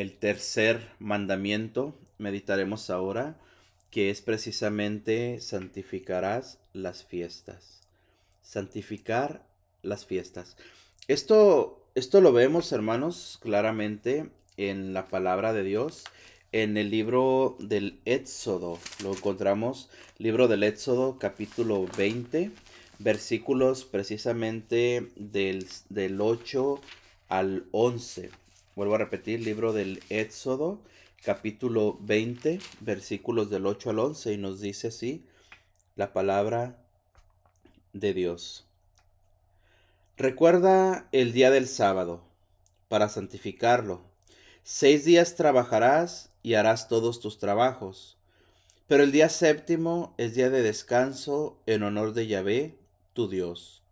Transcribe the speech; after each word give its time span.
el 0.00 0.18
tercer 0.18 0.90
mandamiento, 0.98 1.98
meditaremos 2.18 2.90
ahora, 2.90 3.38
que 3.90 4.10
es 4.10 4.20
precisamente 4.20 5.40
santificarás 5.40 6.58
las 6.74 7.02
fiestas. 7.02 7.80
Santificar 8.42 9.46
las 9.80 10.04
fiestas. 10.04 10.58
Esto, 11.08 11.88
esto 11.94 12.20
lo 12.20 12.34
vemos, 12.34 12.72
hermanos, 12.72 13.38
claramente 13.40 14.28
en 14.58 14.92
la 14.92 15.08
palabra 15.08 15.54
de 15.54 15.62
Dios. 15.62 16.04
En 16.52 16.76
el 16.76 16.90
libro 16.90 17.56
del 17.58 17.98
Éxodo, 18.04 18.78
lo 19.02 19.12
encontramos, 19.12 19.88
libro 20.18 20.46
del 20.46 20.62
Éxodo 20.64 21.18
capítulo 21.18 21.86
20, 21.96 22.50
versículos 22.98 23.86
precisamente 23.86 25.10
del, 25.16 25.66
del 25.88 26.20
8 26.20 26.82
al 27.28 27.64
11. 27.72 28.30
Vuelvo 28.76 28.96
a 28.96 28.98
repetir, 28.98 29.40
libro 29.40 29.72
del 29.72 30.02
Éxodo, 30.10 30.82
capítulo 31.24 31.96
20, 32.02 32.60
versículos 32.80 33.48
del 33.48 33.64
8 33.64 33.88
al 33.88 33.98
11, 34.00 34.34
y 34.34 34.36
nos 34.36 34.60
dice 34.60 34.88
así 34.88 35.24
la 35.94 36.12
palabra 36.12 36.76
de 37.94 38.12
Dios. 38.12 38.66
Recuerda 40.18 41.08
el 41.12 41.32
día 41.32 41.50
del 41.50 41.68
sábado, 41.68 42.22
para 42.88 43.08
santificarlo. 43.08 44.02
Seis 44.62 45.06
días 45.06 45.36
trabajarás 45.36 46.28
y 46.42 46.52
harás 46.52 46.86
todos 46.86 47.20
tus 47.20 47.38
trabajos. 47.38 48.18
Pero 48.86 49.04
el 49.04 49.10
día 49.10 49.30
séptimo 49.30 50.14
es 50.18 50.34
día 50.34 50.50
de 50.50 50.60
descanso 50.60 51.56
en 51.64 51.82
honor 51.82 52.12
de 52.12 52.26
Yahvé, 52.26 52.76
tu 53.14 53.26
Dios. 53.26 53.82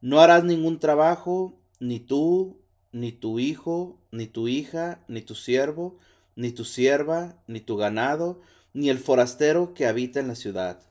No 0.00 0.20
harás 0.20 0.44
ningún 0.44 0.78
trabajo, 0.78 1.58
ni 1.80 1.98
tú, 1.98 2.59
ni 2.92 3.12
tu 3.12 3.38
hijo, 3.38 4.00
ni 4.10 4.26
tu 4.26 4.48
hija, 4.48 5.04
ni 5.08 5.22
tu 5.22 5.34
siervo, 5.34 5.98
ni 6.36 6.52
tu 6.52 6.64
sierva, 6.64 7.42
ni 7.46 7.60
tu 7.60 7.76
ganado, 7.76 8.40
ni 8.72 8.90
el 8.90 8.98
forastero 8.98 9.74
que 9.74 9.86
habita 9.86 10.20
en 10.20 10.28
la 10.28 10.34
ciudad. 10.34 10.82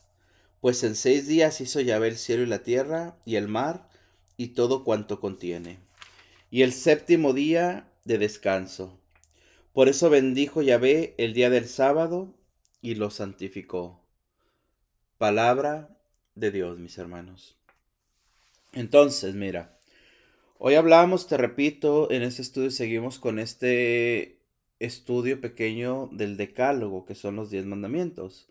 Pues 0.61 0.83
en 0.83 0.95
seis 0.95 1.27
días 1.27 1.61
hizo 1.61 1.79
Yahvé 1.79 2.09
el 2.09 2.17
cielo 2.17 2.43
y 2.43 2.47
la 2.47 2.63
tierra, 2.63 3.17
y 3.25 3.35
el 3.35 3.47
mar, 3.47 3.89
y 4.37 4.49
todo 4.49 4.83
cuanto 4.83 5.19
contiene. 5.19 5.79
Y 6.51 6.63
el 6.63 6.73
séptimo 6.73 7.33
día 7.33 7.89
de 8.05 8.17
descanso. 8.17 8.99
Por 9.73 9.87
eso 9.87 10.09
bendijo 10.09 10.61
Yahvé 10.61 11.15
el 11.17 11.33
día 11.33 11.49
del 11.49 11.67
sábado 11.67 12.33
y 12.81 12.95
lo 12.95 13.11
santificó. 13.11 14.01
Palabra 15.17 15.97
de 16.35 16.51
Dios, 16.51 16.79
mis 16.79 16.97
hermanos. 16.97 17.55
Entonces, 18.73 19.35
mira, 19.35 19.78
Hoy 20.61 20.75
hablamos, 20.75 21.25
te 21.25 21.37
repito, 21.37 22.11
en 22.11 22.21
este 22.21 22.41
estudio 22.41 22.69
seguimos 22.69 23.17
con 23.17 23.39
este 23.39 24.41
estudio 24.79 25.39
pequeño 25.39 26.09
del 26.11 26.35
decálogo, 26.35 27.05
que 27.05 27.15
son 27.15 27.37
los 27.37 27.49
diez 27.49 27.65
mandamientos. 27.65 28.49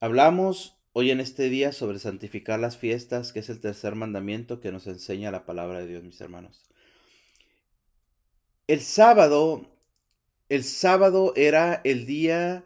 Hablamos 0.00 0.78
hoy 0.94 1.10
en 1.10 1.20
este 1.20 1.50
día 1.50 1.72
sobre 1.72 1.98
santificar 1.98 2.58
las 2.58 2.78
fiestas, 2.78 3.34
que 3.34 3.40
es 3.40 3.50
el 3.50 3.60
tercer 3.60 3.96
mandamiento 3.96 4.60
que 4.60 4.72
nos 4.72 4.86
enseña 4.86 5.30
la 5.30 5.44
palabra 5.44 5.80
de 5.80 5.88
Dios, 5.88 6.04
mis 6.04 6.18
hermanos. 6.22 6.70
El 8.66 8.80
sábado, 8.80 9.66
el 10.48 10.64
sábado 10.64 11.34
era 11.36 11.82
el 11.84 12.06
día 12.06 12.64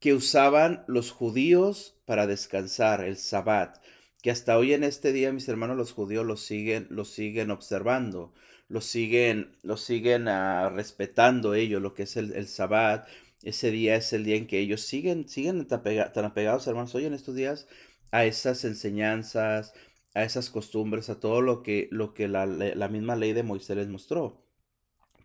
que 0.00 0.12
usaban 0.12 0.82
los 0.88 1.12
judíos 1.12 1.94
para 2.04 2.26
descansar, 2.26 3.04
el 3.04 3.16
sabbat 3.16 3.78
que 4.22 4.30
hasta 4.30 4.58
hoy 4.58 4.72
en 4.72 4.84
este 4.84 5.12
día, 5.12 5.32
mis 5.32 5.48
hermanos, 5.48 5.76
los 5.76 5.92
judíos 5.92 6.26
lo 6.26 6.36
siguen, 6.36 6.86
lo 6.90 7.04
siguen 7.04 7.50
observando, 7.50 8.32
lo 8.68 8.80
siguen, 8.80 9.56
lo 9.62 9.76
siguen 9.76 10.28
uh, 10.28 10.70
respetando 10.70 11.54
ellos, 11.54 11.80
lo 11.80 11.94
que 11.94 12.04
es 12.04 12.16
el, 12.16 12.32
el 12.32 12.48
Sabbat. 12.48 13.08
Ese 13.42 13.70
día 13.70 13.94
es 13.96 14.12
el 14.12 14.24
día 14.24 14.36
en 14.36 14.46
que 14.46 14.58
ellos 14.58 14.82
siguen, 14.82 15.28
siguen 15.28 15.66
tan, 15.66 16.24
apegados, 16.24 16.66
hermanos, 16.66 16.94
hoy 16.94 17.06
en 17.06 17.14
estos 17.14 17.34
días, 17.36 17.68
a 18.10 18.24
esas 18.24 18.64
enseñanzas, 18.64 19.72
a 20.14 20.24
esas 20.24 20.50
costumbres, 20.50 21.08
a 21.08 21.20
todo 21.20 21.40
lo 21.40 21.62
que, 21.62 21.88
lo 21.92 22.14
que 22.14 22.26
la, 22.26 22.46
la 22.46 22.88
misma 22.88 23.16
ley 23.16 23.32
de 23.32 23.44
Moisés 23.44 23.76
les 23.76 23.88
mostró. 23.88 24.42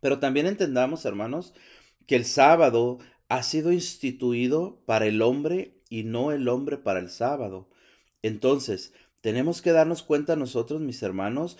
Pero 0.01 0.19
también 0.19 0.45
entendamos, 0.45 1.05
hermanos, 1.05 1.53
que 2.05 2.15
el 2.15 2.25
sábado 2.25 2.99
ha 3.29 3.41
sido 3.41 3.71
instituido 3.71 4.83
para 4.85 5.07
el 5.07 5.21
hombre 5.21 5.81
y 5.89 6.03
no 6.03 6.31
el 6.31 6.47
hombre 6.47 6.77
para 6.77 6.99
el 6.99 7.09
sábado. 7.09 7.69
Entonces, 8.23 8.93
tenemos 9.21 9.61
que 9.61 9.71
darnos 9.71 10.01
cuenta 10.01 10.35
nosotros, 10.35 10.81
mis 10.81 11.03
hermanos, 11.03 11.57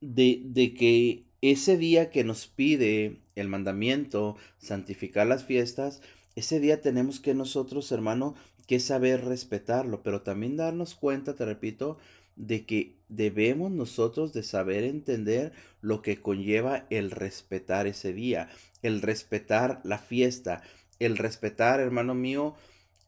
de, 0.00 0.74
que 0.76 1.26
ese 1.42 1.76
día 1.76 2.10
que 2.10 2.24
nos 2.24 2.46
pide 2.46 3.20
el 3.36 3.48
mandamiento, 3.48 4.36
santificar 4.58 5.26
las 5.26 5.44
fiestas, 5.44 6.02
ese 6.34 6.58
día 6.58 6.80
tenemos 6.80 7.20
que 7.20 7.34
nosotros, 7.34 7.92
hermano, 7.92 8.34
que 8.66 8.80
saber 8.80 9.24
respetarlo, 9.24 10.02
pero 10.02 10.22
también 10.22 10.56
darnos 10.56 10.94
cuenta, 10.94 11.36
te 11.36 11.44
repito, 11.44 11.98
de 12.34 12.66
que 12.66 12.96
debemos 13.08 13.70
nosotros 13.70 14.32
de 14.32 14.42
saber 14.42 14.84
entender 14.84 15.52
lo 15.80 16.02
que 16.02 16.20
conlleva 16.20 16.86
el 16.90 17.10
respetar 17.10 17.86
ese 17.86 18.12
día, 18.12 18.48
el 18.82 19.00
respetar 19.00 19.80
la 19.84 19.98
fiesta, 19.98 20.62
el 20.98 21.16
respetar, 21.16 21.80
hermano 21.80 22.14
mío, 22.14 22.56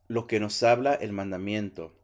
lo 0.08 0.26
que 0.26 0.40
nos 0.40 0.62
habla 0.62 0.94
el 0.94 1.12
mandamiento. 1.12 1.94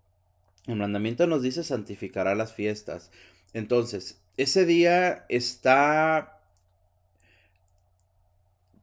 El 0.66 0.76
mandamiento 0.76 1.26
nos 1.26 1.42
dice 1.42 1.62
santificará 1.62 2.34
las 2.34 2.52
fiestas. 2.54 3.10
Entonces, 3.52 4.20
ese 4.36 4.64
día 4.64 5.26
está 5.28 6.41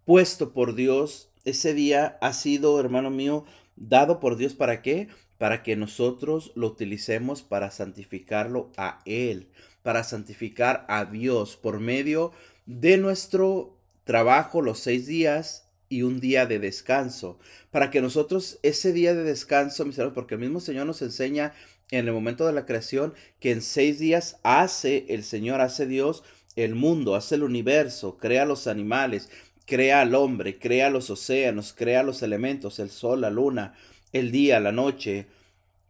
puesto 0.05 0.53
por 0.53 0.75
Dios. 0.75 1.29
Ese 1.43 1.73
día 1.73 2.17
ha 2.21 2.33
sido, 2.33 2.79
hermano 2.79 3.09
mío, 3.09 3.45
dado 3.75 4.19
por 4.19 4.37
Dios 4.37 4.53
para 4.53 4.81
qué? 4.81 5.07
Para 5.37 5.63
que 5.63 5.75
nosotros 5.75 6.51
lo 6.55 6.67
utilicemos 6.67 7.41
para 7.41 7.71
santificarlo 7.71 8.71
a 8.77 9.01
Él, 9.05 9.49
para 9.81 10.03
santificar 10.03 10.85
a 10.87 11.05
Dios 11.05 11.57
por 11.57 11.79
medio 11.79 12.31
de 12.67 12.97
nuestro 12.97 13.75
trabajo 14.03 14.61
los 14.61 14.79
seis 14.79 15.07
días 15.07 15.67
y 15.89 16.03
un 16.03 16.21
día 16.21 16.45
de 16.45 16.57
descanso, 16.57 17.37
para 17.69 17.91
que 17.91 18.01
nosotros 18.01 18.59
ese 18.63 18.93
día 18.93 19.13
de 19.13 19.23
descanso, 19.23 19.83
mis 19.83 19.97
hermanos, 19.97 20.15
porque 20.15 20.35
el 20.35 20.41
mismo 20.41 20.61
Señor 20.61 20.85
nos 20.85 21.01
enseña 21.01 21.53
en 21.91 22.07
el 22.07 22.13
momento 22.13 22.47
de 22.47 22.53
la 22.53 22.65
creación 22.65 23.13
que 23.39 23.51
en 23.51 23.61
seis 23.61 23.99
días 23.99 24.39
hace 24.43 25.05
el 25.09 25.23
Señor, 25.23 25.61
hace 25.61 25.85
Dios 25.85 26.23
el 26.55 26.75
mundo, 26.75 27.15
hace 27.15 27.35
el 27.35 27.43
universo, 27.43 28.17
crea 28.17 28.45
los 28.45 28.67
animales, 28.67 29.29
crea 29.65 30.01
al 30.01 30.15
hombre, 30.15 30.57
crea 30.57 30.89
los 30.89 31.09
océanos, 31.09 31.73
crea 31.73 32.03
los 32.03 32.23
elementos, 32.23 32.79
el 32.79 32.89
sol, 32.89 33.21
la 33.21 33.29
luna, 33.29 33.75
el 34.11 34.31
día, 34.31 34.59
la 34.59 34.71
noche. 34.71 35.27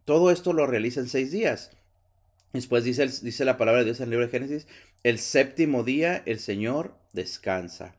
Todo 0.04 0.30
esto 0.30 0.52
lo 0.52 0.66
realiza 0.66 1.00
en 1.00 1.08
seis 1.08 1.32
días. 1.32 1.70
Después 2.52 2.84
dice, 2.84 3.44
la 3.44 3.56
palabra 3.56 3.80
de 3.80 3.86
Dios 3.86 4.00
en 4.00 4.04
el 4.04 4.10
libro 4.10 4.26
de 4.26 4.32
Génesis, 4.32 4.66
el 5.02 5.18
séptimo 5.18 5.84
día 5.84 6.22
el 6.26 6.38
Señor 6.38 6.94
descansa. 7.12 7.96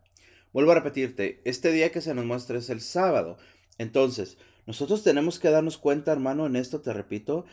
Vuelvo 0.54 0.72
a 0.72 0.76
repetirte, 0.76 1.42
este 1.44 1.72
día 1.72 1.92
que 1.92 2.02
se 2.02 2.14
nos 2.14 2.26
muestra 2.26 2.60
es 2.60 2.70
el 2.70 2.80
sábado. 2.80 3.38
Entonces, 3.80 4.38
nosotros 4.68 5.04
tenemos 5.04 5.40
que 5.40 5.50
darnos 5.50 5.78
cuenta, 5.78 6.12
hermano, 6.12 6.46
en 6.46 6.56
esto 6.56 6.82
te 6.82 6.94
repito, 6.94 7.46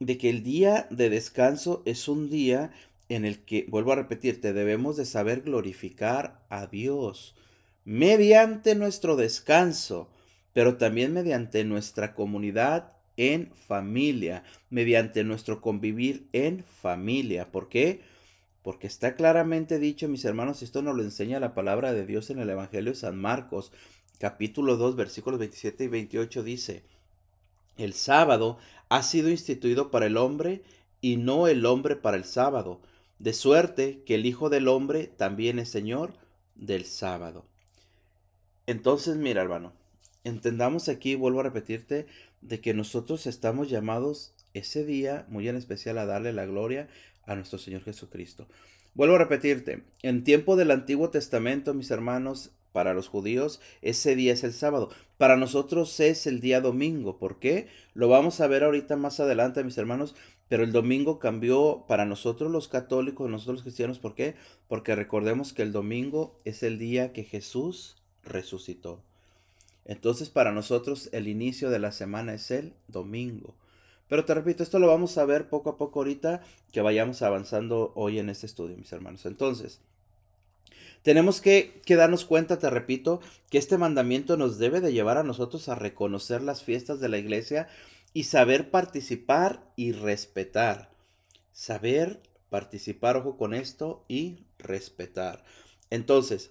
de 0.00 0.18
que 0.18 0.30
el 0.30 0.42
día 0.42 0.86
de 0.90 1.10
descanso 1.10 1.82
es 1.84 2.08
un 2.08 2.28
día 2.28 2.72
en 3.08 3.24
el 3.24 3.40
que, 3.44 3.66
vuelvo 3.68 3.92
a 3.92 3.96
repetirte, 3.96 4.52
debemos 4.52 4.96
de 4.96 5.04
saber 5.04 5.42
glorificar 5.42 6.44
a 6.48 6.66
Dios 6.66 7.34
mediante 7.84 8.74
nuestro 8.74 9.16
descanso, 9.16 10.08
pero 10.52 10.76
también 10.76 11.12
mediante 11.12 11.64
nuestra 11.64 12.14
comunidad 12.14 12.92
en 13.16 13.52
familia, 13.54 14.42
mediante 14.70 15.22
nuestro 15.22 15.60
convivir 15.60 16.26
en 16.32 16.64
familia. 16.64 17.52
¿Por 17.52 17.68
qué? 17.68 18.00
Porque 18.62 18.86
está 18.86 19.14
claramente 19.14 19.78
dicho, 19.78 20.08
mis 20.08 20.24
hermanos, 20.24 20.62
esto 20.62 20.80
nos 20.82 20.96
lo 20.96 21.02
enseña 21.02 21.38
la 21.38 21.54
palabra 21.54 21.92
de 21.92 22.06
Dios 22.06 22.30
en 22.30 22.38
el 22.38 22.50
Evangelio 22.50 22.92
de 22.92 22.98
San 22.98 23.16
Marcos, 23.16 23.72
capítulo 24.18 24.76
2, 24.76 24.96
versículos 24.96 25.38
27 25.38 25.84
y 25.84 25.88
28 25.88 26.42
dice, 26.42 26.82
el 27.76 27.92
sábado 27.92 28.58
ha 28.94 29.02
sido 29.02 29.28
instituido 29.28 29.90
para 29.90 30.06
el 30.06 30.16
hombre 30.16 30.62
y 31.00 31.16
no 31.16 31.48
el 31.48 31.66
hombre 31.66 31.96
para 31.96 32.16
el 32.16 32.22
sábado, 32.22 32.80
de 33.18 33.32
suerte 33.32 34.04
que 34.06 34.14
el 34.14 34.24
Hijo 34.24 34.50
del 34.50 34.68
Hombre 34.68 35.08
también 35.08 35.58
es 35.58 35.68
Señor 35.68 36.14
del 36.54 36.84
sábado. 36.84 37.44
Entonces, 38.68 39.16
mira, 39.16 39.42
hermano, 39.42 39.72
entendamos 40.22 40.88
aquí, 40.88 41.16
vuelvo 41.16 41.40
a 41.40 41.42
repetirte, 41.42 42.06
de 42.40 42.60
que 42.60 42.72
nosotros 42.72 43.26
estamos 43.26 43.68
llamados 43.68 44.32
ese 44.52 44.84
día 44.84 45.26
muy 45.28 45.48
en 45.48 45.56
especial 45.56 45.98
a 45.98 46.06
darle 46.06 46.32
la 46.32 46.46
gloria 46.46 46.86
a 47.26 47.34
nuestro 47.34 47.58
Señor 47.58 47.82
Jesucristo. 47.82 48.46
Vuelvo 48.94 49.16
a 49.16 49.18
repetirte, 49.18 49.82
en 50.02 50.22
tiempo 50.22 50.54
del 50.54 50.70
Antiguo 50.70 51.10
Testamento, 51.10 51.74
mis 51.74 51.90
hermanos, 51.90 52.52
para 52.74 52.92
los 52.92 53.06
judíos 53.06 53.60
ese 53.82 54.16
día 54.16 54.32
es 54.32 54.42
el 54.42 54.52
sábado. 54.52 54.90
Para 55.16 55.36
nosotros 55.36 56.00
es 56.00 56.26
el 56.26 56.40
día 56.40 56.60
domingo. 56.60 57.18
¿Por 57.18 57.38
qué? 57.38 57.68
Lo 57.94 58.08
vamos 58.08 58.40
a 58.40 58.48
ver 58.48 58.64
ahorita 58.64 58.96
más 58.96 59.20
adelante, 59.20 59.62
mis 59.62 59.78
hermanos. 59.78 60.16
Pero 60.48 60.64
el 60.64 60.72
domingo 60.72 61.20
cambió 61.20 61.84
para 61.86 62.04
nosotros 62.04 62.50
los 62.50 62.66
católicos, 62.66 63.30
nosotros 63.30 63.58
los 63.58 63.62
cristianos. 63.62 64.00
¿Por 64.00 64.16
qué? 64.16 64.34
Porque 64.66 64.96
recordemos 64.96 65.52
que 65.52 65.62
el 65.62 65.70
domingo 65.70 66.36
es 66.44 66.64
el 66.64 66.80
día 66.80 67.12
que 67.12 67.22
Jesús 67.22 68.02
resucitó. 68.24 69.00
Entonces 69.84 70.28
para 70.28 70.50
nosotros 70.50 71.10
el 71.12 71.28
inicio 71.28 71.70
de 71.70 71.78
la 71.78 71.92
semana 71.92 72.34
es 72.34 72.50
el 72.50 72.72
domingo. 72.88 73.54
Pero 74.08 74.24
te 74.24 74.34
repito, 74.34 74.64
esto 74.64 74.80
lo 74.80 74.88
vamos 74.88 75.16
a 75.16 75.24
ver 75.24 75.48
poco 75.48 75.70
a 75.70 75.76
poco 75.78 76.00
ahorita 76.00 76.42
que 76.72 76.80
vayamos 76.80 77.22
avanzando 77.22 77.92
hoy 77.94 78.18
en 78.18 78.30
este 78.30 78.46
estudio, 78.46 78.76
mis 78.76 78.92
hermanos. 78.92 79.26
Entonces, 79.26 79.80
tenemos 81.04 81.42
que, 81.42 81.82
darnos 81.86 82.24
cuenta, 82.24 82.58
te 82.58 82.70
repito, 82.70 83.20
que 83.50 83.58
este 83.58 83.76
mandamiento 83.76 84.38
nos 84.38 84.58
debe 84.58 84.80
de 84.80 84.94
llevar 84.94 85.18
a 85.18 85.22
nosotros 85.22 85.68
a 85.68 85.74
reconocer 85.74 86.40
las 86.42 86.62
fiestas 86.62 86.98
de 86.98 87.10
la 87.10 87.18
iglesia 87.18 87.68
y 88.14 88.24
saber 88.24 88.70
participar 88.70 89.70
y 89.76 89.92
respetar. 89.92 90.90
Saber 91.52 92.22
participar, 92.48 93.18
ojo 93.18 93.36
con 93.36 93.52
esto, 93.52 94.06
y 94.08 94.46
respetar. 94.56 95.44
Entonces, 95.90 96.50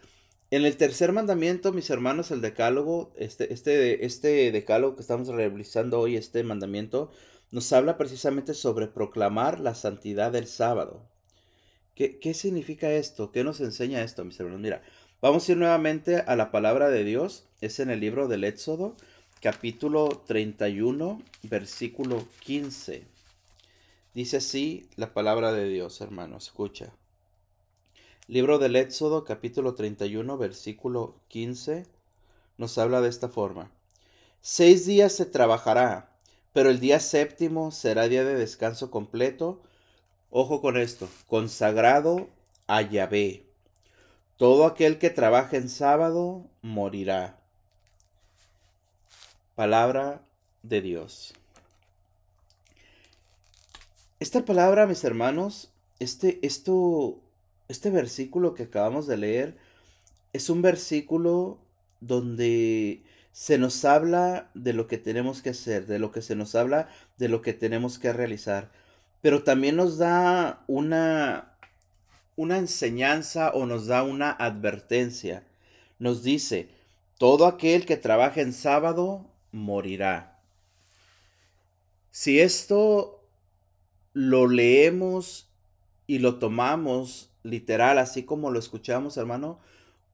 en 0.51 0.65
el 0.65 0.77
tercer 0.77 1.13
mandamiento, 1.13 1.73
mis 1.73 1.89
hermanos, 1.89 2.29
el 2.29 2.41
decálogo, 2.41 3.11
este, 3.17 3.51
este, 3.51 4.05
este 4.05 4.51
decálogo 4.51 4.95
que 4.95 5.01
estamos 5.01 5.29
realizando 5.29 5.99
hoy, 5.99 6.15
este 6.15 6.43
mandamiento, 6.43 7.09
nos 7.49 7.73
habla 7.73 7.97
precisamente 7.97 8.53
sobre 8.53 8.85
proclamar 8.85 9.59
la 9.59 9.73
santidad 9.73 10.31
del 10.31 10.45
sábado. 10.45 11.09
¿Qué, 11.95 12.19
¿Qué, 12.19 12.33
significa 12.33 12.91
esto? 12.91 13.31
¿Qué 13.31 13.43
nos 13.43 13.59
enseña 13.61 14.03
esto, 14.03 14.23
mis 14.25 14.39
hermanos? 14.39 14.61
Mira, 14.61 14.81
vamos 15.21 15.47
a 15.47 15.51
ir 15.51 15.57
nuevamente 15.57 16.17
a 16.17 16.35
la 16.35 16.51
palabra 16.51 16.89
de 16.89 17.03
Dios. 17.03 17.45
Es 17.61 17.79
en 17.79 17.89
el 17.89 17.99
libro 17.99 18.27
del 18.27 18.43
Éxodo, 18.43 18.95
capítulo 19.41 20.23
31, 20.25 21.21
versículo 21.43 22.27
15. 22.41 23.03
Dice 24.13 24.37
así 24.37 24.87
la 24.95 25.13
palabra 25.13 25.51
de 25.51 25.69
Dios, 25.69 26.01
hermanos. 26.01 26.47
Escucha. 26.47 26.93
Libro 28.27 28.57
del 28.57 28.75
Éxodo, 28.75 29.23
capítulo 29.23 29.75
31, 29.75 30.37
versículo 30.37 31.15
15, 31.27 31.85
nos 32.57 32.77
habla 32.77 33.01
de 33.01 33.09
esta 33.09 33.29
forma. 33.29 33.71
Seis 34.41 34.85
días 34.85 35.13
se 35.13 35.25
trabajará 35.25 36.13
pero 36.53 36.69
el 36.69 36.79
día 36.79 36.99
séptimo 36.99 37.71
será 37.71 38.07
día 38.07 38.23
de 38.23 38.35
descanso 38.35 38.91
completo. 38.91 39.61
Ojo 40.35 40.61
con 40.61 40.77
esto, 40.77 41.07
consagrado 41.27 42.27
a 42.65 42.81
Yahvé. 42.81 43.45
Todo 44.37 44.65
aquel 44.65 44.97
que 44.97 45.11
trabaja 45.11 45.57
en 45.57 45.69
sábado 45.69 46.49
morirá. 46.63 47.37
Palabra 49.53 50.23
de 50.63 50.81
Dios. 50.81 51.35
Esta 54.19 54.43
palabra, 54.43 54.87
mis 54.87 55.03
hermanos, 55.03 55.69
este, 55.99 56.39
esto, 56.41 57.21
este 57.67 57.91
versículo 57.91 58.55
que 58.55 58.63
acabamos 58.63 59.05
de 59.05 59.17
leer, 59.17 59.57
es 60.33 60.49
un 60.49 60.63
versículo 60.63 61.59
donde 62.01 63.03
se 63.33 63.59
nos 63.59 63.85
habla 63.85 64.49
de 64.55 64.73
lo 64.73 64.87
que 64.87 64.97
tenemos 64.97 65.43
que 65.43 65.51
hacer, 65.51 65.85
de 65.85 65.99
lo 65.99 66.11
que 66.11 66.23
se 66.23 66.35
nos 66.35 66.55
habla 66.55 66.89
de 67.19 67.29
lo 67.29 67.43
que 67.43 67.53
tenemos 67.53 67.99
que 67.99 68.11
realizar, 68.11 68.71
pero 69.23 69.41
también 69.41 69.77
nos 69.77 69.97
da 69.97 70.65
una, 70.67 71.53
una 72.35 72.57
enseñanza 72.57 73.51
o 73.51 73.65
nos 73.65 73.87
da 73.87 74.03
una 74.03 74.31
advertencia. 74.31 75.47
Nos 75.97 76.23
dice, 76.23 76.67
todo 77.17 77.47
aquel 77.47 77.85
que 77.85 77.95
trabaja 77.95 78.41
en 78.41 78.51
sábado 78.51 79.25
morirá. 79.53 80.41
Si 82.11 82.41
esto 82.41 83.23
lo 84.11 84.49
leemos 84.49 85.47
y 86.05 86.19
lo 86.19 86.37
tomamos 86.37 87.29
literal, 87.43 87.99
así 87.99 88.23
como 88.23 88.51
lo 88.51 88.59
escuchamos, 88.59 89.15
hermano, 89.15 89.57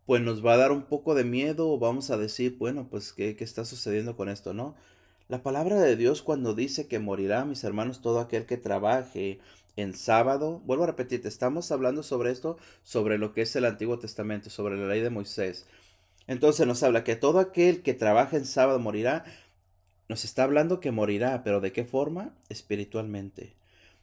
pues 0.05 0.21
nos 0.21 0.45
va 0.45 0.53
a 0.53 0.57
dar 0.57 0.71
un 0.71 0.83
poco 0.83 1.15
de 1.15 1.23
miedo 1.23 1.67
o 1.71 1.79
vamos 1.79 2.11
a 2.11 2.17
decir, 2.17 2.57
bueno, 2.59 2.87
pues 2.87 3.11
¿qué, 3.11 3.35
¿qué, 3.35 3.43
está 3.43 3.65
sucediendo 3.65 4.15
con 4.15 4.29
esto, 4.29 4.53
no? 4.53 4.75
La 5.29 5.43
palabra 5.43 5.79
de 5.79 5.95
Dios 5.95 6.23
cuando 6.23 6.55
dice 6.55 6.87
que 6.87 6.97
morirá, 6.97 7.45
mis 7.45 7.63
hermanos, 7.63 8.01
todo 8.01 8.19
aquel 8.19 8.47
que 8.47 8.57
trabaje 8.57 9.39
en 9.75 9.93
sábado, 9.93 10.59
vuelvo 10.65 10.85
a 10.85 10.87
repetirte, 10.87 11.27
estamos 11.27 11.71
hablando 11.71 12.01
sobre 12.01 12.31
esto, 12.31 12.57
sobre 12.83 13.19
lo 13.19 13.31
que 13.31 13.43
es 13.43 13.55
el 13.55 13.65
Antiguo 13.65 13.99
Testamento, 13.99 14.49
sobre 14.49 14.75
la 14.75 14.87
ley 14.87 15.01
de 15.01 15.11
Moisés. 15.11 15.67
Entonces 16.25 16.65
nos 16.65 16.81
habla 16.81 17.03
que 17.03 17.15
todo 17.15 17.37
aquel 17.37 17.83
que 17.83 17.93
trabaja 17.93 18.37
en 18.37 18.45
sábado 18.45 18.79
morirá, 18.79 19.23
nos 20.07 20.25
está 20.25 20.45
hablando 20.45 20.79
que 20.79 20.89
morirá, 20.89 21.43
pero 21.43 21.61
¿de 21.61 21.73
qué 21.73 21.85
forma? 21.85 22.33
Espiritualmente. 22.49 23.53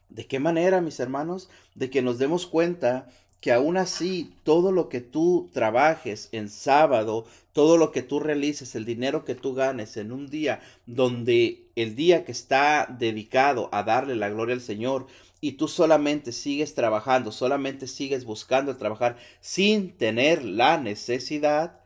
¿De 0.07 0.27
qué 0.27 0.39
manera, 0.39 0.79
mis 0.79 1.01
hermanos? 1.01 1.49
De 1.75 1.89
que 1.89 2.01
nos 2.01 2.19
demos 2.19 2.47
cuenta 2.47 3.09
que 3.39 3.51
aún 3.51 3.77
así 3.77 4.33
todo 4.43 4.71
lo 4.71 4.89
que 4.89 5.01
tú 5.01 5.49
trabajes 5.53 6.29
en 6.31 6.49
sábado, 6.49 7.25
todo 7.53 7.77
lo 7.77 7.91
que 7.91 8.01
tú 8.01 8.19
realices, 8.19 8.75
el 8.75 8.85
dinero 8.85 9.25
que 9.25 9.35
tú 9.35 9.53
ganes 9.53 9.97
en 9.97 10.11
un 10.11 10.27
día 10.27 10.59
donde 10.85 11.63
el 11.75 11.95
día 11.95 12.25
que 12.25 12.31
está 12.31 12.87
dedicado 12.99 13.69
a 13.71 13.83
darle 13.83 14.15
la 14.15 14.29
gloria 14.29 14.55
al 14.55 14.61
Señor 14.61 15.07
y 15.39 15.53
tú 15.53 15.67
solamente 15.67 16.31
sigues 16.31 16.73
trabajando, 16.73 17.31
solamente 17.31 17.87
sigues 17.87 18.25
buscando 18.25 18.75
trabajar 18.77 19.17
sin 19.39 19.91
tener 19.91 20.43
la 20.43 20.79
necesidad, 20.79 21.81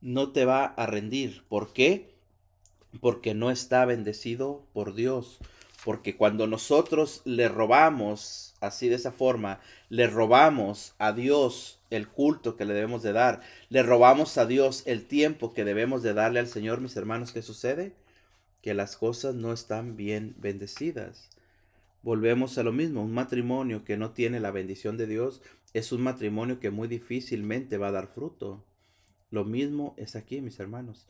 no 0.00 0.32
te 0.32 0.44
va 0.44 0.64
a 0.64 0.86
rendir. 0.86 1.44
¿Por 1.48 1.72
qué? 1.72 2.10
Porque 3.00 3.34
no 3.34 3.50
está 3.52 3.84
bendecido 3.84 4.64
por 4.72 4.94
Dios. 4.94 5.38
Porque 5.84 6.16
cuando 6.16 6.46
nosotros 6.46 7.22
le 7.24 7.48
robamos 7.48 8.54
así 8.60 8.88
de 8.88 8.96
esa 8.96 9.12
forma, 9.12 9.60
le 9.88 10.06
robamos 10.06 10.94
a 10.98 11.12
Dios 11.12 11.80
el 11.90 12.08
culto 12.08 12.56
que 12.56 12.64
le 12.64 12.74
debemos 12.74 13.02
de 13.02 13.12
dar, 13.12 13.40
le 13.68 13.82
robamos 13.82 14.36
a 14.38 14.46
Dios 14.46 14.82
el 14.86 15.06
tiempo 15.06 15.54
que 15.54 15.64
debemos 15.64 16.02
de 16.02 16.14
darle 16.14 16.40
al 16.40 16.48
Señor, 16.48 16.80
mis 16.80 16.96
hermanos, 16.96 17.32
¿qué 17.32 17.42
sucede? 17.42 17.94
Que 18.62 18.74
las 18.74 18.96
cosas 18.96 19.34
no 19.34 19.52
están 19.52 19.96
bien 19.96 20.34
bendecidas. 20.38 21.30
Volvemos 22.02 22.56
a 22.58 22.62
lo 22.62 22.72
mismo, 22.72 23.02
un 23.02 23.12
matrimonio 23.12 23.84
que 23.84 23.96
no 23.96 24.12
tiene 24.12 24.40
la 24.40 24.50
bendición 24.50 24.96
de 24.96 25.06
Dios 25.06 25.42
es 25.72 25.92
un 25.92 26.02
matrimonio 26.02 26.58
que 26.60 26.70
muy 26.70 26.88
difícilmente 26.88 27.78
va 27.78 27.88
a 27.88 27.92
dar 27.92 28.08
fruto. 28.08 28.64
Lo 29.30 29.44
mismo 29.44 29.94
es 29.96 30.16
aquí, 30.16 30.40
mis 30.40 30.58
hermanos. 30.58 31.06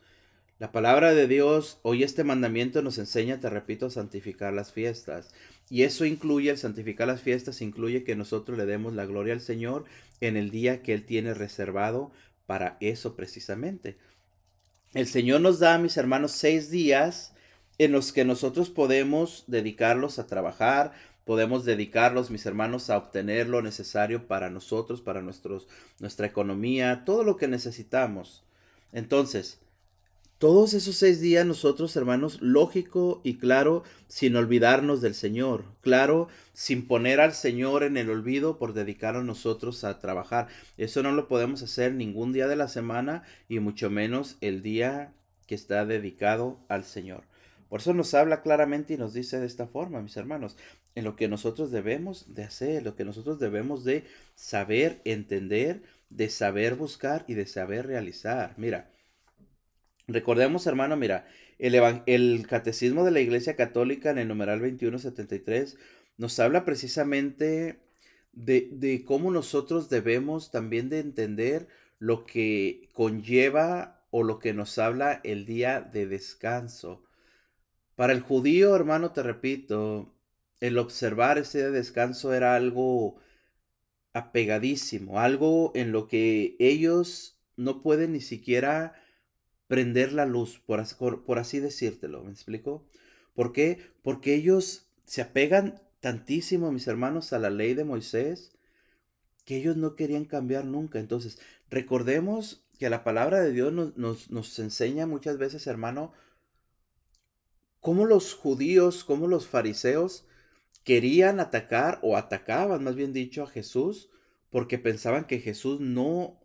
La 0.61 0.73
palabra 0.73 1.15
de 1.15 1.27
Dios, 1.27 1.79
hoy 1.81 2.03
este 2.03 2.23
mandamiento 2.23 2.83
nos 2.83 2.99
enseña, 2.99 3.41
te 3.41 3.49
repito, 3.49 3.87
a 3.87 3.91
santificar 3.91 4.53
las 4.53 4.73
fiestas. 4.73 5.31
Y 5.71 5.85
eso 5.85 6.05
incluye, 6.05 6.51
el 6.51 6.59
santificar 6.59 7.09
las 7.09 7.23
fiestas, 7.23 7.63
incluye 7.63 8.05
que 8.05 8.15
nosotros 8.15 8.59
le 8.59 8.67
demos 8.67 8.93
la 8.93 9.07
gloria 9.07 9.33
al 9.33 9.41
Señor 9.41 9.87
en 10.21 10.37
el 10.37 10.51
día 10.51 10.83
que 10.83 10.93
Él 10.93 11.07
tiene 11.07 11.33
reservado 11.33 12.13
para 12.45 12.77
eso 12.81 13.17
precisamente. 13.17 13.97
El 14.93 15.07
Señor 15.07 15.41
nos 15.41 15.61
da, 15.61 15.79
mis 15.79 15.97
hermanos, 15.97 16.33
seis 16.33 16.71
días 16.71 17.33
en 17.79 17.93
los 17.93 18.13
que 18.13 18.27
nosotros 18.27 18.69
podemos 18.69 19.45
dedicarlos 19.47 20.19
a 20.19 20.27
trabajar, 20.27 20.93
podemos 21.25 21.65
dedicarlos, 21.65 22.31
mis 22.31 22.45
hermanos, 22.45 22.91
a 22.91 22.99
obtener 22.99 23.49
lo 23.49 23.63
necesario 23.63 24.27
para 24.27 24.51
nosotros, 24.51 25.01
para 25.01 25.23
nuestros, 25.23 25.69
nuestra 26.01 26.27
economía, 26.27 27.05
todo 27.07 27.25
lo 27.25 27.39
que 27.39 27.49
necesitamos. 27.49 28.45
Entonces, 28.93 29.59
todos 30.41 30.73
esos 30.73 30.97
seis 30.97 31.21
días 31.21 31.45
nosotros, 31.45 31.95
hermanos, 31.97 32.39
lógico 32.41 33.21
y 33.23 33.37
claro, 33.37 33.85
sin 34.09 34.37
olvidarnos 34.37 35.03
del 35.03 35.15
Señor, 35.15 35.67
claro, 35.83 36.29
sin 36.55 36.89
poner 36.89 37.21
al 37.21 37.35
Señor 37.35 37.83
en 37.83 37.99
el 37.99 38.09
olvido 38.09 38.57
por 38.59 38.73
dedicarnos 38.73 39.27
nosotros 39.27 39.85
a 39.85 40.01
trabajar. 40.01 40.49
Eso 40.79 41.03
no 41.03 41.13
lo 41.13 41.29
podemos 41.29 41.63
hacer 41.63 41.93
ningún 41.93 42.33
día 42.33 42.49
de 42.49 42.57
la 42.57 42.69
semana 42.69 43.23
y 43.51 43.59
mucho 43.59 43.91
menos 43.91 44.39
el 44.41 44.63
día 44.63 45.13
que 45.47 45.55
está 45.55 45.85
dedicado 45.85 46.59
al 46.69 46.85
Señor. 46.85 47.25
Por 47.69 47.81
eso 47.81 47.93
nos 47.93 48.15
habla 48.15 48.41
claramente 48.41 48.95
y 48.95 48.97
nos 48.97 49.13
dice 49.13 49.39
de 49.39 49.47
esta 49.47 49.67
forma, 49.67 50.01
mis 50.01 50.17
hermanos, 50.17 50.57
en 50.95 51.05
lo 51.05 51.17
que 51.17 51.29
nosotros 51.29 51.71
debemos 51.71 52.35
de 52.35 52.45
hacer, 52.45 52.83
lo 52.83 52.97
que 52.97 53.05
nosotros 53.05 53.41
debemos 53.41 53.85
de 53.85 54.05
saber 54.37 55.03
entender, 55.05 55.83
de 56.09 56.31
saber 56.31 56.77
buscar 56.77 57.27
y 57.29 57.35
de 57.35 57.45
saber 57.45 57.87
realizar. 57.87 58.55
Mira, 58.57 58.91
Recordemos, 60.13 60.67
hermano, 60.67 60.97
mira, 60.97 61.27
el, 61.59 62.47
Catecismo 62.47 63.05
de 63.05 63.11
la 63.11 63.21
Iglesia 63.21 63.55
Católica 63.57 64.11
en 64.11 64.19
el 64.19 64.29
numeral 64.29 64.59
2173 64.61 65.77
nos 66.17 66.39
habla 66.41 66.65
precisamente 66.65 67.81
de, 68.33 68.69
de, 68.73 69.05
cómo 69.05 69.31
nosotros 69.31 69.89
debemos 69.89 70.51
también 70.51 70.89
de 70.89 71.01
entender 71.01 71.69
lo 71.99 72.27
que 72.27 72.89
conlleva 72.93 74.05
o 74.11 74.23
lo 74.23 74.39
que 74.39 74.53
nos 74.53 74.79
habla 74.79 75.21
el 75.23 75.47
día 75.47 75.81
de 75.81 76.07
descanso. 76.07 77.05
Para 77.95 78.13
el 78.13 78.21
judío, 78.21 78.75
hermano, 78.75 79.13
te 79.13 79.23
repito, 79.23 80.15
el 80.61 80.79
observar 80.79 81.39
ese 81.39 81.59
día 81.59 81.67
de 81.69 81.79
descanso 81.79 82.35
era 82.35 82.55
algo 82.55 83.19
apegadísimo, 84.13 85.21
algo 85.21 85.73
en 85.75 85.93
lo 85.93 86.09
que 86.09 86.57
ellos 86.59 87.39
no 87.57 87.83
pueden 87.83 88.13
ni 88.13 88.21
siquiera 88.21 88.95
prender 89.71 90.13
la 90.13 90.27
luz, 90.27 90.61
por, 90.67 90.81
así 91.39 91.61
decírtelo, 91.61 92.25
¿me 92.25 92.33
explico? 92.33 92.85
¿Por 93.37 93.53
qué? 93.53 93.79
Porque 94.03 94.35
ellos 94.35 94.89
se 95.05 95.23
apegan 95.23 95.81
tantísimo, 96.01 96.73
mis 96.73 96.89
hermanos, 96.89 97.33
a 97.33 97.39
la 97.39 97.51
ley 97.51 97.75
de 97.75 97.85
Moisés, 97.85 98.51
que 99.45 99.59
ellos 99.59 99.77
no 99.77 99.95
querían 99.95 100.25
cambiar 100.25 100.65
nunca. 100.65 100.99
Entonces, 100.99 101.39
recordemos 101.71 102.65
que 102.81 102.91
la 102.91 103.05
palabra 103.05 103.39
de 103.39 103.53
Dios 103.53 103.73
nos, 103.73 104.29
nos, 104.29 104.59
enseña 104.59 105.07
muchas 105.07 105.39
veces, 105.39 105.69
hermano, 105.69 106.13
cómo 107.79 108.07
los 108.07 108.35
judíos, 108.35 109.05
cómo 109.05 109.29
los 109.29 109.47
fariseos 109.47 110.27
querían 110.83 111.39
atacar 111.39 112.01
o 112.03 112.17
atacaban, 112.17 112.83
más 112.83 112.97
bien 112.97 113.13
dicho, 113.13 113.45
a 113.45 113.47
Jesús 113.47 114.11
porque 114.51 114.81
pensaban 114.81 115.27
que 115.27 115.39
Jesús 115.39 115.79
no 115.79 116.41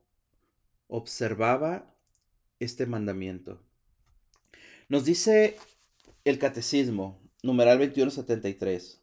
observaba 0.86 1.95
este 2.66 2.86
mandamiento. 2.86 3.62
Nos 4.90 5.06
dice 5.06 5.58
el 6.26 6.40
catecismo, 6.40 7.22
numeral 7.44 7.80
2173. 7.80 9.02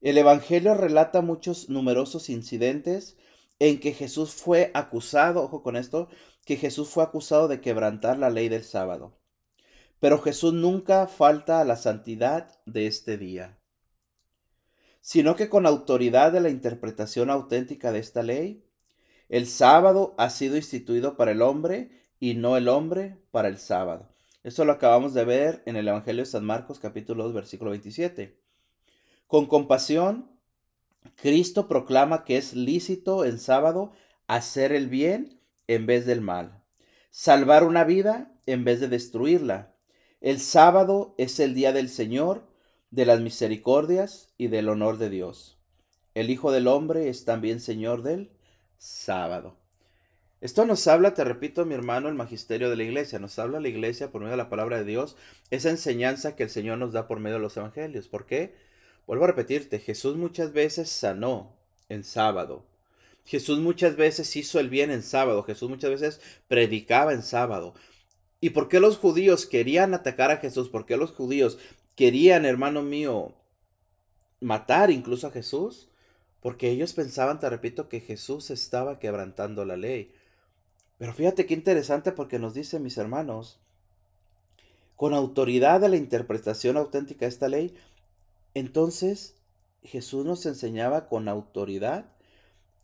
El 0.00 0.18
Evangelio 0.18 0.74
relata 0.74 1.20
muchos 1.20 1.68
numerosos 1.68 2.28
incidentes 2.28 3.16
en 3.58 3.80
que 3.80 3.92
Jesús 3.92 4.34
fue 4.34 4.70
acusado, 4.74 5.42
ojo 5.42 5.62
con 5.62 5.76
esto, 5.76 6.08
que 6.44 6.56
Jesús 6.56 6.88
fue 6.88 7.02
acusado 7.02 7.48
de 7.48 7.60
quebrantar 7.60 8.18
la 8.18 8.30
ley 8.30 8.48
del 8.48 8.64
sábado. 8.64 9.18
Pero 9.98 10.20
Jesús 10.20 10.52
nunca 10.52 11.06
falta 11.06 11.60
a 11.60 11.64
la 11.64 11.76
santidad 11.76 12.60
de 12.66 12.86
este 12.86 13.16
día, 13.16 13.58
sino 15.00 15.36
que 15.36 15.48
con 15.48 15.66
autoridad 15.66 16.32
de 16.32 16.40
la 16.40 16.50
interpretación 16.50 17.30
auténtica 17.30 17.92
de 17.92 18.00
esta 18.00 18.22
ley, 18.22 18.64
el 19.28 19.46
sábado 19.46 20.14
ha 20.18 20.30
sido 20.30 20.56
instituido 20.56 21.16
para 21.16 21.32
el 21.32 21.42
hombre 21.42 21.90
y 22.18 22.34
no 22.34 22.56
el 22.56 22.68
hombre 22.68 23.18
para 23.30 23.48
el 23.48 23.58
sábado. 23.58 24.08
Esto 24.42 24.64
lo 24.64 24.72
acabamos 24.72 25.12
de 25.12 25.24
ver 25.24 25.62
en 25.66 25.76
el 25.76 25.88
Evangelio 25.88 26.22
de 26.22 26.30
San 26.30 26.44
Marcos 26.44 26.78
capítulo 26.78 27.24
2 27.24 27.34
versículo 27.34 27.70
27. 27.72 28.40
Con 29.26 29.46
compasión, 29.46 30.30
Cristo 31.16 31.68
proclama 31.68 32.24
que 32.24 32.36
es 32.36 32.54
lícito 32.54 33.24
en 33.24 33.38
sábado 33.38 33.92
hacer 34.26 34.72
el 34.72 34.88
bien 34.88 35.40
en 35.66 35.86
vez 35.86 36.06
del 36.06 36.20
mal, 36.20 36.62
salvar 37.10 37.64
una 37.64 37.84
vida 37.84 38.32
en 38.46 38.64
vez 38.64 38.80
de 38.80 38.88
destruirla. 38.88 39.74
El 40.20 40.40
sábado 40.40 41.14
es 41.18 41.40
el 41.40 41.54
día 41.54 41.72
del 41.72 41.88
Señor, 41.88 42.46
de 42.90 43.04
las 43.04 43.20
misericordias 43.20 44.32
y 44.38 44.46
del 44.46 44.68
honor 44.68 44.96
de 44.98 45.10
Dios. 45.10 45.58
El 46.14 46.30
Hijo 46.30 46.52
del 46.52 46.68
Hombre 46.68 47.08
es 47.08 47.24
también 47.24 47.60
Señor 47.60 48.02
del 48.02 48.30
sábado. 48.78 49.58
Esto 50.40 50.66
nos 50.66 50.86
habla, 50.86 51.14
te 51.14 51.24
repito, 51.24 51.64
mi 51.64 51.74
hermano, 51.74 52.08
el 52.08 52.14
magisterio 52.14 52.68
de 52.68 52.76
la 52.76 52.84
iglesia. 52.84 53.18
Nos 53.18 53.38
habla 53.38 53.58
la 53.58 53.68
iglesia 53.68 54.10
por 54.10 54.20
medio 54.20 54.32
de 54.32 54.36
la 54.36 54.50
palabra 54.50 54.78
de 54.78 54.84
Dios, 54.84 55.16
esa 55.50 55.70
enseñanza 55.70 56.36
que 56.36 56.42
el 56.42 56.50
Señor 56.50 56.78
nos 56.78 56.92
da 56.92 57.08
por 57.08 57.20
medio 57.20 57.36
de 57.36 57.42
los 57.42 57.56
evangelios. 57.56 58.08
¿Por 58.08 58.26
qué? 58.26 58.54
Vuelvo 59.06 59.24
a 59.24 59.28
repetirte, 59.28 59.78
Jesús 59.78 60.16
muchas 60.16 60.52
veces 60.52 60.90
sanó 60.90 61.54
en 61.88 62.04
sábado. 62.04 62.64
Jesús 63.24 63.58
muchas 63.58 63.96
veces 63.96 64.36
hizo 64.36 64.60
el 64.60 64.68
bien 64.68 64.90
en 64.90 65.02
sábado. 65.02 65.42
Jesús 65.42 65.68
muchas 65.68 65.90
veces 65.90 66.20
predicaba 66.48 67.12
en 67.12 67.22
sábado. 67.22 67.74
¿Y 68.40 68.50
por 68.50 68.68
qué 68.68 68.78
los 68.78 68.98
judíos 68.98 69.46
querían 69.46 69.94
atacar 69.94 70.30
a 70.30 70.36
Jesús? 70.36 70.68
¿Por 70.68 70.86
qué 70.86 70.96
los 70.96 71.12
judíos 71.12 71.58
querían, 71.94 72.44
hermano 72.44 72.82
mío, 72.82 73.32
matar 74.40 74.90
incluso 74.90 75.26
a 75.26 75.32
Jesús? 75.32 75.88
Porque 76.40 76.70
ellos 76.70 76.92
pensaban, 76.92 77.40
te 77.40 77.48
repito, 77.48 77.88
que 77.88 78.00
Jesús 78.00 78.50
estaba 78.50 78.98
quebrantando 79.00 79.64
la 79.64 79.76
ley. 79.76 80.12
Pero 80.98 81.12
fíjate 81.12 81.46
qué 81.46 81.54
interesante 81.54 82.12
porque 82.12 82.38
nos 82.38 82.54
dice, 82.54 82.80
mis 82.80 82.96
hermanos, 82.96 83.58
con 84.96 85.12
autoridad 85.12 85.80
de 85.80 85.90
la 85.90 85.96
interpretación 85.96 86.76
auténtica 86.76 87.26
de 87.26 87.30
esta 87.30 87.48
ley, 87.48 87.74
entonces 88.54 89.34
Jesús 89.82 90.24
nos 90.24 90.46
enseñaba 90.46 91.08
con 91.08 91.28
autoridad 91.28 92.06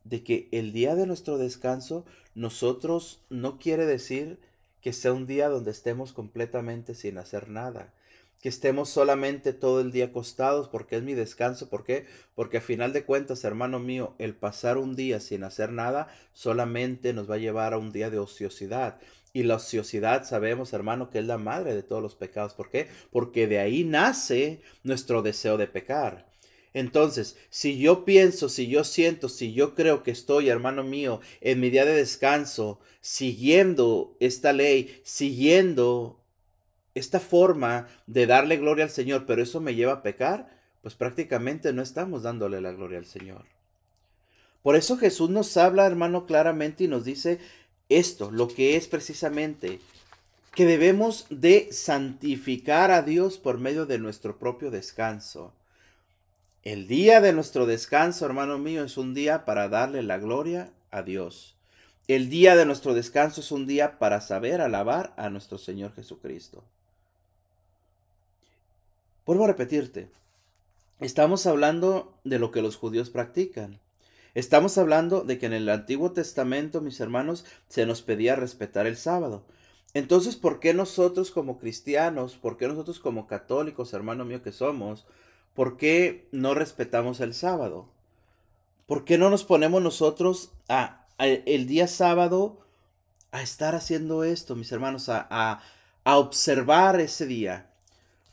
de 0.05 0.23
que 0.23 0.49
el 0.53 0.73
día 0.73 0.95
de 0.95 1.07
nuestro 1.07 1.39
descanso 1.39 2.05
nosotros 2.35 3.21
no 3.31 3.59
quiere 3.59 3.87
decir 3.87 4.39
que 4.81 4.93
sea 4.93 5.13
un 5.13 5.27
día 5.27 5.49
donde 5.49 5.71
estemos 5.71 6.13
completamente 6.13 6.95
sin 6.95 7.19
hacer 7.19 7.49
nada, 7.49 7.95
que 8.43 8.49
estemos 8.49 8.91
solamente 8.91 9.53
todo 9.53 9.81
el 9.81 9.93
día 9.93 10.07
acostados 10.07 10.69
porque 10.69 10.97
es 10.97 11.03
mi 11.05 11.15
descanso. 11.15 11.71
¿Por 11.71 11.85
qué? 11.85 12.07
Porque 12.35 12.59
a 12.59 12.61
final 12.61 12.93
de 12.93 13.05
cuentas, 13.05 13.45
hermano 13.45 13.79
mío, 13.79 14.17
el 14.19 14.35
pasar 14.35 14.79
un 14.79 14.97
día 14.97 15.21
sin 15.21 15.45
hacer 15.45 15.71
nada 15.71 16.09
solamente 16.35 17.13
nos 17.13 17.31
va 17.31 17.37
a 17.37 17.39
llevar 17.39 17.73
a 17.73 17.79
un 17.79 17.93
día 17.93 18.11
de 18.11 18.19
ociosidad. 18.19 18.99
Y 19.33 19.45
la 19.45 19.55
ociosidad 19.55 20.25
sabemos, 20.25 20.73
hermano, 20.73 21.09
que 21.09 21.21
es 21.21 21.25
la 21.25 21.39
madre 21.39 21.73
de 21.73 21.85
todos 21.85 22.03
los 22.03 22.17
pecados. 22.17 22.53
¿Por 22.53 22.69
qué? 22.69 22.89
Porque 23.13 23.47
de 23.47 23.61
ahí 23.61 23.85
nace 23.85 24.61
nuestro 24.83 25.23
deseo 25.23 25.57
de 25.57 25.69
pecar. 25.69 26.29
Entonces, 26.75 27.37
si 27.49 27.79
yo 27.79 28.05
pienso, 28.05 28.49
si 28.49 28.67
yo 28.67 28.83
siento, 28.83 29.29
si 29.29 29.53
yo 29.53 29.77
creo 29.77 30.03
que 30.03 30.11
estoy, 30.11 30.49
hermano 30.49 30.83
mío, 30.83 31.21
en 31.41 31.61
mi 31.61 31.71
día 31.71 31.85
de 31.85 31.95
descanso, 31.95 32.81
siguiendo 33.01 34.17
esta 34.21 34.53
ley, 34.53 35.01
siguiendo 35.05 36.22
esta 36.95 37.21
forma 37.21 37.89
de 38.07 38.27
darle 38.27 38.57
gloria 38.57 38.85
al 38.85 38.91
Señor, 38.91 39.25
pero 39.27 39.43
eso 39.43 39.61
me 39.61 39.75
lleva 39.75 39.95
a 39.95 40.03
pecar, 40.03 40.49
pues 40.83 40.95
prácticamente 40.95 41.73
no 41.73 41.83
estamos 41.83 42.23
dándole 42.23 42.61
la 42.61 42.73
gloria 42.73 42.99
al 42.99 43.07
Señor. 43.07 43.45
Por 44.63 44.77
eso 44.77 44.97
Jesús 44.97 45.31
nos 45.31 45.57
habla, 45.57 45.87
hermano, 45.87 46.27
claramente 46.27 46.85
y 46.85 46.89
nos 46.89 47.05
dice 47.05 47.41
esto, 47.89 48.31
lo 48.31 48.49
que 48.49 48.77
es 48.77 48.87
precisamente 48.89 49.81
que 50.55 50.67
debemos 50.67 51.27
de 51.31 51.73
santificar 51.73 52.91
a 52.91 53.03
Dios 53.03 53.39
por 53.39 53.59
medio 53.59 53.87
de 53.87 53.99
nuestro 53.99 54.39
propio 54.39 54.71
descanso. 54.71 55.53
El 56.63 56.87
día 56.87 57.21
de 57.21 57.33
nuestro 57.33 57.67
descanso, 57.67 58.27
hermano 58.27 58.59
mío, 58.59 58.85
es 58.85 58.97
un 58.99 59.15
día 59.15 59.45
para 59.45 59.69
darle 59.69 60.03
la 60.03 60.19
gloria 60.19 60.71
a 60.91 61.03
Dios. 61.03 61.57
El 62.07 62.29
día 62.29 62.55
de 62.55 62.67
nuestro 62.67 62.95
descanso 62.95 63.41
es 63.41 63.51
un 63.51 63.67
día 63.67 63.99
para 63.99 64.21
saber 64.21 64.61
alabar 64.61 65.15
a 65.17 65.31
nuestro 65.31 65.57
Señor 65.57 65.95
Jesucristo. 65.95 66.63
Vuelvo 69.25 69.45
a 69.45 69.47
repetirte, 69.47 70.09
estamos 70.99 71.47
hablando 71.47 72.19
de 72.25 72.41
lo 72.41 72.51
que 72.51 72.61
los 72.61 72.77
judíos 72.77 73.09
practican. 73.09 73.79
Estamos 74.35 74.79
hablando 74.79 75.23
de 75.23 75.39
que 75.39 75.47
en 75.47 75.53
el 75.53 75.69
Antiguo 75.69 76.11
Testamento, 76.11 76.81
mis 76.81 76.99
hermanos, 76.99 77.45
se 77.69 77.87
nos 77.87 78.03
pedía 78.03 78.35
respetar 78.35 78.89
el 78.89 78.97
sábado. 78.97 79.45
Entonces, 79.95 80.35
¿por 80.35 80.59
qué 80.59 80.75
nosotros 80.75 81.31
como 81.31 81.61
cristianos, 81.61 82.35
por 82.35 82.57
qué 82.57 82.67
nosotros 82.67 82.99
como 82.99 83.29
católicos, 83.29 83.93
hermano 83.93 84.25
mío 84.25 84.43
que 84.43 84.51
somos, 84.51 85.07
por 85.55 85.77
qué 85.77 86.27
no 86.33 86.55
respetamos 86.55 87.21
el 87.21 87.33
sábado? 87.33 87.87
¿Por 88.87 89.05
qué 89.05 89.19
no 89.19 89.31
nos 89.31 89.45
ponemos 89.45 89.81
nosotros 89.81 90.51
a, 90.69 91.07
el 91.19 91.69
día 91.69 91.87
sábado 91.87 92.59
a 93.31 93.41
estar 93.41 93.77
haciendo 93.77 94.25
esto, 94.25 94.57
mis 94.57 94.73
hermanos, 94.73 95.09
a, 95.09 95.61
a 96.03 96.19
observar 96.19 97.01
ese 97.01 97.27
día? 97.27 97.72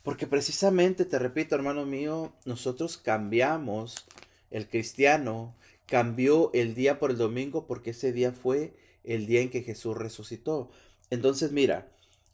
Porque 0.02 0.26
precisamente, 0.26 1.04
te 1.04 1.18
repito, 1.18 1.54
hermano 1.54 1.84
mío, 1.84 2.32
nosotros 2.44 2.96
cambiamos, 2.96 4.06
el 4.50 4.68
cristiano 4.68 5.54
cambió 5.86 6.50
el 6.54 6.74
día 6.74 6.98
por 6.98 7.10
el 7.10 7.18
domingo 7.18 7.66
porque 7.66 7.90
ese 7.90 8.12
día 8.12 8.32
fue 8.32 8.72
el 9.04 9.26
día 9.26 9.40
en 9.40 9.50
que 9.50 9.62
Jesús 9.62 9.96
resucitó. 9.96 10.70
Entonces, 11.10 11.52
mira, 11.52 11.88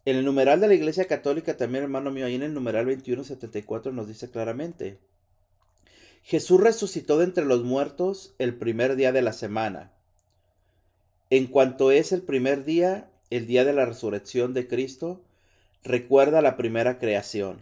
en 0.04 0.16
el 0.16 0.24
numeral 0.24 0.60
de 0.60 0.68
la 0.68 0.74
Iglesia 0.74 1.06
Católica 1.06 1.56
también, 1.56 1.84
hermano 1.84 2.12
mío, 2.12 2.26
ahí 2.26 2.34
en 2.34 2.42
el 2.42 2.54
numeral 2.54 2.84
2174 2.84 3.92
nos 3.92 4.06
dice 4.06 4.30
claramente, 4.30 4.98
Jesús 6.22 6.60
resucitó 6.60 7.18
de 7.18 7.24
entre 7.24 7.44
los 7.44 7.64
muertos 7.64 8.34
el 8.38 8.54
primer 8.54 8.94
día 8.96 9.12
de 9.12 9.22
la 9.22 9.32
semana. 9.32 9.92
En 11.30 11.46
cuanto 11.46 11.90
es 11.90 12.12
el 12.12 12.22
primer 12.22 12.64
día, 12.64 13.10
el 13.30 13.46
día 13.46 13.64
de 13.64 13.72
la 13.72 13.84
resurrección 13.84 14.54
de 14.54 14.68
Cristo, 14.68 15.22
recuerda 15.86 16.42
la 16.42 16.56
primera 16.56 16.98
creación, 16.98 17.60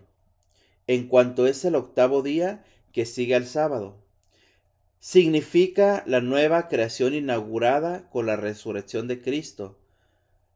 en 0.87 1.09
cuanto 1.09 1.47
es 1.47 1.65
el 1.65 1.75
octavo 1.75 2.23
día 2.23 2.65
que 2.93 3.07
sigue 3.07 3.35
al 3.35 3.47
sábado. 3.47 3.97
Significa 4.99 6.03
la 6.07 6.21
nueva 6.21 6.69
creación 6.69 7.15
inaugurada 7.15 8.09
con 8.09 8.27
la 8.27 8.37
resurrección 8.37 9.07
de 9.07 9.21
Cristo. 9.21 9.79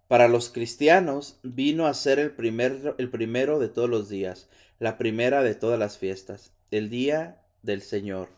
Para 0.08 0.28
los 0.28 0.48
cristianos 0.48 1.38
vino 1.42 1.86
a 1.86 1.92
ser 1.92 2.18
el, 2.18 2.30
primer, 2.30 2.94
el 2.96 3.10
primero 3.10 3.58
de 3.58 3.68
todos 3.68 3.90
los 3.90 4.08
días, 4.08 4.48
la 4.78 4.96
primera 4.96 5.42
de 5.42 5.54
todas 5.54 5.78
las 5.78 5.98
fiestas, 5.98 6.52
el 6.70 6.88
día 6.88 7.42
del 7.62 7.82
Señor, 7.82 8.30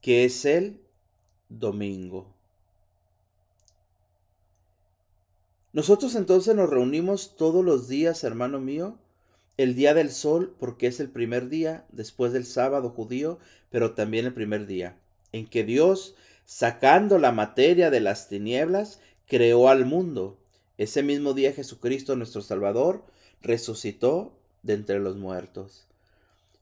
que 0.00 0.24
es 0.24 0.44
el 0.44 0.80
domingo. 1.48 2.35
Nosotros 5.76 6.14
entonces 6.14 6.54
nos 6.54 6.70
reunimos 6.70 7.36
todos 7.36 7.62
los 7.62 7.86
días, 7.86 8.24
hermano 8.24 8.58
mío, 8.58 8.96
el 9.58 9.74
día 9.74 9.92
del 9.92 10.10
sol, 10.10 10.56
porque 10.58 10.86
es 10.86 11.00
el 11.00 11.10
primer 11.10 11.50
día 11.50 11.84
después 11.92 12.32
del 12.32 12.46
sábado 12.46 12.88
judío, 12.88 13.38
pero 13.68 13.92
también 13.92 14.24
el 14.24 14.32
primer 14.32 14.64
día, 14.64 14.96
en 15.32 15.46
que 15.46 15.64
Dios, 15.64 16.14
sacando 16.46 17.18
la 17.18 17.30
materia 17.30 17.90
de 17.90 18.00
las 18.00 18.30
tinieblas, 18.30 19.00
creó 19.26 19.68
al 19.68 19.84
mundo. 19.84 20.38
Ese 20.78 21.02
mismo 21.02 21.34
día 21.34 21.52
Jesucristo, 21.52 22.16
nuestro 22.16 22.40
Salvador, 22.40 23.04
resucitó 23.42 24.32
de 24.62 24.72
entre 24.72 24.98
los 24.98 25.16
muertos. 25.16 25.86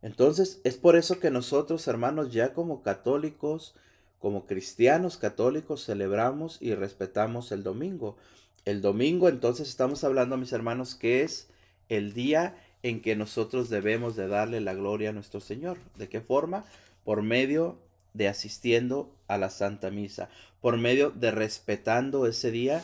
Entonces, 0.03 0.61
es 0.65 0.77
por 0.77 0.97
eso 0.97 1.21
que 1.21 1.31
nosotros, 1.31 1.87
hermanos, 1.87 2.33
ya 2.33 2.53
como 2.53 2.83
católicos, 2.83 3.77
como 4.19 4.45
cristianos 4.45 5.19
católicos, 5.19 5.85
celebramos 5.85 6.59
y 6.61 6.75
respetamos 6.75 7.53
el 7.53 7.63
domingo. 7.63 8.17
El 8.65 8.81
domingo 8.81 9.29
entonces 9.29 9.69
estamos 9.69 10.05
hablando, 10.05 10.37
mis 10.39 10.53
hermanos, 10.53 10.95
que 10.95 11.23
es 11.23 11.49
el 11.91 12.15
día 12.15 12.57
en 12.83 13.03
que 13.03 13.15
nosotros 13.15 13.69
debemos 13.69 14.17
de 14.17 14.27
darle 14.27 14.61
la 14.61 14.75
gloria 14.75 15.11
a 15.11 15.13
nuestro 15.13 15.41
Señor. 15.41 15.79
¿De 15.97 16.09
qué 16.09 16.21
forma? 16.21 16.65
Por 17.05 17.23
medio 17.23 17.79
de 18.15 18.29
asistiendo 18.29 19.11
a 19.29 19.37
la 19.37 19.51
Santa 19.51 19.91
Misa, 19.91 20.31
por 20.63 20.79
medio 20.79 21.11
de 21.11 21.31
respetando 21.31 22.27
ese 22.27 22.51
día, 22.51 22.83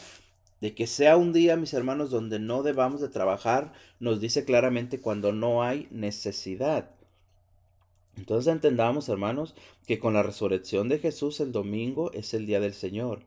de 0.60 0.74
que 0.74 0.86
sea 0.86 1.16
un 1.16 1.32
día, 1.32 1.56
mis 1.56 1.72
hermanos, 1.72 2.10
donde 2.10 2.38
no 2.38 2.62
debamos 2.62 3.00
de 3.00 3.08
trabajar, 3.08 3.72
nos 4.00 4.20
dice 4.20 4.44
claramente 4.44 5.00
cuando 5.00 5.32
no 5.32 5.62
hay 5.62 5.88
necesidad. 5.90 6.90
Entonces 8.18 8.52
entendamos, 8.52 9.08
hermanos, 9.08 9.54
que 9.86 9.98
con 9.98 10.12
la 10.12 10.22
resurrección 10.22 10.90
de 10.90 10.98
Jesús 10.98 11.40
el 11.40 11.52
domingo 11.52 12.12
es 12.12 12.34
el 12.34 12.44
día 12.44 12.60
del 12.60 12.74
Señor. 12.74 13.22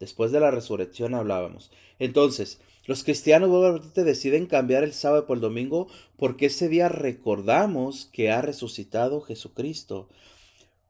Después 0.00 0.32
de 0.32 0.40
la 0.40 0.50
resurrección 0.50 1.14
hablábamos. 1.14 1.70
Entonces, 1.98 2.60
los 2.86 3.04
cristianos 3.04 3.92
te 3.92 4.04
deciden 4.04 4.46
cambiar 4.46 4.82
el 4.82 4.92
sábado 4.92 5.26
por 5.26 5.36
el 5.36 5.42
domingo 5.42 5.88
porque 6.16 6.46
ese 6.46 6.68
día 6.68 6.88
recordamos 6.88 8.08
que 8.12 8.30
ha 8.30 8.40
resucitado 8.40 9.20
Jesucristo. 9.20 10.08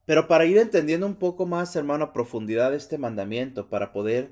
Pero 0.05 0.29
para 0.29 0.47
ir 0.47 0.59
entendiendo 0.59 1.07
un 1.07 1.17
poco 1.17 1.45
más, 1.45 1.75
hermano, 1.77 2.05
a 2.05 2.12
profundidad 2.12 2.73
este 2.75 2.99
mandamiento, 2.99 3.69
para 3.69 3.93
poder 3.93 4.31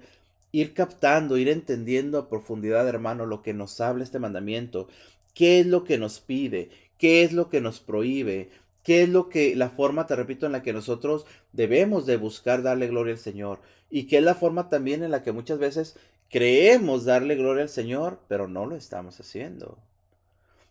ir 0.53 0.75
captando, 0.75 1.37
ir 1.37 1.49
entendiendo 1.49 2.19
a 2.19 2.29
profundidad, 2.29 2.89
hermano, 2.89 3.27
lo 3.27 3.43
que 3.43 3.53
nos 3.53 3.81
habla 3.81 4.05
este 4.05 4.19
mandamiento, 4.19 4.89
qué 5.35 5.61
es 5.61 5.67
lo 5.67 5.85
que 5.85 5.99
nos 5.99 6.21
pide, 6.21 6.71
qué 6.99 7.25
es 7.25 7.33
lo 7.33 7.51
que 7.51 7.61
nos 7.61 7.81
prohíbe, 7.81 8.49
qué 8.87 9.03
es 9.03 9.09
lo 9.09 9.29
que, 9.29 9.57
la 9.57 9.71
forma, 9.71 10.07
te 10.07 10.15
repito, 10.15 10.47
en 10.47 10.53
la 10.53 10.63
que 10.63 10.73
nosotros 10.73 11.27
debemos 11.53 12.07
de 12.07 12.19
buscar 12.19 12.63
darle 12.63 12.87
gloria 12.87 13.15
al 13.15 13.19
Señor. 13.19 13.59
Y 13.91 14.05
qué 14.05 14.19
es 14.19 14.23
la 14.23 14.37
forma 14.37 14.69
también 14.69 15.03
en 15.03 15.11
la 15.11 15.25
que 15.25 15.33
muchas 15.33 15.59
veces 15.59 15.97
creemos 16.31 17.05
darle 17.05 17.35
gloria 17.35 17.65
al 17.65 17.69
Señor, 17.69 18.21
pero 18.29 18.47
no 18.47 18.65
lo 18.65 18.77
estamos 18.77 19.19
haciendo. 19.19 19.77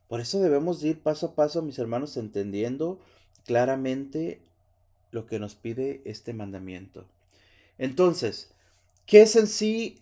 Por 0.07 0.22
eso 0.22 0.39
debemos 0.39 0.81
ir 0.81 1.01
paso 1.01 1.25
a 1.25 1.36
paso, 1.36 1.62
mis 1.62 1.77
hermanos, 1.77 2.15
entendiendo 2.15 3.01
claramente 3.45 4.39
lo 5.12 5.25
que 5.25 5.38
nos 5.38 5.55
pide 5.55 6.01
este 6.05 6.31
mandamiento. 6.31 7.03
Entonces, 7.77 8.50
¿qué 9.05 9.24
es 9.24 9.36
en 9.36 9.48
sí 9.48 10.00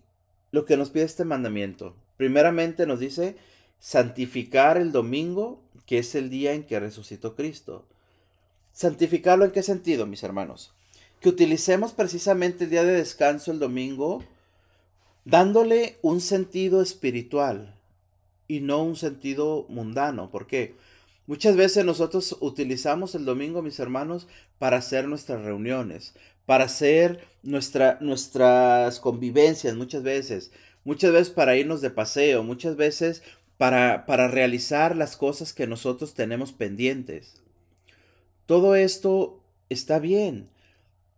lo 0.51 0.65
que 0.65 0.77
nos 0.77 0.91
pide 0.91 1.05
este 1.05 1.25
mandamiento? 1.25 1.95
Primeramente 2.17 2.85
nos 2.85 2.99
dice 2.99 3.37
santificar 3.79 4.77
el 4.77 4.91
domingo, 4.91 5.63
que 5.87 5.97
es 5.97 6.13
el 6.13 6.29
día 6.29 6.53
en 6.53 6.63
que 6.63 6.79
resucitó 6.79 7.35
Cristo. 7.35 7.87
¿Santificarlo 8.73 9.45
en 9.45 9.51
qué 9.51 9.61
sentido, 9.61 10.07
mis 10.07 10.23
hermanos? 10.23 10.73
Que 11.21 11.29
utilicemos 11.29 11.93
precisamente 11.93 12.63
el 12.63 12.71
día 12.71 12.83
de 12.83 12.93
descanso, 12.93 13.51
el 13.51 13.59
domingo, 13.59 14.23
dándole 15.25 15.97
un 16.01 16.19
sentido 16.19 16.81
espiritual 16.81 17.75
y 18.47 18.61
no 18.61 18.83
un 18.83 18.95
sentido 18.95 19.67
mundano. 19.69 20.31
¿Por 20.31 20.47
qué? 20.47 20.75
Muchas 21.27 21.55
veces 21.55 21.85
nosotros 21.85 22.35
utilizamos 22.41 23.13
el 23.13 23.25
domingo, 23.25 23.61
mis 23.61 23.79
hermanos, 23.79 24.27
para 24.57 24.77
hacer 24.77 25.07
nuestras 25.07 25.43
reuniones, 25.43 26.15
para 26.47 26.63
hacer 26.65 27.27
nuestra, 27.43 27.99
nuestras 28.01 28.99
convivencias, 28.99 29.75
muchas 29.75 30.01
veces, 30.01 30.51
muchas 30.83 31.11
veces 31.11 31.29
para 31.29 31.55
irnos 31.55 31.81
de 31.81 31.91
paseo, 31.91 32.41
muchas 32.41 32.75
veces 32.75 33.21
para, 33.57 34.07
para 34.07 34.27
realizar 34.27 34.97
las 34.97 35.15
cosas 35.15 35.53
que 35.53 35.67
nosotros 35.67 36.15
tenemos 36.15 36.51
pendientes. 36.51 37.42
Todo 38.45 38.75
esto 38.75 39.41
está 39.69 39.99
bien, 39.99 40.49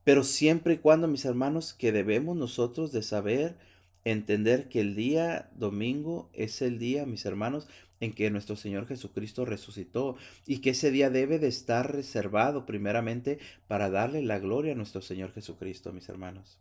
pero 0.03 0.24
siempre 0.24 0.75
y 0.75 0.77
cuando, 0.77 1.08
mis 1.08 1.25
hermanos, 1.25 1.74
que 1.74 1.91
debemos 1.91 2.38
nosotros 2.38 2.91
de 2.91 3.01
saber 3.01 3.58
entender 4.03 4.70
que 4.70 4.82
el 4.82 4.96
día 4.96 5.50
domingo 5.55 6.29
es 6.34 6.62
el 6.62 6.77
día, 6.77 7.08
mis 7.08 7.25
hermanos, 7.25 7.67
en 8.00 8.13
que 8.13 8.29
nuestro 8.29 8.55
Señor 8.55 8.88
Jesucristo 8.88 9.46
resucitó 9.46 10.15
y 10.45 10.60
que 10.60 10.71
ese 10.71 10.91
día 10.91 11.10
debe 11.10 11.39
de 11.39 11.47
estar 11.47 11.91
reservado 11.91 12.67
primeramente 12.67 13.39
para 13.67 13.89
darle 13.89 14.21
la 14.21 14.38
gloria 14.38 14.73
a 14.73 14.76
nuestro 14.76 15.02
Señor 15.02 15.34
Jesucristo, 15.34 15.91
mis 15.93 16.08
hermanos. 16.10 16.60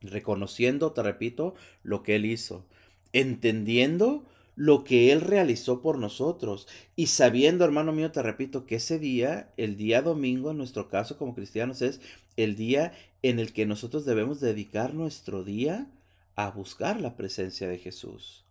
Reconociendo, 0.00 0.92
te 0.92 1.02
repito, 1.02 1.54
lo 1.82 2.04
que 2.04 2.14
Él 2.16 2.26
hizo, 2.26 2.64
entendiendo 3.12 4.24
lo 4.56 4.84
que 4.84 5.12
Él 5.12 5.20
realizó 5.20 5.82
por 5.82 5.98
nosotros. 5.98 6.66
Y 6.96 7.06
sabiendo, 7.06 7.64
hermano 7.64 7.92
mío, 7.92 8.10
te 8.10 8.22
repito, 8.22 8.66
que 8.66 8.76
ese 8.76 8.98
día, 8.98 9.52
el 9.56 9.76
día 9.76 10.02
domingo, 10.02 10.50
en 10.50 10.58
nuestro 10.58 10.88
caso 10.88 11.16
como 11.18 11.34
cristianos, 11.34 11.82
es 11.82 12.00
el 12.36 12.56
día 12.56 12.92
en 13.22 13.38
el 13.38 13.52
que 13.52 13.66
nosotros 13.66 14.04
debemos 14.04 14.40
dedicar 14.40 14.94
nuestro 14.94 15.44
día 15.44 15.86
a 16.34 16.50
buscar 16.50 17.00
la 17.00 17.16
presencia 17.16 17.68
de 17.68 17.78
Jesús. 17.78 18.44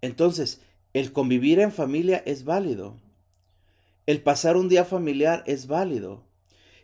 Entonces, 0.00 0.60
el 0.94 1.12
convivir 1.12 1.58
en 1.60 1.72
familia 1.72 2.22
es 2.24 2.44
válido. 2.44 2.96
El 4.06 4.22
pasar 4.22 4.56
un 4.56 4.68
día 4.68 4.84
familiar 4.84 5.44
es 5.46 5.66
válido. 5.66 6.24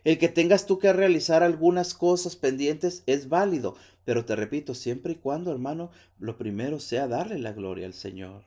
El 0.03 0.17
que 0.17 0.29
tengas 0.29 0.65
tú 0.65 0.79
que 0.79 0.93
realizar 0.93 1.43
algunas 1.43 1.93
cosas 1.93 2.37
pendientes 2.37 3.03
es 3.07 3.27
válido, 3.27 3.75
pero 4.07 4.23
te 4.23 4.37
repito, 4.37 4.73
siempre 4.73 5.11
y 5.11 5.15
cuando, 5.17 5.51
hermano, 5.51 5.91
lo 6.17 6.37
primero 6.37 6.79
sea 6.79 7.09
darle 7.09 7.39
la 7.39 7.51
gloria 7.51 7.85
al 7.85 7.93
Señor. 7.93 8.45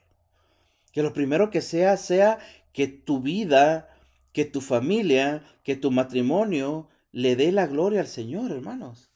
Que 0.91 1.03
lo 1.03 1.13
primero 1.13 1.51
que 1.51 1.61
sea 1.61 1.99
sea 1.99 2.39
que 2.73 2.89
tu 2.89 3.21
vida, 3.21 3.95
que 4.33 4.47
tu 4.47 4.63
familia, 4.63 5.45
que 5.63 5.77
tu 5.77 5.91
matrimonio 5.91 6.89
le 7.13 7.37
dé 7.37 7.53
la 7.53 7.67
gloria 7.67 8.01
al 8.01 8.07
Señor, 8.07 8.53
hermanos. 8.53 9.11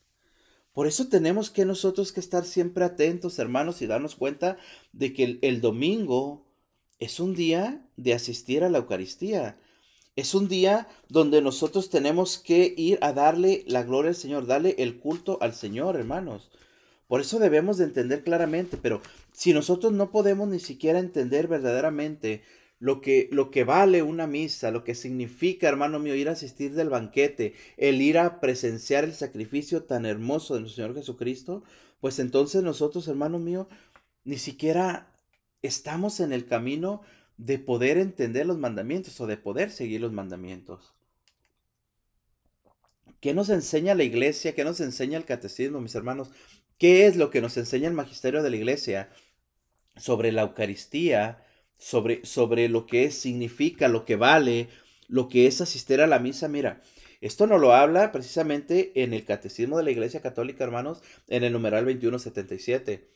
Por 0.74 0.86
eso 0.86 1.08
tenemos 1.08 1.48
que 1.48 1.64
nosotros 1.64 2.12
que 2.12 2.20
estar 2.20 2.44
siempre 2.44 2.84
atentos, 2.84 3.38
hermanos, 3.38 3.80
y 3.80 3.86
darnos 3.86 4.14
cuenta 4.14 4.58
de 4.92 5.14
que 5.14 5.24
el, 5.24 5.38
el 5.40 5.62
domingo 5.62 6.46
es 6.98 7.20
un 7.20 7.34
día 7.34 7.88
de 7.96 8.12
asistir 8.12 8.64
a 8.64 8.68
la 8.68 8.76
Eucaristía. 8.76 9.56
Es 10.16 10.34
un 10.34 10.46
día 10.46 10.86
donde 11.08 11.42
nosotros 11.42 11.90
tenemos 11.90 12.38
que 12.38 12.72
ir 12.76 12.98
a 13.00 13.12
darle 13.12 13.64
la 13.66 13.82
gloria 13.82 14.10
al 14.10 14.14
Señor, 14.14 14.46
darle 14.46 14.76
el 14.78 15.00
culto 15.00 15.38
al 15.40 15.54
Señor, 15.54 15.96
hermanos. 15.96 16.50
Por 17.08 17.20
eso 17.20 17.40
debemos 17.40 17.78
de 17.78 17.84
entender 17.84 18.22
claramente, 18.22 18.76
pero 18.76 19.02
si 19.32 19.52
nosotros 19.52 19.92
no 19.92 20.12
podemos 20.12 20.48
ni 20.48 20.60
siquiera 20.60 21.00
entender 21.00 21.48
verdaderamente 21.48 22.42
lo 22.78 23.00
que, 23.00 23.28
lo 23.32 23.50
que 23.50 23.64
vale 23.64 24.02
una 24.02 24.28
misa, 24.28 24.70
lo 24.70 24.84
que 24.84 24.94
significa, 24.94 25.68
hermano 25.68 25.98
mío, 25.98 26.14
ir 26.14 26.28
a 26.28 26.32
asistir 26.32 26.74
del 26.74 26.90
banquete, 26.90 27.54
el 27.76 28.00
ir 28.00 28.18
a 28.18 28.40
presenciar 28.40 29.02
el 29.02 29.14
sacrificio 29.14 29.82
tan 29.82 30.06
hermoso 30.06 30.54
de 30.54 30.60
nuestro 30.60 30.84
Señor 30.84 30.96
Jesucristo, 30.96 31.64
pues 32.00 32.20
entonces 32.20 32.62
nosotros, 32.62 33.08
hermano 33.08 33.40
mío, 33.40 33.68
ni 34.22 34.38
siquiera 34.38 35.12
estamos 35.62 36.20
en 36.20 36.32
el 36.32 36.46
camino 36.46 37.02
de 37.36 37.58
poder 37.58 37.98
entender 37.98 38.46
los 38.46 38.58
mandamientos 38.58 39.20
o 39.20 39.26
de 39.26 39.36
poder 39.36 39.70
seguir 39.70 40.00
los 40.00 40.12
mandamientos. 40.12 40.94
¿Qué 43.20 43.34
nos 43.34 43.48
enseña 43.48 43.94
la 43.94 44.04
iglesia? 44.04 44.54
¿Qué 44.54 44.64
nos 44.64 44.80
enseña 44.80 45.16
el 45.16 45.24
catecismo, 45.24 45.80
mis 45.80 45.94
hermanos? 45.94 46.30
¿Qué 46.78 47.06
es 47.06 47.16
lo 47.16 47.30
que 47.30 47.40
nos 47.40 47.56
enseña 47.56 47.88
el 47.88 47.94
magisterio 47.94 48.42
de 48.42 48.50
la 48.50 48.56
iglesia 48.56 49.10
sobre 49.96 50.32
la 50.32 50.42
Eucaristía, 50.42 51.42
sobre, 51.78 52.24
sobre 52.26 52.68
lo 52.68 52.86
que 52.86 53.10
significa, 53.10 53.88
lo 53.88 54.04
que 54.04 54.16
vale, 54.16 54.68
lo 55.08 55.28
que 55.28 55.46
es 55.46 55.60
asistir 55.60 56.00
a 56.00 56.06
la 56.06 56.18
misa? 56.18 56.48
Mira, 56.48 56.82
esto 57.20 57.46
nos 57.46 57.60
lo 57.60 57.72
habla 57.72 58.12
precisamente 58.12 58.92
en 59.02 59.14
el 59.14 59.24
catecismo 59.24 59.78
de 59.78 59.84
la 59.84 59.90
iglesia 59.90 60.20
católica, 60.20 60.62
hermanos, 60.62 61.00
en 61.28 61.44
el 61.44 61.54
numeral 61.54 61.86
2177. 61.86 63.08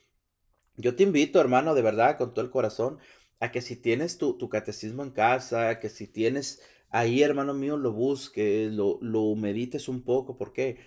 Yo 0.77 0.97
te 0.97 1.03
invito, 1.03 1.41
hermano, 1.41 1.75
de 1.75 1.83
verdad, 1.83 2.17
con 2.17 2.33
todo 2.33 2.43
el 2.43 2.51
corazón, 2.51 2.99
a 3.41 3.51
que 3.51 3.61
si 3.61 3.77
tienes 3.77 4.19
tu, 4.19 4.49
catecismo 4.49 5.03
en 5.03 5.11
casa, 5.11 5.79
que 5.81 5.89
si 5.89 6.07
tienes 6.07 6.61
ahí, 6.91 7.23
hermano 7.23 7.55
mío, 7.55 7.77
lo 7.77 7.93
busques, 7.93 8.73
lo, 8.73 8.99
lo 9.01 9.35
medites 9.37 9.89
un 9.89 10.03
poco, 10.03 10.37
porque 10.37 10.79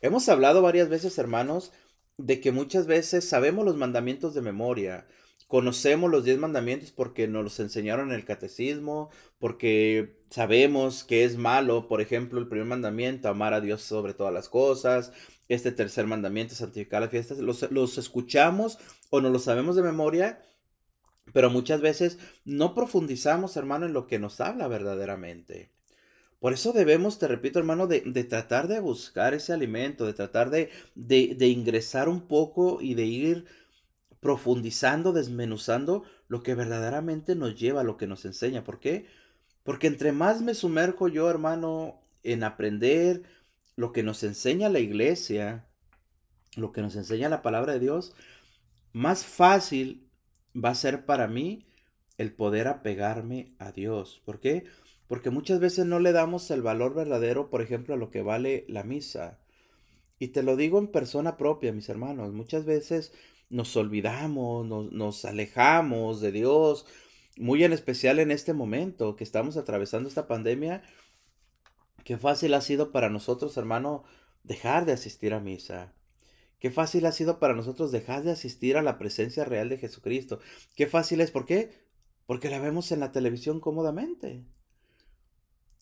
hemos 0.00 0.28
hablado 0.28 0.62
varias 0.62 0.88
veces, 0.88 1.18
hermanos, 1.18 1.72
de 2.18 2.40
que 2.40 2.52
muchas 2.52 2.86
veces 2.86 3.28
sabemos 3.28 3.64
los 3.64 3.76
mandamientos 3.76 4.34
de 4.34 4.42
memoria, 4.42 5.06
conocemos 5.52 6.10
los 6.10 6.24
diez 6.24 6.38
mandamientos 6.38 6.92
porque 6.92 7.28
nos 7.28 7.44
los 7.44 7.60
enseñaron 7.60 8.08
en 8.08 8.14
el 8.14 8.24
catecismo, 8.24 9.10
porque 9.38 10.22
sabemos 10.30 11.04
que 11.04 11.24
es 11.24 11.36
malo, 11.36 11.88
por 11.88 12.00
ejemplo, 12.00 12.40
el 12.40 12.48
primer 12.48 12.66
mandamiento, 12.66 13.28
amar 13.28 13.52
a 13.52 13.60
Dios 13.60 13.82
sobre 13.82 14.14
todas 14.14 14.32
las 14.32 14.48
cosas, 14.48 15.12
este 15.50 15.70
tercer 15.70 16.06
mandamiento, 16.06 16.54
santificar 16.54 17.02
las 17.02 17.10
fiestas, 17.10 17.36
los, 17.38 17.70
los 17.70 17.98
escuchamos 17.98 18.78
o 19.10 19.20
no 19.20 19.28
los 19.28 19.44
sabemos 19.44 19.76
de 19.76 19.82
memoria, 19.82 20.42
pero 21.32 21.50
muchas 21.50 21.80
veces 21.80 22.18
no 22.44 22.74
profundizamos, 22.74 23.56
hermano, 23.56 23.86
en 23.86 23.92
lo 23.92 24.06
que 24.06 24.18
nos 24.18 24.40
habla 24.40 24.68
verdaderamente. 24.68 25.70
Por 26.40 26.52
eso 26.52 26.72
debemos, 26.72 27.20
te 27.20 27.28
repito, 27.28 27.60
hermano, 27.60 27.86
de, 27.86 28.00
tratar 28.24 28.66
de 28.66 28.80
buscar 28.80 29.32
ese 29.32 29.52
alimento, 29.52 30.06
de 30.06 30.12
tratar 30.12 30.50
de, 30.50 30.70
de, 30.96 31.46
ingresar 31.46 32.08
un 32.08 32.26
poco 32.26 32.78
y 32.80 32.94
de 32.94 33.04
ir 33.04 33.44
profundizando, 34.18 35.12
desmenuzando 35.12 36.02
lo 36.26 36.42
que 36.42 36.56
verdaderamente 36.56 37.36
nos 37.36 37.54
lleva, 37.54 37.84
lo 37.84 37.96
que 37.96 38.08
nos 38.08 38.24
enseña. 38.24 38.64
¿Por 38.64 38.80
qué? 38.80 39.06
Porque 39.62 39.86
entre 39.86 40.10
más 40.10 40.42
me 40.42 40.54
sumerjo 40.54 41.06
yo, 41.06 41.30
hermano, 41.30 42.00
en 42.24 42.42
aprender 42.42 43.22
lo 43.76 43.92
que 43.92 44.02
nos 44.02 44.24
enseña 44.24 44.68
la 44.68 44.80
iglesia, 44.80 45.68
lo 46.56 46.72
que 46.72 46.82
nos 46.82 46.96
enseña 46.96 47.28
la 47.28 47.42
palabra 47.42 47.74
de 47.74 47.80
Dios, 47.80 48.14
más 48.92 49.24
fácil 49.24 50.08
va 50.54 50.70
a 50.70 50.74
ser 50.74 51.04
para 51.06 51.28
mí 51.28 51.66
el 52.18 52.32
poder 52.32 52.68
apegarme 52.68 53.54
a 53.58 53.72
Dios. 53.72 54.22
¿Por 54.24 54.40
qué? 54.40 54.64
Porque 55.08 55.30
muchas 55.30 55.60
veces 55.60 55.86
no 55.86 56.00
le 56.00 56.12
damos 56.12 56.50
el 56.50 56.62
valor 56.62 56.94
verdadero, 56.94 57.50
por 57.50 57.62
ejemplo, 57.62 57.94
a 57.94 57.98
lo 57.98 58.10
que 58.10 58.22
vale 58.22 58.64
la 58.68 58.82
misa. 58.82 59.40
Y 60.18 60.28
te 60.28 60.42
lo 60.42 60.56
digo 60.56 60.78
en 60.78 60.88
persona 60.88 61.36
propia, 61.36 61.72
mis 61.72 61.88
hermanos. 61.88 62.32
Muchas 62.32 62.64
veces 62.64 63.12
nos 63.50 63.76
olvidamos, 63.76 64.66
nos, 64.66 65.24
alejamos 65.24 66.20
de 66.20 66.32
Dios, 66.32 66.86
muy 67.36 67.64
en 67.64 67.72
especial 67.72 68.18
en 68.18 68.30
este 68.30 68.54
momento 68.54 69.16
que 69.16 69.24
estamos 69.24 69.56
atravesando 69.56 70.08
esta 70.08 70.26
pandemia. 70.26 70.82
Qué 72.04 72.16
fácil 72.16 72.54
ha 72.54 72.60
sido 72.60 72.92
para 72.92 73.10
nosotros, 73.10 73.56
hermano, 73.56 74.04
dejar 74.44 74.86
de 74.86 74.92
asistir 74.92 75.34
a 75.34 75.40
misa. 75.40 75.92
Qué 76.62 76.70
fácil 76.70 77.06
ha 77.06 77.12
sido 77.12 77.40
para 77.40 77.54
nosotros 77.54 77.90
dejar 77.90 78.22
de 78.22 78.30
asistir 78.30 78.76
a 78.76 78.82
la 78.82 78.96
presencia 78.96 79.44
real 79.44 79.68
de 79.68 79.78
Jesucristo. 79.78 80.38
Qué 80.76 80.86
fácil 80.86 81.20
es, 81.20 81.32
¿por 81.32 81.44
qué? 81.44 81.72
Porque 82.24 82.50
la 82.50 82.60
vemos 82.60 82.92
en 82.92 83.00
la 83.00 83.10
televisión 83.10 83.58
cómodamente. 83.58 84.44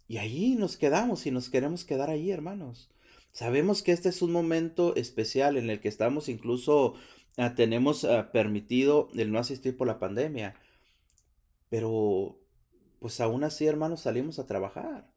Y 0.09 0.17
ahí 0.17 0.57
nos 0.57 0.79
quedamos 0.79 1.27
y 1.27 1.33
nos 1.33 1.51
queremos 1.51 1.85
quedar 1.85 2.09
ahí, 2.09 2.31
hermanos. 2.31 2.89
Sabemos 3.31 3.83
que 3.83 3.93
este 3.93 4.09
es 4.09 4.23
un 4.23 4.33
momento 4.33 4.97
especial 4.97 5.59
en 5.59 5.69
el 5.69 5.81
que 5.81 5.89
estamos 5.89 6.31
incluso, 6.31 6.95
ah, 7.37 7.55
tenemos 7.55 8.07
ah, 8.07 8.33
permitido 8.33 9.11
el 9.15 9.33
no 9.33 9.39
asistir 9.39 9.77
por 9.77 9.87
la 9.87 9.99
pandemia. 9.99 10.55
Pero, 11.69 12.39
pues 13.01 13.21
aún 13.21 13.45
así, 13.45 13.67
hermanos, 13.67 14.01
salimos 14.01 14.39
a 14.39 14.47
trabajar. 14.47 15.10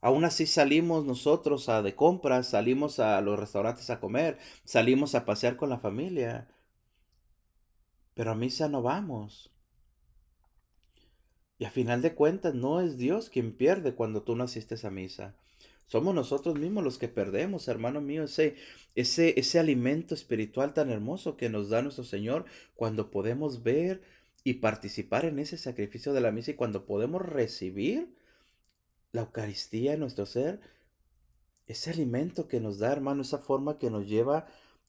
Aún 0.00 0.24
así 0.24 0.46
salimos 0.46 1.04
nosotros 1.04 1.68
a 1.68 1.82
de 1.82 1.94
compras, 1.94 2.48
salimos 2.48 2.98
a 3.00 3.20
los 3.20 3.38
restaurantes 3.38 3.90
a 3.90 4.00
comer, 4.00 4.38
salimos 4.64 5.14
a 5.14 5.24
pasear 5.24 5.56
con 5.56 5.68
la 5.68 5.78
familia. 5.78 6.48
Pero 8.14 8.30
a 8.30 8.34
misa 8.34 8.68
no 8.68 8.82
vamos. 8.82 9.50
Y 11.58 11.66
a 11.66 11.70
final 11.70 12.00
de 12.00 12.14
cuentas 12.14 12.54
no 12.54 12.80
es 12.80 12.96
Dios 12.96 13.28
quien 13.28 13.52
pierde 13.52 13.94
cuando 13.94 14.22
tú 14.22 14.34
no 14.34 14.44
asistes 14.44 14.86
a 14.86 14.90
misa. 14.90 15.34
Somos 15.86 16.14
nosotros 16.14 16.58
mismos 16.58 16.84
los 16.84 16.98
que 16.98 17.08
perdemos, 17.08 17.68
hermano 17.68 18.00
mío, 18.00 18.24
ese, 18.24 18.54
ese, 18.94 19.38
ese 19.38 19.58
alimento 19.58 20.14
espiritual 20.14 20.72
tan 20.72 20.88
hermoso 20.88 21.36
que 21.36 21.50
nos 21.50 21.68
da 21.68 21.82
nuestro 21.82 22.04
Señor 22.04 22.46
cuando 22.76 23.10
podemos 23.10 23.62
ver 23.62 24.00
y 24.44 24.54
participar 24.54 25.26
en 25.26 25.38
ese 25.38 25.58
sacrificio 25.58 26.14
de 26.14 26.20
la 26.22 26.30
misa 26.30 26.52
y 26.52 26.54
cuando 26.54 26.86
podemos 26.86 27.20
recibir 27.20 28.14
la 29.12 29.22
Eucaristía 29.22 29.94
en 29.94 30.00
nuestro 30.00 30.26
ser, 30.26 30.60
ese 31.66 31.90
alimento 31.90 32.48
que 32.48 32.60
nos 32.60 32.78
da, 32.78 32.92
hermano, 32.92 33.22
esa 33.22 33.38
forma 33.38 33.78
que 33.78 33.90
nos 33.90 34.06
lleva 34.06 34.46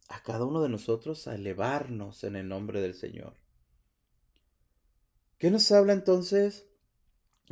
a 0.08 0.24
cada 0.24 0.46
uno 0.46 0.62
de 0.62 0.70
nosotros 0.70 1.28
a 1.28 1.36
elevarnos 1.36 2.24
en 2.24 2.36
el 2.36 2.48
nombre 2.48 2.82
del 2.82 2.96
Señor. 2.96 3.36
¿Qué 5.38 5.52
nos 5.52 5.72
habla 5.72 5.94
entonces 5.94 6.68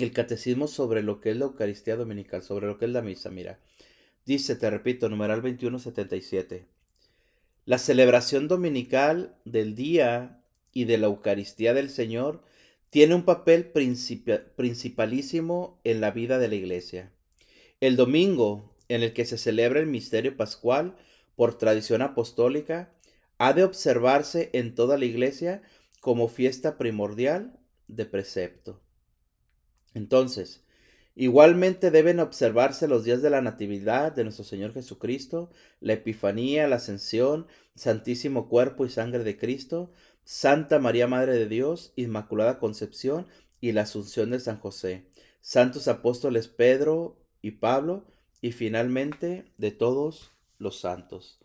el 0.03 0.13
catecismo 0.13 0.67
sobre 0.67 1.03
lo 1.03 1.19
que 1.19 1.31
es 1.31 1.37
la 1.37 1.45
Eucaristía 1.45 1.95
Dominical, 1.95 2.41
sobre 2.41 2.67
lo 2.67 2.77
que 2.77 2.85
es 2.85 2.91
la 2.91 3.01
misa. 3.01 3.29
Mira, 3.29 3.59
dice, 4.25 4.55
te 4.55 4.69
repito, 4.69 5.09
numeral 5.09 5.41
2177. 5.41 6.67
La 7.65 7.77
celebración 7.77 8.47
dominical 8.47 9.35
del 9.45 9.75
día 9.75 10.41
y 10.71 10.85
de 10.85 10.97
la 10.97 11.07
Eucaristía 11.07 11.73
del 11.73 11.89
Señor 11.89 12.43
tiene 12.89 13.15
un 13.15 13.23
papel 13.23 13.71
principalísimo 14.55 15.79
en 15.83 16.01
la 16.01 16.11
vida 16.11 16.39
de 16.39 16.47
la 16.47 16.55
Iglesia. 16.55 17.11
El 17.79 17.95
domingo, 17.95 18.75
en 18.87 19.03
el 19.03 19.13
que 19.13 19.25
se 19.25 19.37
celebra 19.37 19.79
el 19.79 19.85
misterio 19.85 20.35
pascual 20.35 20.97
por 21.35 21.57
tradición 21.57 22.01
apostólica, 22.01 22.91
ha 23.37 23.53
de 23.53 23.63
observarse 23.63 24.49
en 24.53 24.75
toda 24.75 24.97
la 24.97 25.05
Iglesia 25.05 25.61
como 26.01 26.27
fiesta 26.27 26.77
primordial 26.77 27.59
de 27.87 28.05
precepto. 28.05 28.81
Entonces, 29.93 30.65
igualmente 31.15 31.91
deben 31.91 32.19
observarse 32.19 32.87
los 32.87 33.03
días 33.03 33.21
de 33.21 33.29
la 33.29 33.41
Natividad 33.41 34.11
de 34.11 34.23
nuestro 34.23 34.45
Señor 34.45 34.73
Jesucristo, 34.73 35.51
la 35.79 35.93
Epifanía, 35.93 36.67
la 36.67 36.77
Ascensión, 36.77 37.47
Santísimo 37.75 38.49
Cuerpo 38.49 38.85
y 38.85 38.89
Sangre 38.89 39.23
de 39.23 39.37
Cristo, 39.37 39.91
Santa 40.31 40.77
María 40.77 41.07
Madre 41.07 41.33
de 41.33 41.47
Dios, 41.47 41.91
Inmaculada 41.95 42.59
Concepción 42.59 43.25
y 43.61 43.71
la 43.71 43.81
Asunción 43.81 44.29
de 44.29 44.39
San 44.39 44.59
José, 44.59 45.07
Santos 45.41 45.87
Apóstoles 45.87 46.47
Pedro 46.47 47.17
y 47.41 47.49
Pablo, 47.49 48.05
y 48.39 48.51
finalmente 48.51 49.51
de 49.57 49.71
todos 49.71 50.29
los 50.59 50.79
santos. 50.79 51.39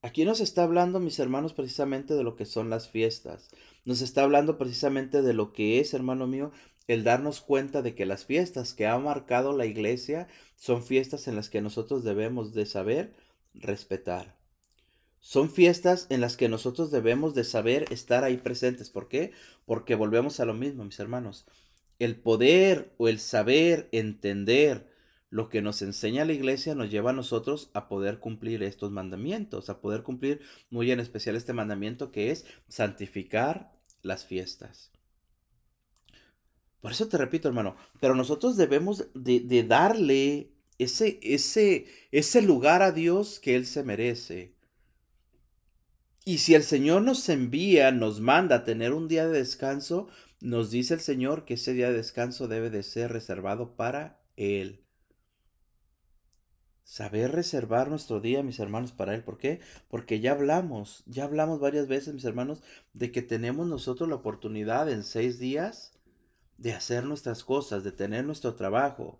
Aquí 0.00 0.24
nos 0.24 0.40
está 0.40 0.62
hablando, 0.62 0.98
mis 0.98 1.18
hermanos, 1.18 1.52
precisamente 1.52 2.14
de 2.14 2.22
lo 2.22 2.36
que 2.36 2.46
son 2.46 2.70
las 2.70 2.88
fiestas. 2.88 3.50
Nos 3.84 4.00
está 4.00 4.22
hablando 4.22 4.56
precisamente 4.56 5.20
de 5.20 5.34
lo 5.34 5.52
que 5.52 5.78
es, 5.78 5.92
hermano 5.92 6.26
mío, 6.26 6.52
el 6.86 7.04
darnos 7.04 7.42
cuenta 7.42 7.82
de 7.82 7.94
que 7.94 8.06
las 8.06 8.24
fiestas 8.24 8.72
que 8.72 8.86
ha 8.86 8.96
marcado 8.98 9.54
la 9.54 9.66
iglesia 9.66 10.26
son 10.56 10.82
fiestas 10.82 11.28
en 11.28 11.36
las 11.36 11.50
que 11.50 11.60
nosotros 11.60 12.02
debemos 12.02 12.54
de 12.54 12.64
saber 12.64 13.12
respetar. 13.52 14.37
Son 15.20 15.50
fiestas 15.50 16.06
en 16.10 16.20
las 16.20 16.36
que 16.36 16.48
nosotros 16.48 16.90
debemos 16.90 17.34
de 17.34 17.44
saber 17.44 17.84
estar 17.92 18.24
ahí 18.24 18.36
presentes. 18.36 18.90
¿Por 18.90 19.08
qué? 19.08 19.32
Porque 19.66 19.94
volvemos 19.94 20.40
a 20.40 20.44
lo 20.44 20.54
mismo, 20.54 20.84
mis 20.84 21.00
hermanos. 21.00 21.46
El 21.98 22.16
poder 22.16 22.92
o 22.96 23.08
el 23.08 23.18
saber 23.18 23.88
entender 23.92 24.88
lo 25.30 25.48
que 25.48 25.60
nos 25.60 25.82
enseña 25.82 26.24
la 26.24 26.32
iglesia 26.32 26.74
nos 26.74 26.90
lleva 26.90 27.10
a 27.10 27.14
nosotros 27.14 27.70
a 27.74 27.88
poder 27.88 28.18
cumplir 28.18 28.62
estos 28.62 28.90
mandamientos, 28.90 29.68
a 29.68 29.80
poder 29.80 30.02
cumplir 30.02 30.40
muy 30.70 30.90
en 30.90 31.00
especial 31.00 31.36
este 31.36 31.52
mandamiento 31.52 32.12
que 32.12 32.30
es 32.30 32.46
santificar 32.68 33.72
las 34.02 34.24
fiestas. 34.24 34.90
Por 36.80 36.92
eso 36.92 37.08
te 37.08 37.18
repito, 37.18 37.48
hermano, 37.48 37.76
pero 38.00 38.14
nosotros 38.14 38.56
debemos 38.56 39.08
de, 39.12 39.64
darle 39.64 40.52
ese, 40.78 41.18
ese, 41.22 41.86
ese 42.12 42.40
lugar 42.40 42.82
a 42.82 42.92
Dios 42.92 43.40
que 43.40 43.56
Él 43.56 43.66
se 43.66 43.82
merece. 43.82 44.54
Y 46.28 46.36
si 46.36 46.54
el 46.54 46.62
Señor 46.62 47.00
nos 47.00 47.26
envía, 47.30 47.90
nos 47.90 48.20
manda 48.20 48.56
a 48.56 48.64
tener 48.64 48.92
un 48.92 49.08
día 49.08 49.26
de 49.26 49.38
descanso, 49.38 50.08
nos 50.42 50.70
dice 50.70 50.92
el 50.92 51.00
Señor 51.00 51.46
que 51.46 51.54
ese 51.54 51.72
día 51.72 51.88
de 51.88 51.96
descanso 51.96 52.48
debe 52.48 52.68
de 52.68 52.82
ser 52.82 53.10
reservado 53.12 53.76
para 53.76 54.20
Él. 54.36 54.84
Saber 56.84 57.32
reservar 57.32 57.88
nuestro 57.88 58.20
día, 58.20 58.42
mis 58.42 58.58
hermanos, 58.60 58.92
para 58.92 59.14
Él. 59.14 59.24
¿Por 59.24 59.38
qué? 59.38 59.60
Porque 59.88 60.20
ya 60.20 60.32
hablamos, 60.32 61.02
ya 61.06 61.24
hablamos 61.24 61.60
varias 61.60 61.88
veces, 61.88 62.12
mis 62.12 62.26
hermanos, 62.26 62.62
de 62.92 63.10
que 63.10 63.22
tenemos 63.22 63.66
nosotros 63.66 64.06
la 64.06 64.16
oportunidad 64.16 64.90
en 64.90 65.04
seis 65.04 65.38
días 65.38 65.98
de 66.58 66.74
hacer 66.74 67.04
nuestras 67.04 67.42
cosas, 67.42 67.84
de 67.84 67.92
tener 67.92 68.26
nuestro 68.26 68.54
trabajo, 68.54 69.18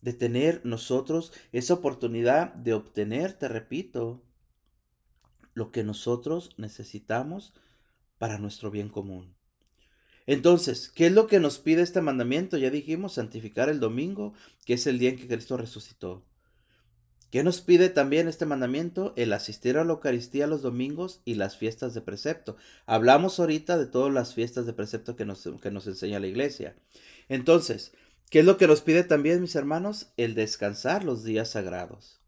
de 0.00 0.12
tener 0.12 0.60
nosotros 0.62 1.32
esa 1.50 1.74
oportunidad 1.74 2.54
de 2.54 2.74
obtener, 2.74 3.32
te 3.32 3.48
repito, 3.48 4.22
lo 5.56 5.72
que 5.72 5.82
nosotros 5.82 6.50
necesitamos 6.58 7.54
para 8.18 8.38
nuestro 8.38 8.70
bien 8.70 8.90
común. 8.90 9.34
Entonces, 10.26 10.90
¿qué 10.94 11.06
es 11.06 11.12
lo 11.12 11.26
que 11.26 11.40
nos 11.40 11.58
pide 11.58 11.80
este 11.80 12.02
mandamiento? 12.02 12.58
Ya 12.58 12.68
dijimos, 12.68 13.14
santificar 13.14 13.70
el 13.70 13.80
domingo, 13.80 14.34
que 14.66 14.74
es 14.74 14.86
el 14.86 14.98
día 14.98 15.08
en 15.08 15.16
que 15.16 15.26
Cristo 15.26 15.56
resucitó. 15.56 16.26
¿Qué 17.30 17.42
nos 17.42 17.62
pide 17.62 17.88
también 17.88 18.28
este 18.28 18.44
mandamiento? 18.44 19.14
El 19.16 19.32
asistir 19.32 19.78
a 19.78 19.84
la 19.84 19.94
Eucaristía 19.94 20.46
los 20.46 20.60
domingos 20.60 21.22
y 21.24 21.36
las 21.36 21.56
fiestas 21.56 21.94
de 21.94 22.02
precepto. 22.02 22.58
Hablamos 22.84 23.40
ahorita 23.40 23.78
de 23.78 23.86
todas 23.86 24.12
las 24.12 24.34
fiestas 24.34 24.66
de 24.66 24.74
precepto 24.74 25.16
que 25.16 25.24
nos, 25.24 25.48
que 25.62 25.70
nos 25.70 25.86
enseña 25.86 26.20
la 26.20 26.26
iglesia. 26.26 26.76
Entonces, 27.30 27.94
¿qué 28.30 28.40
es 28.40 28.44
lo 28.44 28.58
que 28.58 28.66
nos 28.66 28.82
pide 28.82 29.04
también, 29.04 29.40
mis 29.40 29.56
hermanos? 29.56 30.12
El 30.18 30.34
descansar 30.34 31.02
los 31.02 31.24
días 31.24 31.48
sagrados. 31.48 32.20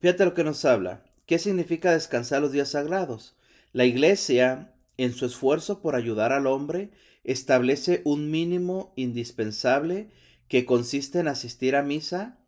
Fíjate 0.00 0.24
lo 0.24 0.34
que 0.34 0.44
nos 0.44 0.64
habla. 0.64 1.04
¿Qué 1.30 1.38
significa 1.38 1.92
descansar 1.92 2.42
los 2.42 2.50
días 2.50 2.70
sagrados? 2.70 3.36
La 3.72 3.84
iglesia, 3.84 4.74
en 4.96 5.12
su 5.12 5.26
esfuerzo 5.26 5.80
por 5.80 5.94
ayudar 5.94 6.32
al 6.32 6.48
hombre, 6.48 6.90
establece 7.22 8.02
un 8.04 8.32
mínimo 8.32 8.92
indispensable 8.96 10.10
que 10.48 10.64
consiste 10.64 11.20
en 11.20 11.28
asistir 11.28 11.76
a 11.76 11.84
misa 11.84 12.40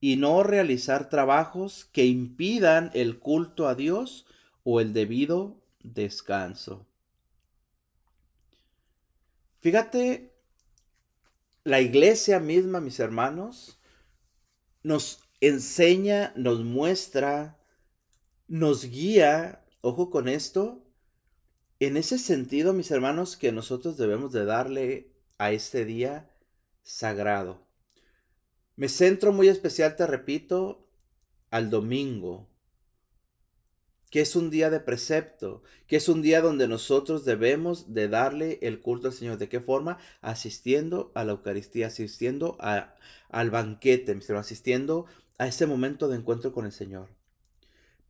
y 0.00 0.14
no 0.14 0.44
realizar 0.44 1.08
trabajos 1.08 1.88
que 1.90 2.06
impidan 2.06 2.92
el 2.94 3.18
culto 3.18 3.66
a 3.66 3.74
Dios 3.74 4.26
o 4.62 4.80
el 4.80 4.92
debido 4.92 5.60
descanso. 5.82 6.86
Fíjate, 9.58 10.30
la 11.64 11.80
iglesia 11.80 12.38
misma, 12.38 12.80
mis 12.80 13.00
hermanos, 13.00 13.80
nos 14.84 15.18
enseña, 15.40 16.32
nos 16.36 16.62
muestra, 16.62 17.56
nos 18.50 18.84
guía, 18.86 19.64
ojo 19.80 20.10
con 20.10 20.26
esto, 20.26 20.84
en 21.78 21.96
ese 21.96 22.18
sentido, 22.18 22.72
mis 22.72 22.90
hermanos, 22.90 23.36
que 23.36 23.52
nosotros 23.52 23.96
debemos 23.96 24.32
de 24.32 24.44
darle 24.44 25.12
a 25.38 25.52
este 25.52 25.84
día 25.84 26.28
sagrado. 26.82 27.64
Me 28.74 28.88
centro 28.88 29.32
muy 29.32 29.46
especial, 29.46 29.94
te 29.94 30.04
repito, 30.04 30.88
al 31.50 31.70
domingo. 31.70 32.48
que 34.10 34.20
es 34.20 34.34
un 34.34 34.50
día 34.50 34.70
de 34.70 34.80
precepto, 34.80 35.62
que 35.86 35.94
es 35.94 36.08
un 36.08 36.20
día 36.20 36.40
donde 36.40 36.66
nosotros 36.66 37.24
debemos 37.24 37.94
de 37.94 38.08
darle 38.08 38.58
el 38.62 38.80
culto 38.80 39.06
al 39.06 39.14
Señor. 39.14 39.38
¿De 39.38 39.48
qué 39.48 39.60
forma? 39.60 39.98
Asistiendo 40.20 41.12
a 41.14 41.24
la 41.24 41.30
Eucaristía, 41.32 41.86
asistiendo 41.86 42.56
a, 42.58 42.96
al 43.28 43.50
banquete, 43.50 44.18
asistiendo 44.36 45.06
a 45.38 45.46
ese 45.46 45.66
momento 45.66 46.08
de 46.08 46.16
encuentro 46.16 46.52
con 46.52 46.66
el 46.66 46.72
Señor. 46.72 47.19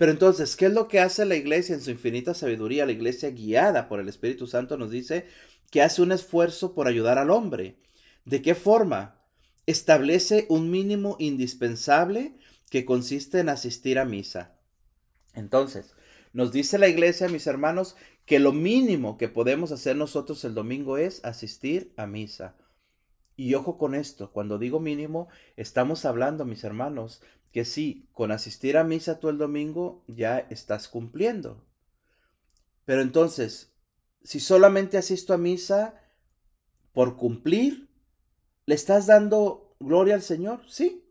Pero 0.00 0.12
entonces, 0.12 0.56
¿qué 0.56 0.64
es 0.64 0.72
lo 0.72 0.88
que 0.88 0.98
hace 0.98 1.26
la 1.26 1.36
iglesia 1.36 1.74
en 1.74 1.82
su 1.82 1.90
infinita 1.90 2.32
sabiduría? 2.32 2.86
La 2.86 2.92
iglesia 2.92 3.28
guiada 3.32 3.86
por 3.86 4.00
el 4.00 4.08
Espíritu 4.08 4.46
Santo 4.46 4.78
nos 4.78 4.90
dice 4.90 5.26
que 5.70 5.82
hace 5.82 6.00
un 6.00 6.10
esfuerzo 6.10 6.74
por 6.74 6.88
ayudar 6.88 7.18
al 7.18 7.30
hombre. 7.30 7.76
¿De 8.24 8.40
qué 8.40 8.54
forma? 8.54 9.20
Establece 9.66 10.46
un 10.48 10.70
mínimo 10.70 11.16
indispensable 11.18 12.38
que 12.70 12.86
consiste 12.86 13.40
en 13.40 13.50
asistir 13.50 13.98
a 13.98 14.06
misa. 14.06 14.56
Entonces, 15.34 15.92
nos 16.32 16.50
dice 16.50 16.78
la 16.78 16.88
iglesia, 16.88 17.28
mis 17.28 17.46
hermanos, 17.46 17.94
que 18.24 18.38
lo 18.38 18.52
mínimo 18.52 19.18
que 19.18 19.28
podemos 19.28 19.70
hacer 19.70 19.96
nosotros 19.96 20.42
el 20.46 20.54
domingo 20.54 20.96
es 20.96 21.22
asistir 21.26 21.92
a 21.98 22.06
misa. 22.06 22.56
Y 23.40 23.54
ojo 23.54 23.78
con 23.78 23.94
esto, 23.94 24.32
cuando 24.32 24.58
digo 24.58 24.80
mínimo, 24.80 25.30
estamos 25.56 26.04
hablando, 26.04 26.44
mis 26.44 26.62
hermanos, 26.62 27.22
que 27.52 27.64
sí, 27.64 28.06
con 28.12 28.32
asistir 28.32 28.76
a 28.76 28.84
misa 28.84 29.18
tú 29.18 29.30
el 29.30 29.38
domingo 29.38 30.04
ya 30.08 30.40
estás 30.50 30.88
cumpliendo. 30.88 31.64
Pero 32.84 33.00
entonces, 33.00 33.72
si 34.22 34.40
solamente 34.40 34.98
asisto 34.98 35.32
a 35.32 35.38
misa 35.38 35.94
por 36.92 37.16
cumplir, 37.16 37.88
¿le 38.66 38.74
estás 38.74 39.06
dando 39.06 39.74
gloria 39.80 40.16
al 40.16 40.22
Señor? 40.22 40.60
Sí. 40.68 41.10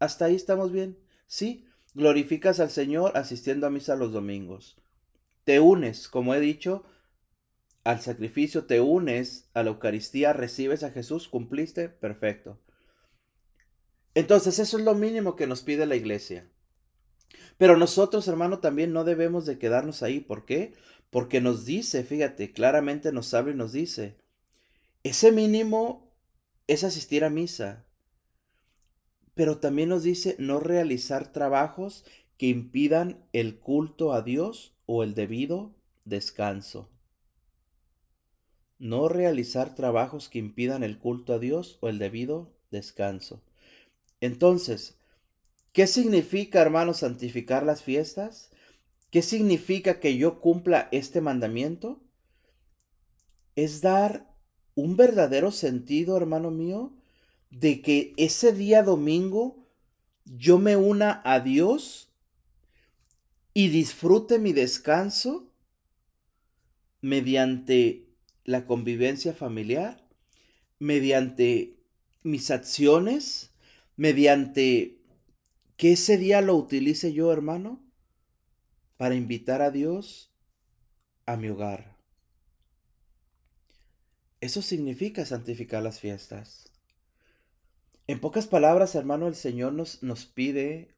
Hasta 0.00 0.26
ahí 0.26 0.34
estamos 0.34 0.72
bien. 0.72 0.98
Sí, 1.26 1.64
glorificas 1.94 2.60
al 2.60 2.68
Señor 2.68 3.16
asistiendo 3.16 3.66
a 3.66 3.70
misa 3.70 3.96
los 3.96 4.12
domingos. 4.12 4.76
Te 5.44 5.58
unes, 5.58 6.06
como 6.06 6.34
he 6.34 6.40
dicho, 6.40 6.84
al 7.84 8.00
sacrificio, 8.00 8.64
te 8.64 8.80
unes 8.80 9.50
a 9.52 9.62
la 9.62 9.70
Eucaristía, 9.70 10.32
recibes 10.32 10.82
a 10.82 10.90
Jesús, 10.90 11.28
cumpliste, 11.28 11.90
perfecto. 11.90 12.58
Entonces 14.14 14.58
eso 14.58 14.78
es 14.78 14.84
lo 14.84 14.94
mínimo 14.94 15.36
que 15.36 15.46
nos 15.46 15.62
pide 15.62 15.86
la 15.86 15.96
iglesia. 15.96 16.48
Pero 17.58 17.76
nosotros, 17.76 18.26
hermano, 18.26 18.58
también 18.60 18.92
no 18.92 19.04
debemos 19.04 19.44
de 19.46 19.58
quedarnos 19.58 20.02
ahí. 20.02 20.20
¿Por 20.20 20.44
qué? 20.44 20.74
Porque 21.10 21.40
nos 21.40 21.64
dice, 21.64 22.04
fíjate, 22.04 22.52
claramente 22.52 23.12
nos 23.12 23.34
habla 23.34 23.52
y 23.52 23.56
nos 23.56 23.72
dice, 23.72 24.16
ese 25.02 25.30
mínimo 25.30 26.12
es 26.66 26.84
asistir 26.84 27.24
a 27.24 27.30
misa. 27.30 27.84
Pero 29.34 29.58
también 29.58 29.88
nos 29.90 30.02
dice 30.02 30.36
no 30.38 30.58
realizar 30.60 31.32
trabajos 31.32 32.04
que 32.38 32.46
impidan 32.46 33.26
el 33.32 33.58
culto 33.58 34.12
a 34.12 34.22
Dios 34.22 34.76
o 34.86 35.02
el 35.02 35.14
debido 35.14 35.74
descanso. 36.04 36.93
No 38.78 39.08
realizar 39.08 39.74
trabajos 39.74 40.28
que 40.28 40.38
impidan 40.38 40.82
el 40.82 40.98
culto 40.98 41.32
a 41.34 41.38
Dios 41.38 41.78
o 41.80 41.88
el 41.88 41.98
debido 41.98 42.52
descanso. 42.70 43.42
Entonces, 44.20 44.98
¿qué 45.72 45.86
significa, 45.86 46.60
hermano, 46.60 46.94
santificar 46.94 47.64
las 47.64 47.82
fiestas? 47.82 48.50
¿Qué 49.10 49.22
significa 49.22 50.00
que 50.00 50.16
yo 50.16 50.40
cumpla 50.40 50.88
este 50.90 51.20
mandamiento? 51.20 52.02
Es 53.54 53.80
dar 53.80 54.34
un 54.74 54.96
verdadero 54.96 55.52
sentido, 55.52 56.16
hermano 56.16 56.50
mío, 56.50 56.92
de 57.50 57.80
que 57.80 58.12
ese 58.16 58.52
día 58.52 58.82
domingo 58.82 59.68
yo 60.24 60.58
me 60.58 60.76
una 60.76 61.22
a 61.24 61.40
Dios 61.40 62.10
y 63.52 63.68
disfrute 63.68 64.38
mi 64.38 64.52
descanso 64.52 65.52
mediante 67.00 68.03
la 68.44 68.66
convivencia 68.66 69.32
familiar, 69.32 70.06
mediante 70.78 71.76
mis 72.22 72.50
acciones, 72.50 73.52
mediante 73.96 74.98
que 75.76 75.92
ese 75.92 76.18
día 76.18 76.40
lo 76.40 76.56
utilice 76.56 77.12
yo, 77.12 77.32
hermano, 77.32 77.82
para 78.96 79.14
invitar 79.14 79.62
a 79.62 79.70
Dios 79.70 80.30
a 81.26 81.36
mi 81.36 81.48
hogar. 81.48 81.96
Eso 84.40 84.62
significa 84.62 85.24
santificar 85.24 85.82
las 85.82 86.00
fiestas. 86.00 86.70
En 88.06 88.20
pocas 88.20 88.46
palabras, 88.46 88.94
hermano, 88.94 89.26
el 89.26 89.34
Señor 89.34 89.72
nos, 89.72 90.02
nos 90.02 90.26
pide 90.26 90.94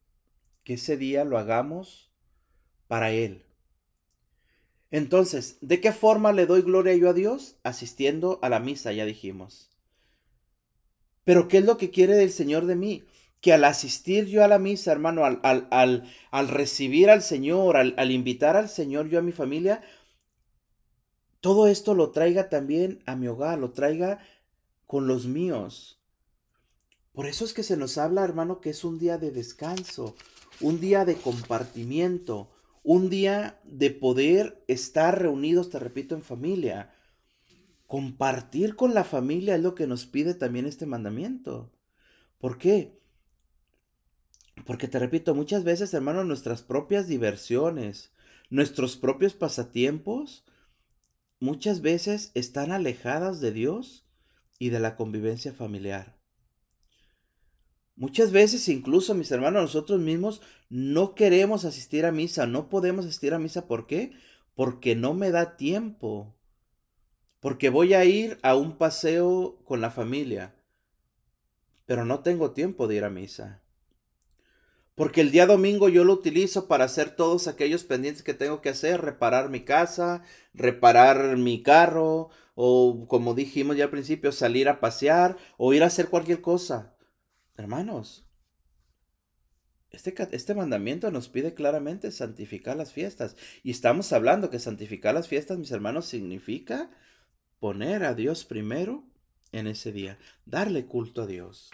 que 0.65 0.73
ese 0.73 0.97
día 0.97 1.23
lo 1.23 1.37
hagamos 1.37 2.11
para 2.87 3.11
Él. 3.11 3.46
Entonces, 4.89 5.57
¿de 5.61 5.81
qué 5.81 5.91
forma 5.91 6.31
le 6.31 6.45
doy 6.45 6.61
gloria 6.61 6.95
yo 6.95 7.09
a 7.09 7.13
Dios? 7.13 7.57
Asistiendo 7.63 8.39
a 8.41 8.49
la 8.49 8.59
misa, 8.59 8.93
ya 8.93 9.05
dijimos. 9.05 9.69
Pero 11.23 11.49
¿qué 11.49 11.57
es 11.57 11.65
lo 11.65 11.77
que 11.77 11.89
quiere 11.89 12.23
el 12.23 12.31
Señor 12.31 12.65
de 12.67 12.75
mí? 12.77 13.03
Que 13.41 13.51
al 13.51 13.65
asistir 13.65 14.27
yo 14.27 14.43
a 14.43 14.47
la 14.47 14.59
misa, 14.59 14.93
hermano, 14.93 15.25
al, 15.25 15.41
al, 15.43 15.67
al, 16.31 16.47
recibir 16.47 17.09
al 17.09 17.21
Señor, 17.21 17.75
al, 17.75 18.11
invitar 18.11 18.55
al 18.55 18.69
Señor 18.69 19.09
yo 19.09 19.19
a 19.19 19.21
mi 19.21 19.33
familia, 19.33 19.81
todo 21.41 21.67
esto 21.67 21.93
lo 21.93 22.11
traiga 22.11 22.49
también 22.49 23.03
a 23.05 23.15
mi 23.15 23.27
hogar, 23.27 23.59
lo 23.59 23.71
traiga 23.71 24.19
con 24.85 25.05
los 25.05 25.27
míos. 25.27 25.99
Por 27.11 27.27
eso 27.27 27.43
es 27.43 27.53
que 27.53 27.63
se 27.63 27.75
nos 27.75 27.97
habla, 27.97 28.23
hermano, 28.23 28.61
que 28.61 28.69
es 28.69 28.85
un 28.85 28.97
día 28.97 29.17
de 29.17 29.31
descanso, 29.31 30.15
un 30.61 30.79
día 30.79 31.03
de 31.03 31.15
compartimiento, 31.15 32.49
un 32.87 33.09
día 33.09 33.59
de 33.65 33.91
poder 33.91 34.63
estar 34.69 35.21
reunidos, 35.21 35.69
te 35.69 35.77
repito, 35.77 36.15
en 36.15 36.21
familia. 36.21 36.93
Compartir 37.85 38.77
con 38.77 38.93
la 38.93 39.03
familia 39.03 39.55
es 39.55 39.61
lo 39.61 39.75
que 39.75 39.87
nos 39.87 40.05
pide 40.05 40.35
también 40.35 40.65
este 40.65 40.85
mandamiento. 40.85 41.69
¿Por 42.37 42.57
qué? 42.57 42.97
Porque 44.65 44.87
te 44.87 44.99
repito, 44.99 45.35
muchas 45.35 45.65
veces, 45.65 45.93
hermano, 45.93 46.23
nuestras 46.23 46.61
propias 46.61 47.09
diversiones, 47.09 48.13
nuestros 48.49 48.95
propios 48.95 49.33
pasatiempos, 49.33 50.45
muchas 51.41 51.81
veces 51.81 52.31
están 52.35 52.71
alejadas 52.71 53.41
de 53.41 53.51
Dios 53.51 54.07
y 54.59 54.69
de 54.69 54.79
la 54.79 54.95
convivencia 54.95 55.51
familiar. 55.51 56.16
Muchas 57.97 58.31
veces, 58.31 58.69
incluso 58.69 59.13
mis 59.13 59.31
hermanos, 59.31 59.63
nosotros 59.63 59.99
mismos 59.99 60.41
no 60.69 61.15
queremos 61.15 61.65
asistir 61.65 62.05
a 62.05 62.13
misa, 62.13 62.47
no 62.47 62.69
podemos 62.69 63.05
asistir 63.05 63.33
a 63.33 63.39
misa. 63.39 63.67
¿Por 63.67 63.87
qué? 63.87 64.13
Porque 64.55 64.95
no 64.95 65.13
me 65.13 65.31
da 65.31 65.57
tiempo 65.57 66.37
porque 67.39 67.69
voy 67.69 67.93
a 67.93 68.03
ir 68.03 68.39
a 68.41 68.55
un 68.55 68.77
paseo 68.77 69.59
con 69.63 69.79
la 69.79 69.91
familia, 69.91 70.55
pero 71.85 72.03
no 72.03 72.21
tengo 72.21 72.51
tiempo 72.51 72.87
de 72.87 72.95
ir 72.95 73.03
a 73.03 73.09
misa. 73.09 73.61
Porque 74.95 75.21
el 75.21 75.29
día 75.29 75.45
domingo 75.45 75.89
yo 75.89 76.03
lo 76.03 76.13
utilizo 76.13 76.67
para 76.67 76.85
hacer 76.85 77.11
todos 77.15 77.47
aquellos 77.47 77.83
pendientes 77.83 78.23
que 78.23 78.33
tengo 78.33 78.61
que 78.61 78.69
hacer, 78.69 79.01
reparar 79.01 79.49
mi 79.49 79.63
casa, 79.63 80.23
reparar 80.55 81.37
mi 81.37 81.61
carro, 81.61 82.29
o 82.55 83.05
como 83.07 83.35
dijimos 83.35 83.77
ya 83.77 83.85
al 83.85 83.91
principio, 83.91 84.31
salir 84.31 84.67
a 84.67 84.79
pasear 84.79 85.37
o 85.57 85.73
ir 85.73 85.83
a 85.83 85.87
hacer 85.87 86.09
cualquier 86.09 86.41
cosa. 86.41 86.96
Hermanos, 87.57 88.27
este, 89.89 90.13
este, 90.31 90.53
mandamiento 90.53 91.09
nos 91.11 91.27
pide 91.27 91.55
claramente 91.55 92.11
santificar 92.11 92.77
las 92.77 92.93
fiestas. 92.93 93.35
Y 93.63 93.71
estamos 93.71 94.13
hablando 94.13 94.49
que 94.49 94.59
santificar 94.59 95.15
las 95.15 95.27
fiestas, 95.27 95.57
mis 95.57 95.71
hermanos, 95.71 96.05
significa 96.05 96.91
poner 97.59 98.03
a 98.03 98.13
Dios 98.13 98.45
primero 98.45 99.03
en 99.51 99.65
ese 99.65 99.91
día, 99.91 100.19
darle 100.45 100.85
culto 100.85 101.23
a 101.23 101.27
Dios. 101.27 101.71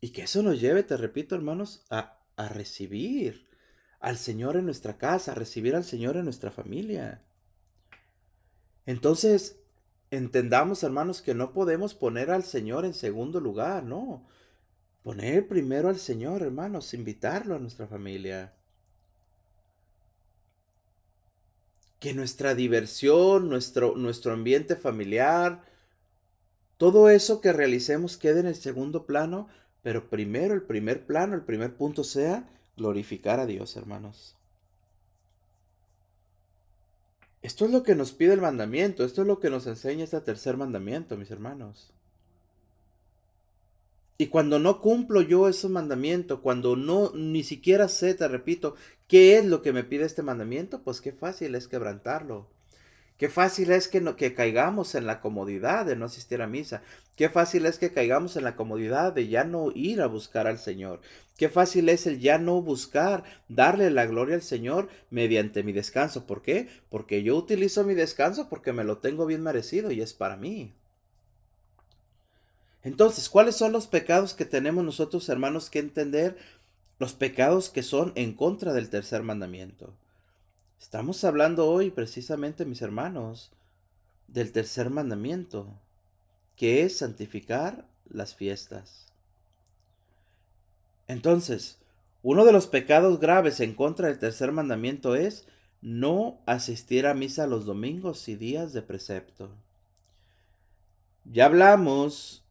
Y 0.00 0.10
que 0.10 0.22
eso 0.22 0.42
nos 0.42 0.60
lleve, 0.60 0.82
te 0.82 0.96
repito, 0.96 1.34
hermanos, 1.36 1.86
a, 1.90 2.24
a 2.36 2.48
recibir 2.48 3.46
al 4.00 4.16
Señor 4.16 4.56
en 4.56 4.64
nuestra 4.64 4.98
casa, 4.98 5.32
a 5.32 5.34
recibir 5.36 5.76
al 5.76 5.84
Señor 5.84 6.16
en 6.16 6.24
nuestra 6.24 6.50
familia. 6.50 7.24
Entonces, 8.86 9.65
entendamos, 10.10 10.82
hermanos, 10.82 11.22
que 11.22 11.34
no 11.34 11.52
podemos 11.52 11.94
poner 11.94 12.30
al 12.30 12.44
Señor 12.44 12.84
en 12.84 12.94
segundo 12.94 13.40
lugar, 13.40 13.84
no. 13.84 14.26
Poner 15.02 15.46
primero 15.48 15.88
al 15.88 15.98
Señor, 15.98 16.42
hermanos, 16.42 16.94
invitarlo 16.94 17.54
a 17.56 17.58
nuestra 17.58 17.86
familia. 17.86 18.52
que 21.98 22.14
nuestra 22.14 22.54
diversión, 22.54 23.48
nuestro, 23.48 23.96
nuestro 23.96 24.32
ambiente 24.32 24.76
familiar, 24.76 25.64
todo 26.76 27.08
eso 27.08 27.40
que 27.40 27.52
realicemos 27.52 28.16
quede 28.16 28.40
en 28.40 28.46
el 28.46 28.54
segundo 28.54 29.06
plano, 29.06 29.48
pero 29.82 30.10
primero 30.10 30.54
el 30.54 30.62
primer 30.62 31.06
plano, 31.06 31.34
el 31.34 31.42
primer 31.42 31.74
punto 31.74 32.04
sea 32.04 32.48
glorificar 32.76 33.40
a 33.40 33.46
Dios, 33.46 33.76
hermanos. 33.76 34.36
Esto 37.46 37.64
es 37.64 37.70
lo 37.70 37.84
que 37.84 37.94
nos 37.94 38.10
pide 38.10 38.32
el 38.32 38.40
mandamiento, 38.40 39.04
esto 39.04 39.22
es 39.22 39.28
lo 39.28 39.38
que 39.38 39.50
nos 39.50 39.68
enseña 39.68 40.02
este 40.02 40.20
tercer 40.20 40.56
mandamiento, 40.56 41.16
mis 41.16 41.30
hermanos. 41.30 41.92
Y 44.18 44.26
cuando 44.26 44.58
no 44.58 44.80
cumplo 44.80 45.22
yo 45.22 45.46
ese 45.46 45.68
mandamiento, 45.68 46.42
cuando 46.42 46.74
no 46.74 47.12
ni 47.14 47.44
siquiera 47.44 47.86
sé, 47.86 48.14
te 48.14 48.26
repito, 48.26 48.74
qué 49.06 49.38
es 49.38 49.44
lo 49.46 49.62
que 49.62 49.72
me 49.72 49.84
pide 49.84 50.06
este 50.06 50.24
mandamiento, 50.24 50.82
pues 50.82 51.00
qué 51.00 51.12
fácil 51.12 51.54
es 51.54 51.68
quebrantarlo. 51.68 52.48
Qué 53.18 53.30
fácil 53.30 53.72
es 53.72 53.88
que, 53.88 54.02
no, 54.02 54.14
que 54.14 54.34
caigamos 54.34 54.94
en 54.94 55.06
la 55.06 55.20
comodidad 55.20 55.86
de 55.86 55.96
no 55.96 56.04
asistir 56.04 56.42
a 56.42 56.46
misa. 56.46 56.82
Qué 57.16 57.30
fácil 57.30 57.64
es 57.64 57.78
que 57.78 57.90
caigamos 57.90 58.36
en 58.36 58.44
la 58.44 58.56
comodidad 58.56 59.14
de 59.14 59.28
ya 59.28 59.44
no 59.44 59.72
ir 59.74 60.02
a 60.02 60.06
buscar 60.06 60.46
al 60.46 60.58
Señor. 60.58 61.00
Qué 61.38 61.48
fácil 61.48 61.88
es 61.88 62.06
el 62.06 62.20
ya 62.20 62.36
no 62.36 62.60
buscar 62.60 63.24
darle 63.48 63.90
la 63.90 64.04
gloria 64.04 64.34
al 64.34 64.42
Señor 64.42 64.88
mediante 65.08 65.62
mi 65.62 65.72
descanso. 65.72 66.26
¿Por 66.26 66.42
qué? 66.42 66.68
Porque 66.90 67.22
yo 67.22 67.36
utilizo 67.36 67.84
mi 67.84 67.94
descanso 67.94 68.50
porque 68.50 68.74
me 68.74 68.84
lo 68.84 68.98
tengo 68.98 69.24
bien 69.24 69.42
merecido 69.42 69.90
y 69.90 70.02
es 70.02 70.12
para 70.12 70.36
mí. 70.36 70.74
Entonces, 72.82 73.30
¿cuáles 73.30 73.56
son 73.56 73.72
los 73.72 73.86
pecados 73.86 74.34
que 74.34 74.44
tenemos 74.44 74.84
nosotros, 74.84 75.28
hermanos, 75.30 75.70
que 75.70 75.78
entender? 75.78 76.36
Los 76.98 77.14
pecados 77.14 77.70
que 77.70 77.82
son 77.82 78.12
en 78.14 78.34
contra 78.34 78.74
del 78.74 78.90
tercer 78.90 79.22
mandamiento. 79.22 79.94
Estamos 80.80 81.24
hablando 81.24 81.68
hoy 81.68 81.90
precisamente, 81.90 82.64
mis 82.64 82.82
hermanos, 82.82 83.50
del 84.28 84.52
tercer 84.52 84.90
mandamiento, 84.90 85.66
que 86.56 86.82
es 86.82 86.98
santificar 86.98 87.86
las 88.08 88.34
fiestas. 88.34 89.06
Entonces, 91.08 91.78
uno 92.22 92.44
de 92.44 92.52
los 92.52 92.66
pecados 92.66 93.20
graves 93.20 93.60
en 93.60 93.74
contra 93.74 94.08
del 94.08 94.18
tercer 94.18 94.52
mandamiento 94.52 95.14
es 95.14 95.46
no 95.80 96.38
asistir 96.46 97.06
a 97.06 97.14
misa 97.14 97.46
los 97.46 97.64
domingos 97.64 98.28
y 98.28 98.36
días 98.36 98.72
de 98.72 98.82
precepto. 98.82 99.50
Ya 101.24 101.46
hablamos 101.46 102.42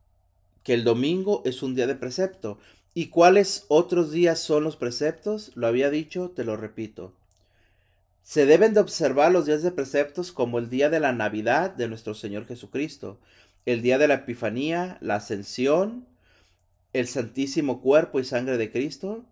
que 0.63 0.73
el 0.73 0.83
domingo 0.83 1.41
es 1.45 1.61
un 1.63 1.75
día 1.75 1.87
de 1.87 1.95
precepto. 1.95 2.57
¿Y 2.93 3.07
cuáles 3.07 3.65
otros 3.67 4.11
días 4.11 4.39
son 4.39 4.63
los 4.63 4.77
preceptos? 4.77 5.51
Lo 5.55 5.67
había 5.67 5.89
dicho, 5.89 6.31
te 6.31 6.43
lo 6.43 6.57
repito. 6.57 7.13
Se 8.25 8.47
deben 8.47 8.73
de 8.73 8.79
observar 8.79 9.31
los 9.31 9.45
días 9.45 9.61
de 9.61 9.71
preceptos 9.71 10.31
como 10.31 10.57
el 10.57 10.67
día 10.67 10.89
de 10.89 10.99
la 10.99 11.13
Navidad 11.13 11.69
de 11.69 11.87
nuestro 11.87 12.15
Señor 12.15 12.47
Jesucristo, 12.47 13.19
el 13.67 13.83
día 13.83 13.99
de 13.99 14.07
la 14.07 14.15
Epifanía, 14.15 14.97
la 14.99 15.17
Ascensión, 15.17 16.07
el 16.93 17.07
Santísimo 17.07 17.81
Cuerpo 17.81 18.19
y 18.19 18.23
Sangre 18.23 18.57
de 18.57 18.71
Cristo, 18.71 19.23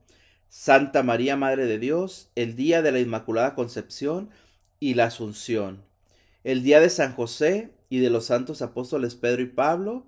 Santa 0.47 1.01
María 1.01 1.35
Madre 1.35 1.65
de 1.65 1.79
Dios, 1.79 2.29
el 2.35 2.55
día 2.55 2.83
de 2.83 2.91
la 2.91 2.99
Inmaculada 2.99 3.55
Concepción 3.55 4.29
y 4.79 4.93
la 4.93 5.05
Asunción, 5.05 5.83
el 6.43 6.61
día 6.61 6.79
de 6.79 6.91
San 6.91 7.15
José 7.15 7.71
y 7.89 7.97
de 7.97 8.11
los 8.11 8.25
santos 8.25 8.61
apóstoles 8.61 9.15
Pedro 9.15 9.41
y 9.41 9.47
Pablo, 9.47 10.05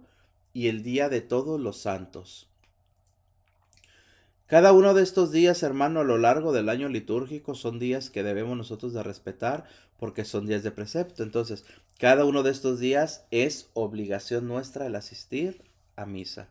y 0.54 0.68
el 0.68 0.84
día 0.84 1.10
de 1.10 1.22
todos 1.22 1.60
los 1.60 1.78
santos. 1.82 2.52
Cada 4.48 4.74
uno 4.74 4.94
de 4.94 5.02
estos 5.02 5.32
días, 5.32 5.64
hermano, 5.64 6.02
a 6.02 6.04
lo 6.04 6.20
largo 6.20 6.54
del 6.54 6.70
año 6.70 6.88
litúrgico 6.88 7.56
son 7.56 7.80
días 7.80 8.12
que 8.12 8.22
debemos 8.22 8.56
nosotros 8.56 8.94
de 8.94 9.02
respetar 9.02 9.66
porque 9.98 10.24
son 10.24 10.46
días 10.46 10.62
de 10.62 10.70
precepto. 10.70 11.24
Entonces, 11.24 11.66
cada 11.98 12.26
uno 12.26 12.44
de 12.44 12.52
estos 12.52 12.80
días 12.80 13.26
es 13.32 13.72
obligación 13.74 14.48
nuestra 14.48 14.86
el 14.86 14.96
asistir 14.96 15.64
a 15.96 16.06
misa. 16.06 16.50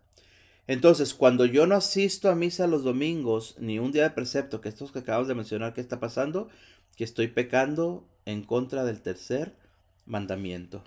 Entonces, 0.67 1.15
cuando 1.15 1.45
yo 1.45 1.69
no 1.69 1.77
asisto 1.77 2.31
a 2.31 2.35
misa 2.35 2.67
los 2.67 2.83
domingos, 2.83 3.55
ni 3.61 3.79
un 3.79 3.93
día 3.93 4.03
de 4.03 4.11
precepto, 4.11 4.61
que 4.61 4.71
estos 4.71 4.91
que 4.91 4.99
acabamos 4.99 5.29
de 5.29 5.37
mencionar 5.37 5.73
que 5.73 5.81
está 5.81 6.01
pasando, 6.01 6.49
que 6.97 7.05
estoy 7.05 7.29
pecando 7.29 8.09
en 8.25 8.43
contra 8.43 8.83
del 8.85 9.03
tercer 9.03 9.55
mandamiento. 10.05 10.83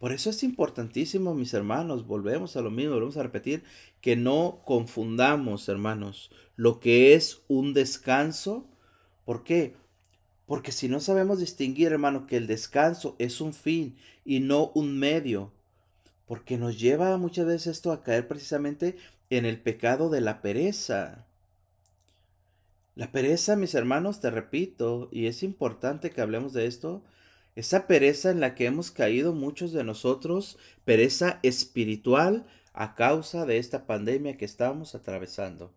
Por 0.00 0.12
eso 0.12 0.30
es 0.30 0.42
importantísimo, 0.42 1.34
mis 1.34 1.52
hermanos, 1.52 2.06
volvemos 2.06 2.56
a 2.56 2.62
lo 2.62 2.70
mismo, 2.70 2.94
volvemos 2.94 3.18
a 3.18 3.22
repetir, 3.22 3.64
que 4.00 4.16
no 4.16 4.62
confundamos, 4.64 5.68
hermanos, 5.68 6.30
lo 6.56 6.80
que 6.80 7.12
es 7.12 7.42
un 7.48 7.74
descanso. 7.74 8.66
¿Por 9.26 9.44
qué? 9.44 9.76
Porque 10.46 10.72
si 10.72 10.88
no 10.88 11.00
sabemos 11.00 11.38
distinguir, 11.38 11.92
hermano, 11.92 12.26
que 12.26 12.38
el 12.38 12.46
descanso 12.46 13.14
es 13.18 13.42
un 13.42 13.52
fin 13.52 13.94
y 14.24 14.40
no 14.40 14.72
un 14.74 14.98
medio, 14.98 15.52
porque 16.24 16.56
nos 16.56 16.80
lleva 16.80 17.18
muchas 17.18 17.44
veces 17.44 17.66
esto 17.76 17.92
a 17.92 18.02
caer 18.02 18.26
precisamente 18.26 18.96
en 19.28 19.44
el 19.44 19.60
pecado 19.60 20.08
de 20.08 20.22
la 20.22 20.40
pereza. 20.40 21.26
La 22.94 23.12
pereza, 23.12 23.54
mis 23.54 23.74
hermanos, 23.74 24.20
te 24.20 24.30
repito, 24.30 25.10
y 25.12 25.26
es 25.26 25.42
importante 25.42 26.08
que 26.08 26.22
hablemos 26.22 26.54
de 26.54 26.64
esto, 26.64 27.02
esa 27.60 27.86
pereza 27.86 28.30
en 28.30 28.40
la 28.40 28.54
que 28.54 28.64
hemos 28.64 28.90
caído 28.90 29.34
muchos 29.34 29.72
de 29.72 29.84
nosotros, 29.84 30.56
pereza 30.86 31.40
espiritual 31.42 32.46
a 32.72 32.94
causa 32.94 33.44
de 33.44 33.58
esta 33.58 33.86
pandemia 33.86 34.38
que 34.38 34.46
estamos 34.46 34.94
atravesando. 34.94 35.70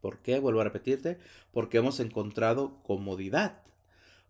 ¿Por 0.00 0.18
qué? 0.18 0.40
Vuelvo 0.40 0.60
a 0.60 0.64
repetirte, 0.64 1.18
porque 1.52 1.78
hemos 1.78 2.00
encontrado 2.00 2.82
comodidad. 2.82 3.62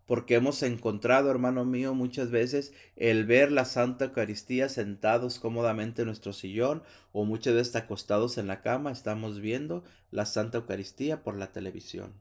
Porque 0.05 0.35
hemos 0.35 0.61
encontrado, 0.61 1.31
hermano 1.31 1.65
mío, 1.65 1.95
muchas 1.95 2.29
veces 2.29 2.71
el 2.97 3.25
ver 3.25 3.51
la 3.51 3.65
Santa 3.65 4.05
Eucaristía 4.05 4.69
sentados 4.69 5.39
cómodamente 5.39 6.03
en 6.03 6.07
nuestro 6.07 6.33
sillón 6.33 6.83
o 7.13 7.25
muchas 7.25 7.55
veces 7.55 7.75
acostados 7.75 8.37
en 8.37 8.45
la 8.45 8.61
cama, 8.61 8.91
estamos 8.91 9.39
viendo 9.39 9.83
la 10.11 10.27
Santa 10.27 10.59
Eucaristía 10.59 11.23
por 11.23 11.35
la 11.35 11.51
televisión. 11.51 12.13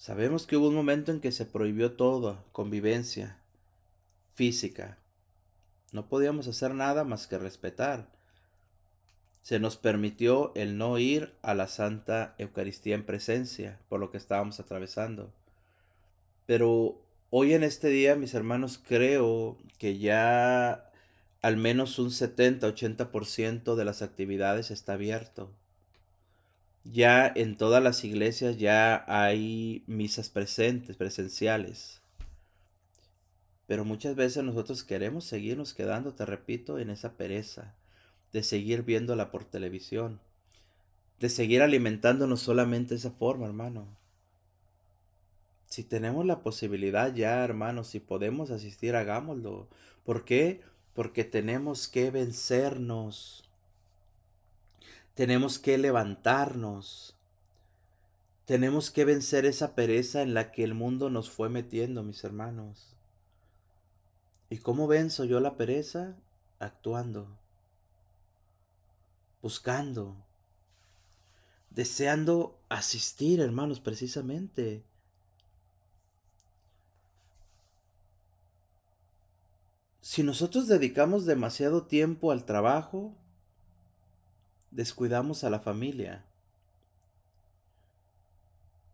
Sabemos 0.00 0.46
que 0.46 0.56
hubo 0.56 0.68
un 0.68 0.74
momento 0.74 1.12
en 1.12 1.20
que 1.20 1.30
se 1.30 1.44
prohibió 1.44 1.92
toda 1.92 2.42
convivencia 2.52 3.36
física. 4.32 4.96
No 5.92 6.08
podíamos 6.08 6.48
hacer 6.48 6.74
nada 6.74 7.04
más 7.04 7.26
que 7.26 7.36
respetar. 7.36 8.08
Se 9.42 9.58
nos 9.58 9.76
permitió 9.76 10.52
el 10.54 10.78
no 10.78 10.96
ir 10.96 11.34
a 11.42 11.52
la 11.52 11.68
Santa 11.68 12.34
Eucaristía 12.38 12.94
en 12.94 13.04
presencia 13.04 13.78
por 13.90 14.00
lo 14.00 14.10
que 14.10 14.16
estábamos 14.16 14.58
atravesando. 14.58 15.34
Pero 16.46 17.02
hoy 17.28 17.52
en 17.52 17.62
este 17.62 17.88
día, 17.90 18.16
mis 18.16 18.32
hermanos, 18.32 18.82
creo 18.82 19.58
que 19.76 19.98
ya 19.98 20.90
al 21.42 21.58
menos 21.58 21.98
un 21.98 22.08
70-80% 22.08 23.74
de 23.74 23.84
las 23.84 24.00
actividades 24.00 24.70
está 24.70 24.94
abierto. 24.94 25.50
Ya 26.84 27.30
en 27.34 27.56
todas 27.56 27.82
las 27.82 28.04
iglesias 28.04 28.56
ya 28.56 29.04
hay 29.06 29.84
misas 29.86 30.30
presentes, 30.30 30.96
presenciales. 30.96 32.00
Pero 33.66 33.84
muchas 33.84 34.16
veces 34.16 34.42
nosotros 34.42 34.82
queremos 34.82 35.24
seguirnos 35.24 35.74
quedando, 35.74 36.14
te 36.14 36.26
repito, 36.26 36.78
en 36.78 36.90
esa 36.90 37.12
pereza 37.12 37.74
de 38.32 38.42
seguir 38.42 38.82
viéndola 38.82 39.30
por 39.30 39.44
televisión, 39.44 40.20
de 41.20 41.28
seguir 41.28 41.62
alimentándonos 41.62 42.40
solamente 42.40 42.90
de 42.90 42.96
esa 42.96 43.10
forma, 43.10 43.46
hermano. 43.46 43.86
Si 45.66 45.84
tenemos 45.84 46.26
la 46.26 46.42
posibilidad 46.42 47.14
ya, 47.14 47.44
hermano, 47.44 47.84
si 47.84 48.00
podemos 48.00 48.50
asistir, 48.50 48.96
hagámoslo. 48.96 49.68
¿Por 50.04 50.24
qué? 50.24 50.62
Porque 50.94 51.22
tenemos 51.24 51.86
que 51.86 52.10
vencernos 52.10 53.49
tenemos 55.20 55.58
que 55.58 55.76
levantarnos. 55.76 57.14
Tenemos 58.46 58.90
que 58.90 59.04
vencer 59.04 59.44
esa 59.44 59.74
pereza 59.74 60.22
en 60.22 60.32
la 60.32 60.50
que 60.50 60.64
el 60.64 60.72
mundo 60.72 61.10
nos 61.10 61.28
fue 61.28 61.50
metiendo, 61.50 62.02
mis 62.02 62.24
hermanos. 62.24 62.96
¿Y 64.48 64.56
cómo 64.56 64.86
venzo 64.86 65.26
yo 65.26 65.38
la 65.40 65.58
pereza? 65.58 66.16
Actuando, 66.58 67.36
buscando, 69.42 70.16
deseando 71.68 72.58
asistir, 72.70 73.40
hermanos, 73.40 73.78
precisamente. 73.78 74.82
Si 80.00 80.22
nosotros 80.22 80.66
dedicamos 80.66 81.26
demasiado 81.26 81.82
tiempo 81.82 82.32
al 82.32 82.46
trabajo, 82.46 83.19
descuidamos 84.70 85.44
a 85.44 85.50
la 85.50 85.60
familia. 85.60 86.24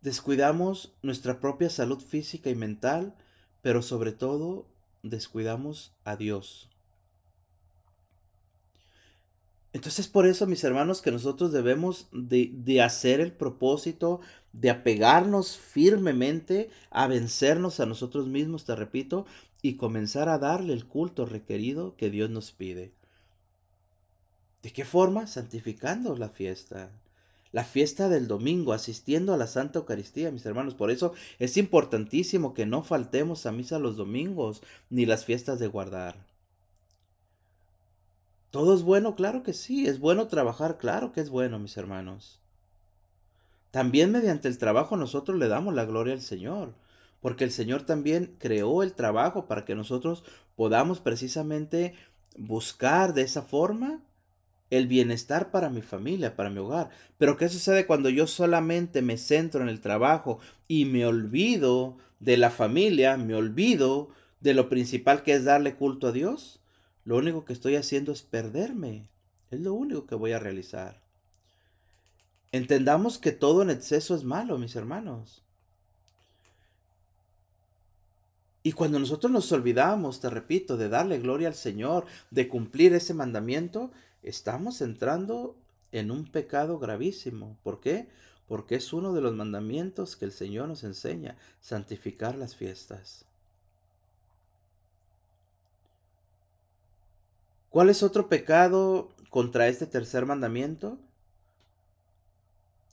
Descuidamos 0.00 0.94
nuestra 1.02 1.40
propia 1.40 1.70
salud 1.70 2.00
física 2.00 2.50
y 2.50 2.54
mental, 2.54 3.14
pero 3.62 3.82
sobre 3.82 4.12
todo 4.12 4.66
descuidamos 5.02 5.92
a 6.04 6.16
Dios. 6.16 6.70
Entonces 9.72 10.08
por 10.08 10.26
eso, 10.26 10.46
mis 10.46 10.64
hermanos, 10.64 11.02
que 11.02 11.10
nosotros 11.10 11.52
debemos 11.52 12.08
de, 12.10 12.50
de, 12.54 12.80
hacer 12.80 13.20
el 13.20 13.32
propósito 13.32 14.20
de 14.54 14.70
apegarnos 14.70 15.58
firmemente 15.58 16.70
a 16.90 17.06
vencernos 17.08 17.78
a 17.78 17.84
nosotros 17.84 18.26
mismos, 18.26 18.64
te 18.64 18.74
repito, 18.74 19.26
y 19.60 19.76
comenzar 19.76 20.30
a 20.30 20.38
darle 20.38 20.72
el 20.72 20.86
culto 20.86 21.26
requerido 21.26 21.94
que 21.96 22.08
Dios 22.08 22.30
nos 22.30 22.52
pide. 22.52 22.94
¿De 24.66 24.72
qué 24.72 24.84
forma? 24.84 25.28
Santificando 25.28 26.16
la 26.16 26.28
fiesta. 26.28 26.90
La 27.52 27.62
fiesta 27.62 28.08
del 28.08 28.26
domingo, 28.26 28.72
asistiendo 28.72 29.32
a 29.32 29.36
la 29.36 29.46
Santa 29.46 29.78
Eucaristía, 29.78 30.32
mis 30.32 30.44
hermanos. 30.44 30.74
Por 30.74 30.90
eso 30.90 31.12
es 31.38 31.56
importantísimo 31.56 32.52
que 32.52 32.66
no 32.66 32.82
faltemos 32.82 33.46
a 33.46 33.52
misa 33.52 33.78
los 33.78 33.96
domingos 33.96 34.64
ni 34.90 35.06
las 35.06 35.24
fiestas 35.24 35.60
de 35.60 35.68
guardar. 35.68 36.16
¿Todo 38.50 38.74
es 38.74 38.82
bueno? 38.82 39.14
Claro 39.14 39.44
que 39.44 39.52
sí. 39.52 39.86
¿Es 39.86 40.00
bueno 40.00 40.26
trabajar? 40.26 40.78
Claro 40.78 41.12
que 41.12 41.20
es 41.20 41.30
bueno, 41.30 41.60
mis 41.60 41.76
hermanos. 41.76 42.40
También 43.70 44.10
mediante 44.10 44.48
el 44.48 44.58
trabajo 44.58 44.96
nosotros 44.96 45.38
le 45.38 45.46
damos 45.46 45.74
la 45.74 45.84
gloria 45.84 46.12
al 46.12 46.22
Señor, 46.22 46.74
porque 47.20 47.44
el 47.44 47.52
Señor 47.52 47.82
también 47.82 48.34
creó 48.40 48.82
el 48.82 48.94
trabajo 48.94 49.46
para 49.46 49.64
que 49.64 49.76
nosotros 49.76 50.24
podamos 50.56 50.98
precisamente 50.98 51.94
buscar 52.36 53.14
de 53.14 53.22
esa 53.22 53.42
forma 53.42 54.00
el 54.70 54.86
bienestar 54.86 55.50
para 55.50 55.70
mi 55.70 55.82
familia, 55.82 56.36
para 56.36 56.50
mi 56.50 56.58
hogar. 56.58 56.90
Pero 57.18 57.36
¿qué 57.36 57.48
sucede 57.48 57.86
cuando 57.86 58.08
yo 58.08 58.26
solamente 58.26 59.02
me 59.02 59.18
centro 59.18 59.62
en 59.62 59.68
el 59.68 59.80
trabajo 59.80 60.38
y 60.68 60.84
me 60.84 61.06
olvido 61.06 61.96
de 62.20 62.36
la 62.36 62.50
familia, 62.50 63.16
me 63.16 63.34
olvido 63.34 64.10
de 64.40 64.54
lo 64.54 64.68
principal 64.68 65.22
que 65.22 65.34
es 65.34 65.44
darle 65.44 65.74
culto 65.74 66.08
a 66.08 66.12
Dios? 66.12 66.60
Lo 67.04 67.16
único 67.16 67.44
que 67.44 67.52
estoy 67.52 67.76
haciendo 67.76 68.12
es 68.12 68.22
perderme. 68.22 69.08
Es 69.50 69.60
lo 69.60 69.74
único 69.74 70.06
que 70.06 70.16
voy 70.16 70.32
a 70.32 70.40
realizar. 70.40 71.00
Entendamos 72.50 73.18
que 73.18 73.32
todo 73.32 73.62
en 73.62 73.70
exceso 73.70 74.14
es 74.14 74.24
malo, 74.24 74.58
mis 74.58 74.74
hermanos. 74.76 75.42
Y 78.66 78.72
cuando 78.72 78.98
nosotros 78.98 79.30
nos 79.30 79.52
olvidamos, 79.52 80.20
te 80.20 80.28
repito, 80.28 80.76
de 80.76 80.88
darle 80.88 81.20
gloria 81.20 81.46
al 81.46 81.54
Señor, 81.54 82.06
de 82.32 82.48
cumplir 82.48 82.94
ese 82.94 83.14
mandamiento, 83.14 83.92
estamos 84.26 84.80
entrando 84.82 85.56
en 85.92 86.10
un 86.10 86.24
pecado 86.30 86.78
gravísimo. 86.78 87.56
¿Por 87.62 87.80
qué? 87.80 88.08
Porque 88.48 88.74
es 88.74 88.92
uno 88.92 89.12
de 89.12 89.20
los 89.20 89.34
mandamientos 89.34 90.16
que 90.16 90.24
el 90.24 90.32
Señor 90.32 90.68
nos 90.68 90.84
enseña, 90.84 91.36
santificar 91.60 92.34
las 92.34 92.54
fiestas. 92.54 93.24
¿Cuál 97.70 97.90
es 97.90 98.02
otro 98.02 98.28
pecado 98.28 99.10
contra 99.30 99.68
este 99.68 99.86
tercer 99.86 100.26
mandamiento? 100.26 100.98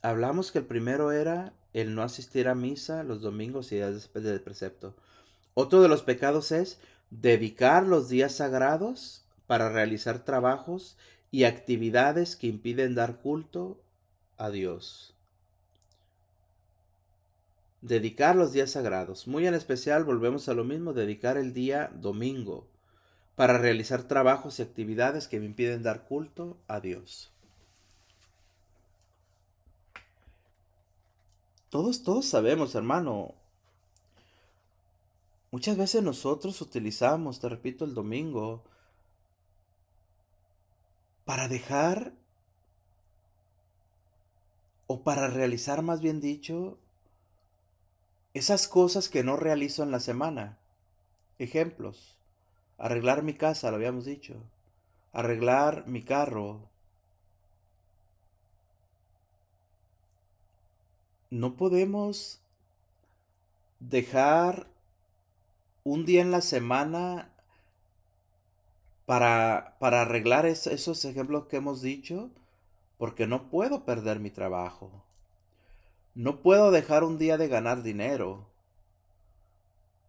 Hablamos 0.02 0.52
que 0.52 0.60
el 0.60 0.66
primero 0.66 1.12
era 1.12 1.54
el 1.74 1.96
no 1.96 2.04
asistir 2.04 2.48
a 2.48 2.56
misa 2.56 3.04
los 3.04 3.22
domingos 3.22 3.72
y 3.72 3.76
días 3.76 3.94
después 3.94 4.24
del 4.24 4.42
precepto. 4.42 4.94
Otro 5.54 5.82
de 5.82 5.88
los 5.88 6.04
pecados 6.04 6.52
es 6.52 6.80
dedicar 7.10 7.86
los 7.86 8.10
días 8.10 8.36
sagrados 8.36 9.24
para 9.48 9.70
realizar 9.70 10.26
trabajos 10.26 10.98
y 11.34 11.46
actividades 11.46 12.36
que 12.36 12.46
impiden 12.46 12.94
dar 12.94 13.18
culto 13.18 13.82
a 14.38 14.52
Dios. 14.52 15.16
Dedicar 17.82 18.36
los 18.36 18.54
días 18.54 18.70
sagrados. 18.70 19.28
Muy 19.28 19.48
en 19.48 19.56
especial, 19.56 20.04
volvemos 20.04 20.48
a 20.48 20.54
lo 20.54 20.64
mismo, 20.64 20.94
dedicar 20.94 21.38
el 21.38 21.52
día 21.52 21.92
domingo 21.96 22.68
para 23.36 23.58
realizar 23.58 24.04
trabajos 24.04 24.60
y 24.60 24.62
actividades 24.62 25.28
que 25.28 25.40
me 25.40 25.48
impiden 25.48 25.82
dar 25.82 26.06
culto 26.06 26.56
a 26.68 26.80
Dios. 26.80 27.32
Todos, 31.72 32.04
todos 32.04 32.28
sabemos, 32.28 32.76
hermano. 32.76 33.34
Muchas 35.50 35.78
veces 35.78 36.04
nosotros 36.04 36.62
utilizamos, 36.62 37.40
te 37.40 37.50
repito, 37.50 37.86
el 37.86 37.96
domingo 37.96 38.64
para 41.26 41.48
dejar 41.48 42.14
o 44.88 45.04
para 45.04 45.28
realizar, 45.28 45.82
más 45.82 46.02
bien 46.02 46.20
dicho, 46.20 46.78
esas 48.34 48.68
cosas 48.68 49.10
que 49.10 49.24
no 49.24 49.38
realizo 49.38 49.84
en 49.84 49.92
la 49.92 50.00
semana. 50.00 50.58
Ejemplos. 51.40 52.18
Arreglar 52.78 53.24
mi 53.24 53.34
casa, 53.34 53.70
lo 53.70 53.78
habíamos 53.78 54.06
dicho. 54.06 54.36
Arreglar 55.14 55.88
mi 55.88 56.04
carro. 56.04 56.70
No 61.30 61.56
podemos 61.56 62.40
dejar 63.80 64.68
un 65.84 66.06
día 66.06 66.22
en 66.22 66.32
la 66.32 66.42
semana 66.42 67.33
para, 69.06 69.76
para 69.80 70.02
arreglar 70.02 70.46
esos 70.46 71.06
ejemplos 71.06 71.48
que 71.48 71.58
hemos 71.58 71.82
dicho, 71.82 72.30
porque 72.98 73.28
no 73.28 73.50
puedo 73.50 73.84
perder 73.84 74.20
mi 74.20 74.30
trabajo. 74.30 75.04
No 76.16 76.42
puedo 76.42 76.72
dejar 76.72 77.04
un 77.04 77.18
día 77.18 77.38
de 77.38 77.48
ganar 77.48 77.84
dinero. 77.84 78.46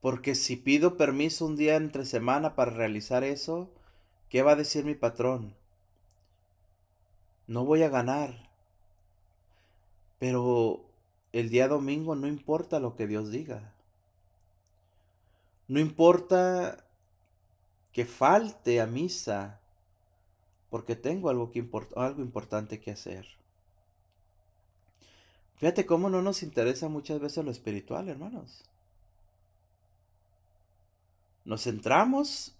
Porque 0.00 0.34
si 0.34 0.56
pido 0.56 0.96
permiso 0.96 1.46
un 1.46 1.56
día 1.56 1.76
entre 1.76 2.04
semana 2.04 2.54
para 2.54 2.70
realizar 2.70 3.24
eso, 3.24 3.70
¿qué 4.28 4.42
va 4.42 4.52
a 4.52 4.56
decir 4.56 4.84
mi 4.84 4.94
patrón? 4.94 5.54
No 7.46 7.64
voy 7.64 7.82
a 7.82 7.88
ganar. 7.88 8.50
Pero 10.18 10.84
el 11.32 11.48
día 11.48 11.68
domingo 11.68 12.14
no 12.14 12.26
importa 12.26 12.80
lo 12.80 12.96
que 12.96 13.06
Dios 13.06 13.30
diga. 13.30 13.72
No 15.68 15.80
importa 15.80 16.83
que 17.94 18.04
falte 18.04 18.80
a 18.80 18.86
misa 18.86 19.60
porque 20.68 20.96
tengo 20.96 21.30
algo, 21.30 21.52
que 21.52 21.64
algo 21.94 22.20
importante 22.20 22.80
que 22.80 22.90
hacer. 22.90 23.26
Fíjate 25.54 25.86
cómo 25.86 26.10
no 26.10 26.20
nos 26.20 26.42
interesa 26.42 26.88
muchas 26.88 27.20
veces 27.20 27.44
lo 27.44 27.52
espiritual, 27.52 28.08
hermanos. 28.08 28.64
Nos 31.44 31.62
centramos 31.62 32.56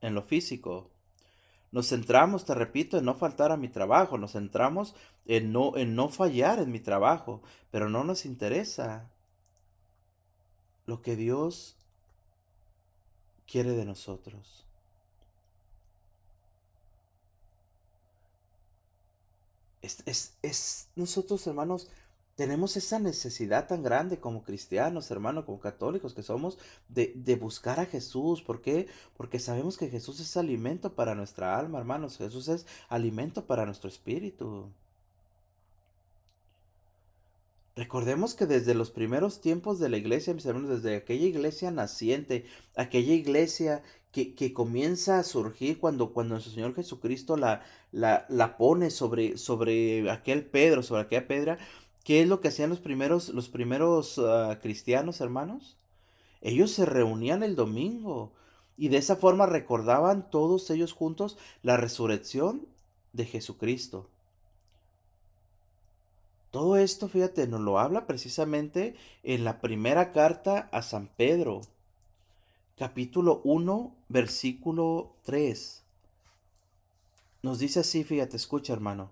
en 0.00 0.16
lo 0.16 0.22
físico. 0.22 0.90
Nos 1.70 1.88
centramos, 1.88 2.44
te 2.44 2.54
repito, 2.54 2.98
en 2.98 3.04
no 3.04 3.14
faltar 3.14 3.52
a 3.52 3.56
mi 3.56 3.68
trabajo. 3.68 4.18
Nos 4.18 4.32
centramos 4.32 4.96
en 5.26 5.52
no, 5.52 5.76
en 5.76 5.94
no 5.94 6.08
fallar 6.08 6.58
en 6.58 6.72
mi 6.72 6.80
trabajo. 6.80 7.40
Pero 7.70 7.88
no 7.88 8.02
nos 8.02 8.26
interesa 8.26 9.08
lo 10.86 11.00
que 11.00 11.14
Dios 11.14 11.76
quiere 13.46 13.70
de 13.70 13.84
nosotros. 13.84 14.66
Es, 19.82 20.34
es, 20.42 20.88
nosotros, 20.94 21.46
hermanos, 21.46 21.90
tenemos 22.36 22.76
esa 22.76 22.98
necesidad 22.98 23.66
tan 23.66 23.82
grande 23.82 24.18
como 24.18 24.42
cristianos, 24.42 25.10
hermanos, 25.10 25.44
como 25.44 25.60
católicos 25.60 26.14
que 26.14 26.22
somos, 26.22 26.58
de, 26.88 27.12
de, 27.16 27.36
buscar 27.36 27.80
a 27.80 27.86
Jesús. 27.86 28.42
¿Por 28.42 28.62
qué? 28.62 28.86
Porque 29.16 29.38
sabemos 29.38 29.76
que 29.76 29.90
Jesús 29.90 30.20
es 30.20 30.36
alimento 30.36 30.94
para 30.94 31.14
nuestra 31.14 31.58
alma, 31.58 31.78
hermanos. 31.78 32.16
Jesús 32.16 32.48
es 32.48 32.66
alimento 32.88 33.46
para 33.46 33.66
nuestro 33.66 33.88
espíritu. 33.88 34.70
Recordemos 37.74 38.34
que 38.34 38.46
desde 38.46 38.74
los 38.74 38.90
primeros 38.90 39.40
tiempos 39.40 39.78
de 39.78 39.88
la 39.88 39.96
iglesia, 39.96 40.34
mis 40.34 40.44
hermanos, 40.44 40.82
desde 40.82 40.96
aquella 40.96 41.24
iglesia 41.24 41.70
naciente, 41.70 42.44
aquella 42.76 43.14
iglesia 43.14 43.82
que, 44.12 44.34
que 44.34 44.52
comienza 44.52 45.18
a 45.18 45.24
surgir 45.24 45.78
cuando, 45.78 46.12
cuando 46.12 46.34
nuestro 46.34 46.52
Señor 46.52 46.74
Jesucristo 46.74 47.36
la, 47.36 47.62
la, 47.90 48.26
la 48.28 48.56
pone 48.56 48.90
sobre, 48.90 49.38
sobre 49.38 50.10
aquel 50.10 50.44
Pedro, 50.44 50.82
sobre 50.82 51.02
aquella 51.02 51.26
piedra, 51.26 51.58
¿qué 52.04 52.20
es 52.22 52.28
lo 52.28 52.40
que 52.40 52.48
hacían 52.48 52.70
los 52.70 52.80
primeros, 52.80 53.30
los 53.30 53.48
primeros 53.48 54.18
ah, 54.18 54.58
cristianos, 54.62 55.20
hermanos? 55.20 55.76
Ellos 56.42 56.70
se 56.72 56.84
reunían 56.84 57.42
el 57.42 57.56
domingo 57.56 58.32
y 58.76 58.88
de 58.88 58.98
esa 58.98 59.16
forma 59.16 59.46
recordaban 59.46 60.30
todos 60.30 60.68
ellos 60.70 60.92
juntos 60.92 61.38
la 61.62 61.76
resurrección 61.76 62.66
de 63.12 63.24
Jesucristo. 63.24 64.08
Todo 66.50 66.76
esto, 66.76 67.08
fíjate, 67.08 67.46
nos 67.46 67.60
lo 67.60 67.78
habla 67.78 68.06
precisamente 68.06 68.94
en 69.22 69.44
la 69.44 69.62
primera 69.62 70.12
carta 70.12 70.68
a 70.70 70.82
San 70.82 71.08
Pedro, 71.08 71.62
capítulo 72.76 73.40
1, 73.44 73.94
versículo 74.08 75.16
3. 75.24 75.84
Nos 77.42 77.58
dice 77.58 77.80
así, 77.80 78.04
fíjate, 78.04 78.36
escucha 78.36 78.72
hermano. 78.72 79.10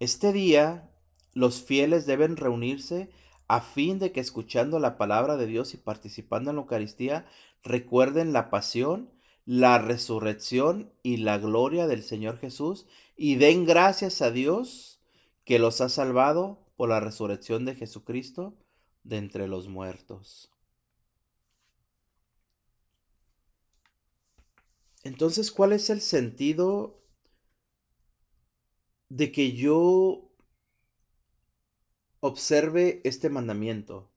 Este 0.00 0.32
día 0.32 0.90
los 1.34 1.62
fieles 1.62 2.06
deben 2.06 2.36
reunirse 2.36 3.10
a 3.48 3.60
fin 3.60 3.98
de 3.98 4.12
que 4.12 4.20
escuchando 4.20 4.78
la 4.78 4.96
palabra 4.96 5.36
de 5.36 5.46
Dios 5.46 5.74
y 5.74 5.76
participando 5.76 6.50
en 6.50 6.56
la 6.56 6.62
Eucaristía 6.62 7.26
recuerden 7.62 8.32
la 8.32 8.50
pasión, 8.50 9.10
la 9.44 9.78
resurrección 9.78 10.92
y 11.02 11.18
la 11.18 11.38
gloria 11.38 11.86
del 11.86 12.02
Señor 12.02 12.38
Jesús 12.38 12.86
y 13.16 13.36
den 13.36 13.64
gracias 13.64 14.22
a 14.22 14.30
Dios 14.30 15.00
que 15.44 15.58
los 15.58 15.80
ha 15.80 15.88
salvado 15.88 16.58
por 16.76 16.88
la 16.88 17.00
resurrección 17.00 17.64
de 17.64 17.74
Jesucristo 17.74 18.54
de 19.04 19.18
entre 19.18 19.46
los 19.46 19.68
muertos. 19.68 20.50
Entonces, 25.06 25.52
¿cuál 25.52 25.72
es 25.72 25.88
el 25.88 26.00
sentido 26.00 27.00
de 29.08 29.30
que 29.30 29.52
yo 29.52 30.32
observe 32.18 33.02
este 33.04 33.30
mandamiento? 33.30 34.10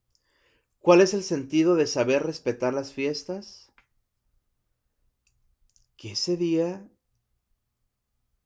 ¿Cuál 0.80 1.02
es 1.02 1.14
el 1.14 1.22
sentido 1.22 1.76
de 1.76 1.86
saber 1.86 2.24
respetar 2.24 2.74
las 2.74 2.92
fiestas? 2.92 3.72
Que 5.96 6.14
ese 6.14 6.38
día 6.38 6.90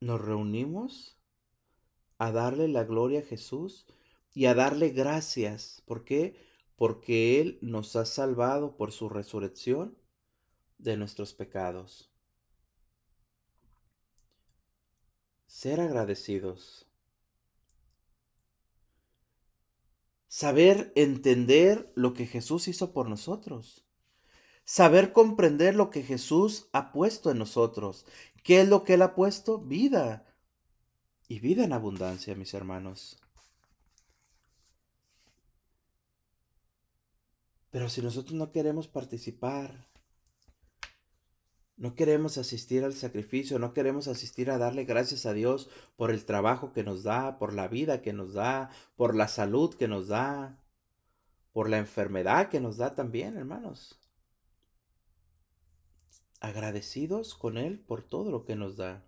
nos 0.02 0.20
reunimos 0.20 1.18
a 2.18 2.34
darle 2.34 2.68
la 2.68 2.84
gloria 2.84 3.22
a 3.22 3.24
Jesús 3.24 3.86
y 4.34 4.48
a 4.48 4.54
darle 4.54 4.90
gracias. 4.90 5.82
¿Por 5.86 6.04
qué? 6.04 6.36
Porque 6.76 7.40
Él 7.40 7.58
nos 7.62 7.96
ha 7.96 8.04
salvado 8.04 8.76
por 8.76 8.92
su 8.92 9.08
resurrección 9.08 9.98
de 10.78 10.98
nuestros 10.98 11.34
pecados. 11.34 12.13
Ser 15.54 15.80
agradecidos. 15.80 16.88
Saber 20.28 20.92
entender 20.96 21.94
lo 21.94 22.16
que 22.16 22.26
Jesús 22.26 22.68
hizo 22.68 22.92
por 22.92 23.08
nosotros. 23.08 23.86
Saber 24.66 25.14
comprender 25.14 25.76
lo 25.76 25.92
que 25.92 26.02
Jesús 26.02 26.70
ha 26.74 26.92
puesto 26.92 27.30
en 27.30 27.38
nosotros. 27.38 28.08
¿Qué 28.44 28.62
es 28.62 28.68
lo 28.68 28.84
que 28.84 28.96
Él 28.96 29.04
ha 29.04 29.14
puesto? 29.14 29.60
Vida. 29.60 30.26
Y 31.28 31.40
vida 31.40 31.64
en 31.64 31.74
abundancia, 31.74 32.34
mis 32.34 32.56
hermanos. 32.56 33.22
Pero 37.70 37.90
si 37.90 38.02
nosotros 38.02 38.34
no 38.34 38.52
queremos 38.52 38.88
participar, 38.88 39.93
no 41.76 41.96
queremos 41.96 42.38
asistir 42.38 42.84
al 42.84 42.94
sacrificio, 42.94 43.60
no 43.60 43.74
queremos 43.74 44.08
asistir 44.08 44.52
a 44.52 44.58
darle 44.58 44.86
gracias 44.86 45.26
a 45.26 45.34
Dios 45.34 45.70
por 45.96 46.12
el 46.12 46.24
trabajo 46.26 46.72
que 46.72 46.84
nos 46.84 47.04
da, 47.04 47.40
por 47.40 47.54
la 47.54 47.68
vida 47.68 48.02
que 48.02 48.14
nos 48.14 48.34
da, 48.34 48.70
por 48.96 49.16
la 49.16 49.28
salud 49.28 49.74
que 49.74 49.88
nos 49.88 50.08
da, 50.08 50.64
por 51.52 51.70
la 51.70 51.78
enfermedad 51.78 52.50
que 52.50 52.60
nos 52.60 52.78
da 52.78 52.94
también, 52.94 53.38
hermanos. 53.38 54.00
Agradecidos 56.40 57.36
con 57.36 57.58
Él 57.58 57.80
por 57.80 58.04
todo 58.04 58.30
lo 58.30 58.46
que 58.46 58.56
nos 58.56 58.78
da. 58.78 59.06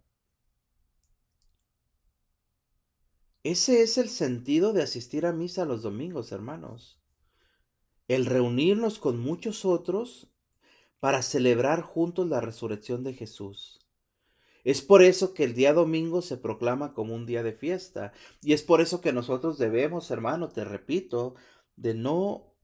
Ese 3.44 3.84
es 3.84 4.00
el 4.00 4.10
sentido 4.10 4.74
de 4.74 4.82
asistir 4.82 5.26
a 5.28 5.32
misa 5.32 5.66
los 5.66 5.84
domingos, 5.84 6.32
hermanos. 6.32 7.00
El 8.08 8.26
reunirnos 8.26 8.98
con 8.98 9.20
muchos 9.20 9.66
otros 9.66 10.35
para 11.00 11.22
celebrar 11.22 11.82
juntos 11.82 12.28
la 12.28 12.42
resurrección 12.42 13.04
de 13.04 13.14
Jesús. 13.14 13.80
Es 14.66 14.82
por 14.82 15.04
eso 15.04 15.34
que 15.36 15.44
el 15.44 15.54
día 15.54 15.74
domingo 15.74 16.24
se 16.24 16.38
proclama 16.38 16.94
como 16.94 17.14
un 17.14 17.28
día 17.28 17.44
de 17.44 17.54
fiesta. 17.54 18.14
Y 18.42 18.54
es 18.54 18.64
por 18.64 18.82
eso 18.82 19.00
que 19.00 19.14
nosotros 19.14 19.60
debemos, 19.60 20.10
hermano, 20.10 20.50
te 20.50 20.66
repito, 20.66 21.36
de 21.76 21.94
no 21.94 22.56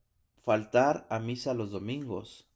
faltar 0.42 1.06
a 1.10 1.20
misa 1.20 1.54
los 1.54 1.70
domingos. 1.70 2.48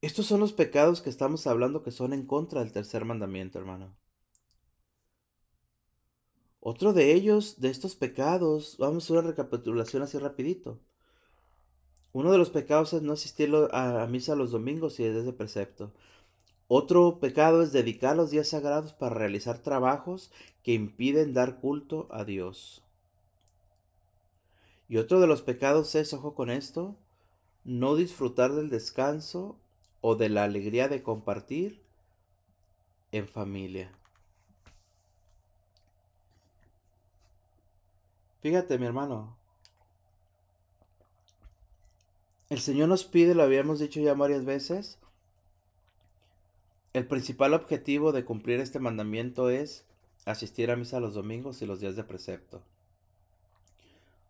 Estos 0.00 0.26
son 0.26 0.40
los 0.40 0.52
pecados 0.52 1.00
que 1.00 1.08
estamos 1.10 1.46
hablando 1.46 1.82
que 1.82 1.90
son 1.90 2.12
en 2.12 2.26
contra 2.26 2.60
del 2.60 2.72
tercer 2.72 3.04
mandamiento, 3.04 3.58
hermano. 3.58 3.96
Otro 6.66 6.94
de 6.94 7.12
ellos, 7.12 7.60
de 7.60 7.68
estos 7.68 7.94
pecados, 7.94 8.76
vamos 8.78 9.10
a 9.10 9.12
una 9.12 9.20
recapitulación 9.20 10.02
así 10.02 10.16
rapidito. 10.16 10.78
Uno 12.14 12.32
de 12.32 12.38
los 12.38 12.48
pecados 12.48 12.94
es 12.94 13.02
no 13.02 13.12
asistir 13.12 13.52
a, 13.70 14.06
misa 14.06 14.34
los 14.34 14.50
domingos 14.50 14.98
y 14.98 15.04
es 15.04 15.26
de 15.26 15.32
precepto. 15.34 15.92
Otro 16.66 17.20
pecado 17.20 17.62
es 17.62 17.72
dedicar 17.72 18.16
los 18.16 18.30
días 18.30 18.48
sagrados 18.48 18.94
para 18.94 19.14
realizar 19.14 19.58
trabajos 19.58 20.32
que 20.62 20.72
impiden 20.72 21.34
dar 21.34 21.60
culto 21.60 22.08
a 22.10 22.24
Dios. 22.24 22.82
Y 24.88 24.96
otro 24.96 25.20
de 25.20 25.26
los 25.26 25.42
pecados 25.42 25.94
es, 25.94 26.14
ojo 26.14 26.34
con 26.34 26.48
esto, 26.48 26.96
no 27.64 27.94
disfrutar 27.94 28.54
del 28.54 28.70
descanso 28.70 29.58
o 30.00 30.16
de 30.16 30.30
la 30.30 30.44
alegría 30.44 30.88
de 30.88 31.02
compartir 31.02 31.82
en 33.12 33.28
familia. 33.28 33.92
Fíjate, 38.44 38.78
mi 38.78 38.84
hermano. 38.84 39.38
El 42.50 42.60
Señor 42.60 42.90
nos 42.90 43.04
pide, 43.06 43.34
lo 43.34 43.42
habíamos 43.42 43.78
dicho 43.78 44.00
ya 44.00 44.12
varias 44.12 44.44
veces, 44.44 44.98
el 46.92 47.06
principal 47.06 47.54
objetivo 47.54 48.12
de 48.12 48.26
cumplir 48.26 48.60
este 48.60 48.80
mandamiento 48.80 49.48
es 49.48 49.86
asistir 50.26 50.70
a 50.70 50.76
misa 50.76 51.00
los 51.00 51.14
domingos 51.14 51.62
y 51.62 51.66
los 51.66 51.80
días 51.80 51.96
de 51.96 52.04
precepto. 52.04 52.60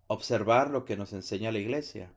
Observar 0.06 0.70
lo 0.70 0.84
que 0.84 0.96
nos 0.96 1.12
enseña 1.12 1.50
la 1.50 1.58
iglesia. 1.58 2.12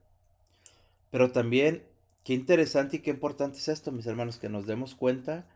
Pero 1.10 1.32
también, 1.32 1.82
qué 2.22 2.32
interesante 2.32 2.98
y 2.98 3.00
qué 3.00 3.10
importante 3.10 3.58
es 3.58 3.66
esto, 3.66 3.90
mis 3.90 4.06
hermanos, 4.06 4.38
que 4.38 4.48
nos 4.48 4.66
demos 4.68 4.94
cuenta 4.94 5.46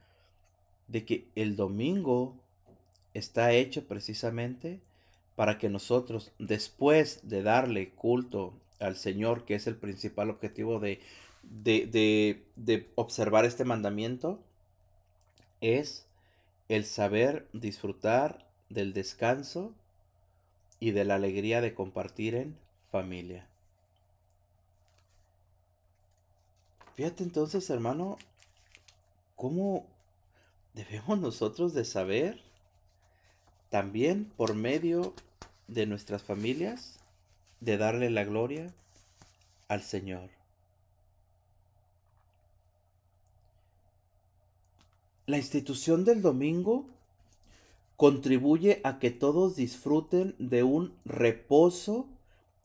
de 0.88 1.04
que 1.04 1.28
el 1.36 1.54
domingo 1.54 2.34
está 3.14 3.52
hecho 3.52 3.86
precisamente 3.86 4.80
para 5.36 5.58
que 5.58 5.68
nosotros, 5.68 6.32
después 6.38 7.20
de 7.22 7.42
darle 7.42 7.90
culto 7.90 8.54
al 8.80 8.96
Señor, 8.96 9.44
que 9.44 9.54
es 9.54 9.66
el 9.66 9.76
principal 9.76 10.30
objetivo 10.30 10.80
de, 10.80 11.00
de, 11.42 12.44
de, 12.56 12.90
observar 12.94 13.44
este 13.44 13.64
mandamiento, 13.64 14.40
es 15.60 16.06
el 16.68 16.84
saber 16.84 17.48
disfrutar 17.52 18.46
del 18.68 18.92
descanso 18.92 19.72
y 20.80 20.90
de 20.90 21.04
la 21.04 21.14
alegría 21.14 21.60
de 21.60 21.74
compartir 21.74 22.34
en 22.34 22.56
familia. 22.90 23.46
Fíjate 26.94 27.22
entonces, 27.22 27.70
hermano, 27.70 28.18
cómo 29.36 29.86
debemos 30.74 31.18
nosotros 31.18 31.72
de 31.72 31.84
saber 31.84 32.42
también 33.72 34.30
por 34.36 34.54
medio 34.54 35.14
de 35.66 35.86
nuestras 35.86 36.22
familias, 36.22 36.98
de 37.60 37.78
darle 37.78 38.10
la 38.10 38.22
gloria 38.22 38.70
al 39.66 39.80
Señor. 39.80 40.28
La 45.24 45.38
institución 45.38 46.04
del 46.04 46.20
domingo 46.20 46.84
contribuye 47.96 48.82
a 48.84 48.98
que 48.98 49.10
todos 49.10 49.56
disfruten 49.56 50.34
de 50.38 50.64
un 50.64 50.94
reposo 51.06 52.06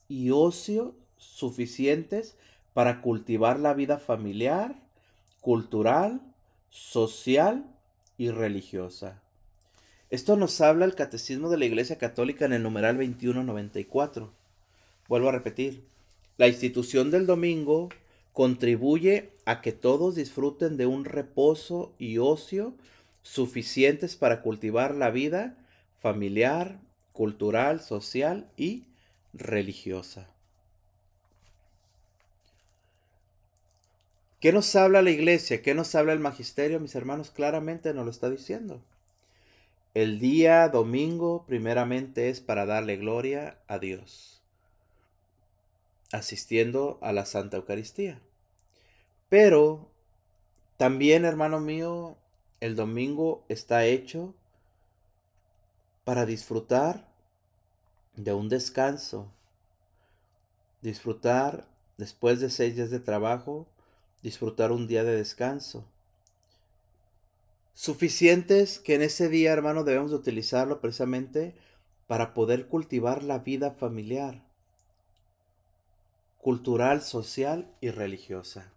y 0.09 0.31
ocio 0.31 0.93
suficientes 1.15 2.35
para 2.73 3.01
cultivar 3.01 3.61
la 3.61 3.73
vida 3.73 3.97
familiar, 3.97 4.75
cultural, 5.39 6.19
social 6.69 7.65
y 8.17 8.29
religiosa. 8.29 9.21
Esto 10.09 10.37
nos 10.37 10.61
habla 10.61 10.85
el 10.85 10.95
Catecismo 10.95 11.49
de 11.49 11.57
la 11.57 11.65
Iglesia 11.65 11.97
Católica 11.97 12.45
en 12.45 12.53
el 12.53 12.63
numeral 12.63 12.95
2194. 12.95 14.31
Vuelvo 15.09 15.27
a 15.27 15.33
repetir, 15.33 15.83
la 16.37 16.47
institución 16.47 17.11
del 17.11 17.25
domingo 17.25 17.89
contribuye 18.31 19.31
a 19.43 19.59
que 19.61 19.73
todos 19.73 20.15
disfruten 20.15 20.77
de 20.77 20.85
un 20.85 21.03
reposo 21.03 21.91
y 21.99 22.19
ocio 22.19 22.73
suficientes 23.21 24.15
para 24.15 24.41
cultivar 24.41 24.95
la 24.95 25.09
vida 25.09 25.57
familiar, 25.99 26.79
cultural, 27.11 27.81
social 27.81 28.49
y 28.55 28.85
religiosa. 29.33 30.29
¿Qué 34.39 34.53
nos 34.53 34.73
habla 34.77 35.01
la 35.01 35.09
iglesia? 35.09 35.61
¿Qué 35.61 35.73
nos 35.73 35.95
habla 35.95 36.13
el 36.13 36.19
magisterio? 36.19 36.79
Mis 36.79 36.95
hermanos 36.95 37.29
claramente 37.29 37.93
nos 37.93 38.05
lo 38.05 38.11
está 38.11 38.29
diciendo. 38.29 38.79
El 39.97 40.19
día 40.19 40.69
domingo 40.69 41.43
primeramente 41.47 42.29
es 42.29 42.39
para 42.39 42.67
darle 42.67 42.97
gloria 42.97 43.57
a 43.67 43.79
Dios, 43.79 44.43
asistiendo 46.11 46.99
a 47.01 47.11
la 47.13 47.25
Santa 47.25 47.57
Eucaristía. 47.57 48.21
Pero 49.27 49.89
también, 50.77 51.25
hermano 51.25 51.59
mío, 51.59 52.15
el 52.59 52.75
domingo 52.75 53.43
está 53.49 53.85
hecho 53.85 54.35
para 56.03 56.27
disfrutar 56.27 57.07
de 58.15 58.33
un 58.33 58.49
descanso, 58.49 59.33
disfrutar 60.83 61.65
después 61.97 62.39
de 62.39 62.51
seis 62.51 62.75
días 62.75 62.91
de 62.91 62.99
trabajo, 62.99 63.65
disfrutar 64.21 64.71
un 64.71 64.85
día 64.85 65.03
de 65.03 65.15
descanso 65.15 65.87
suficientes 67.77 68.79
que 68.79 68.95
en 68.95 69.03
ese 69.03 69.29
día, 69.29 69.53
hermano, 69.53 69.83
debemos 69.83 70.11
utilizarlo 70.11 70.81
precisamente 70.81 71.53
para 72.07 72.33
poder 72.33 72.65
cultivar 72.65 73.21
la 73.21 73.37
vida 73.37 73.69
familiar, 73.69 74.43
cultural, 76.39 77.03
social 77.03 77.71
y 77.79 77.91
religiosa. 77.91 78.73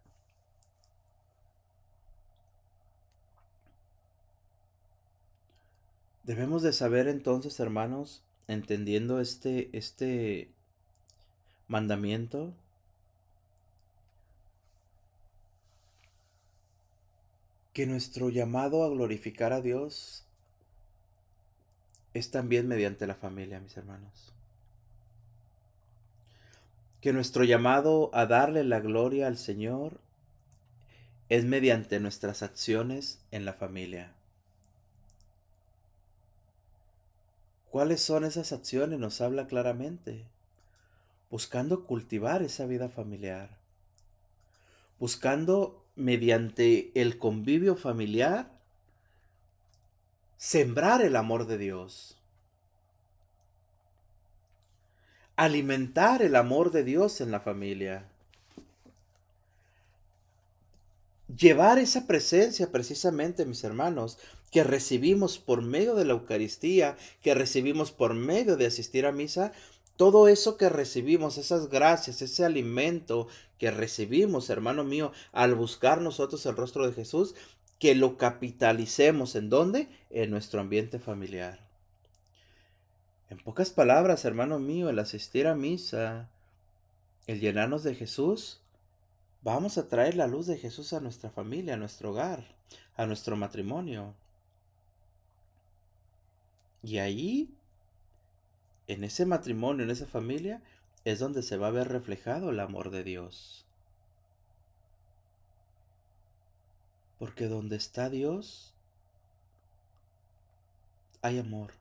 Debemos 6.25 6.61
de 6.61 6.75
saber 6.75 7.09
entonces, 7.09 7.59
hermanos, 7.59 8.23
entendiendo 8.49 9.19
este, 9.19 9.71
este 9.73 10.51
mandamiento, 11.69 12.53
que 17.73 17.87
nuestro 17.87 18.29
llamado 18.31 18.85
a 18.85 18.89
glorificar 18.89 19.53
a 19.53 19.61
Dios 19.61 20.25
es 22.15 22.31
también 22.31 22.67
mediante 22.67 23.07
la 23.07 23.15
familia, 23.15 23.61
mis 23.61 23.77
hermanos. 23.77 24.33
Que 27.01 27.13
nuestro 27.13 27.45
llamado 27.45 28.11
a 28.13 28.27
darle 28.27 28.65
la 28.65 28.81
gloria 28.81 29.27
al 29.27 29.39
Señor 29.39 30.01
es 31.29 31.45
mediante 31.45 32.01
nuestras 32.01 32.43
acciones 32.43 33.21
en 33.31 33.45
la 33.45 33.53
familia. 33.53 34.13
¿Cuáles 37.71 38.03
son 38.03 38.25
esas 38.25 38.53
acciones? 38.53 38.99
Nos 38.99 39.21
habla 39.21 39.47
claramente. 39.47 40.25
Buscando 41.31 41.87
cultivar 41.87 42.43
esa 42.43 42.67
vida 42.67 42.89
familiar. 42.89 43.49
Buscando 44.99 45.80
mediante 45.97 46.91
el 46.95 47.19
convivio 47.19 47.77
familiar 47.77 48.51
sembrar 50.41 51.03
el 51.03 51.17
amor 51.17 51.47
de 51.47 51.59
Dios. 51.59 52.17
Alimentar 55.37 56.23
el 56.23 56.35
amor 56.35 56.71
de 56.71 56.83
Dios 56.83 57.21
en 57.21 57.31
la 57.31 57.41
familia. 57.41 58.09
Llevar 61.37 61.79
esa 61.79 62.07
presencia 62.07 62.73
precisamente, 62.73 63.45
mis 63.45 63.63
hermanos, 63.65 64.19
que 64.51 64.65
recibimos 64.65 65.39
por 65.39 65.63
medio 65.63 65.95
de 65.95 66.05
la 66.05 66.15
Eucaristía, 66.15 66.97
que 67.23 67.35
recibimos 67.35 67.93
por 67.93 68.15
medio 68.15 68.57
de 68.57 68.67
asistir 68.67 69.07
a 69.07 69.13
misa, 69.13 69.53
todo 69.97 70.27
eso 70.29 70.57
que 70.57 70.71
recibimos, 70.71 71.37
esas 71.37 71.69
gracias, 71.69 72.23
ese 72.23 72.47
alimento 72.47 73.29
que 73.61 73.71
recibimos, 73.71 74.49
hermano 74.49 74.85
mío, 74.85 75.13
al 75.33 75.55
buscar 75.55 76.01
nosotros 76.01 76.47
el 76.47 76.57
rostro 76.57 76.87
de 76.87 76.95
Jesús, 76.95 77.35
que 77.79 77.95
lo 77.95 78.17
capitalicemos. 78.17 79.37
¿En 79.37 79.51
dónde? 79.51 79.89
En 80.09 80.31
nuestro 80.31 80.63
ambiente 80.63 80.99
familiar. 80.99 81.61
En 83.29 83.37
pocas 83.37 83.71
palabras, 83.71 84.25
hermano 84.25 84.59
mío, 84.59 84.89
el 84.89 84.99
asistir 84.99 85.47
a 85.47 85.55
misa, 85.55 86.31
el 87.27 87.39
llenarnos 87.39 87.83
de 87.83 87.95
Jesús, 87.95 88.63
vamos 89.43 89.77
a 89.77 89.89
traer 89.89 90.17
la 90.17 90.27
luz 90.27 90.47
de 90.47 90.57
Jesús 90.57 90.95
a 90.95 91.01
nuestra 91.01 91.29
familia, 91.29 91.75
a 91.75 91.77
nuestro 91.77 92.13
hogar, 92.13 92.57
a 92.97 93.05
nuestro 93.05 93.37
matrimonio. 93.37 94.15
Y 96.83 96.97
ahí, 96.97 97.53
en 98.87 99.05
ese 99.05 99.27
matrimonio, 99.27 99.85
en 99.85 99.91
esa 99.91 100.07
familia, 100.07 100.63
es 101.05 101.19
donde 101.19 101.43
se 101.43 101.57
va 101.57 101.69
a 101.69 101.73
ver 101.73 101.89
reflejado 101.89 102.51
el 102.51 102.61
amor 102.61 102.91
de 102.91 103.03
Dios. 103.05 103.65
Porque 107.19 107.49
donde 107.49 107.77
está 107.77 108.09
Dios, 108.09 108.75
hay 111.23 111.39
amor. 111.39 111.73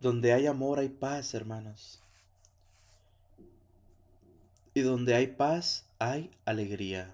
Donde 0.00 0.32
hay 0.32 0.46
amor 0.46 0.78
hay 0.78 0.88
paz, 0.88 1.34
hermanos. 1.34 2.02
Y 4.74 4.82
donde 4.82 5.14
hay 5.14 5.28
paz 5.28 5.86
hay 5.98 6.30
alegría. 6.44 7.12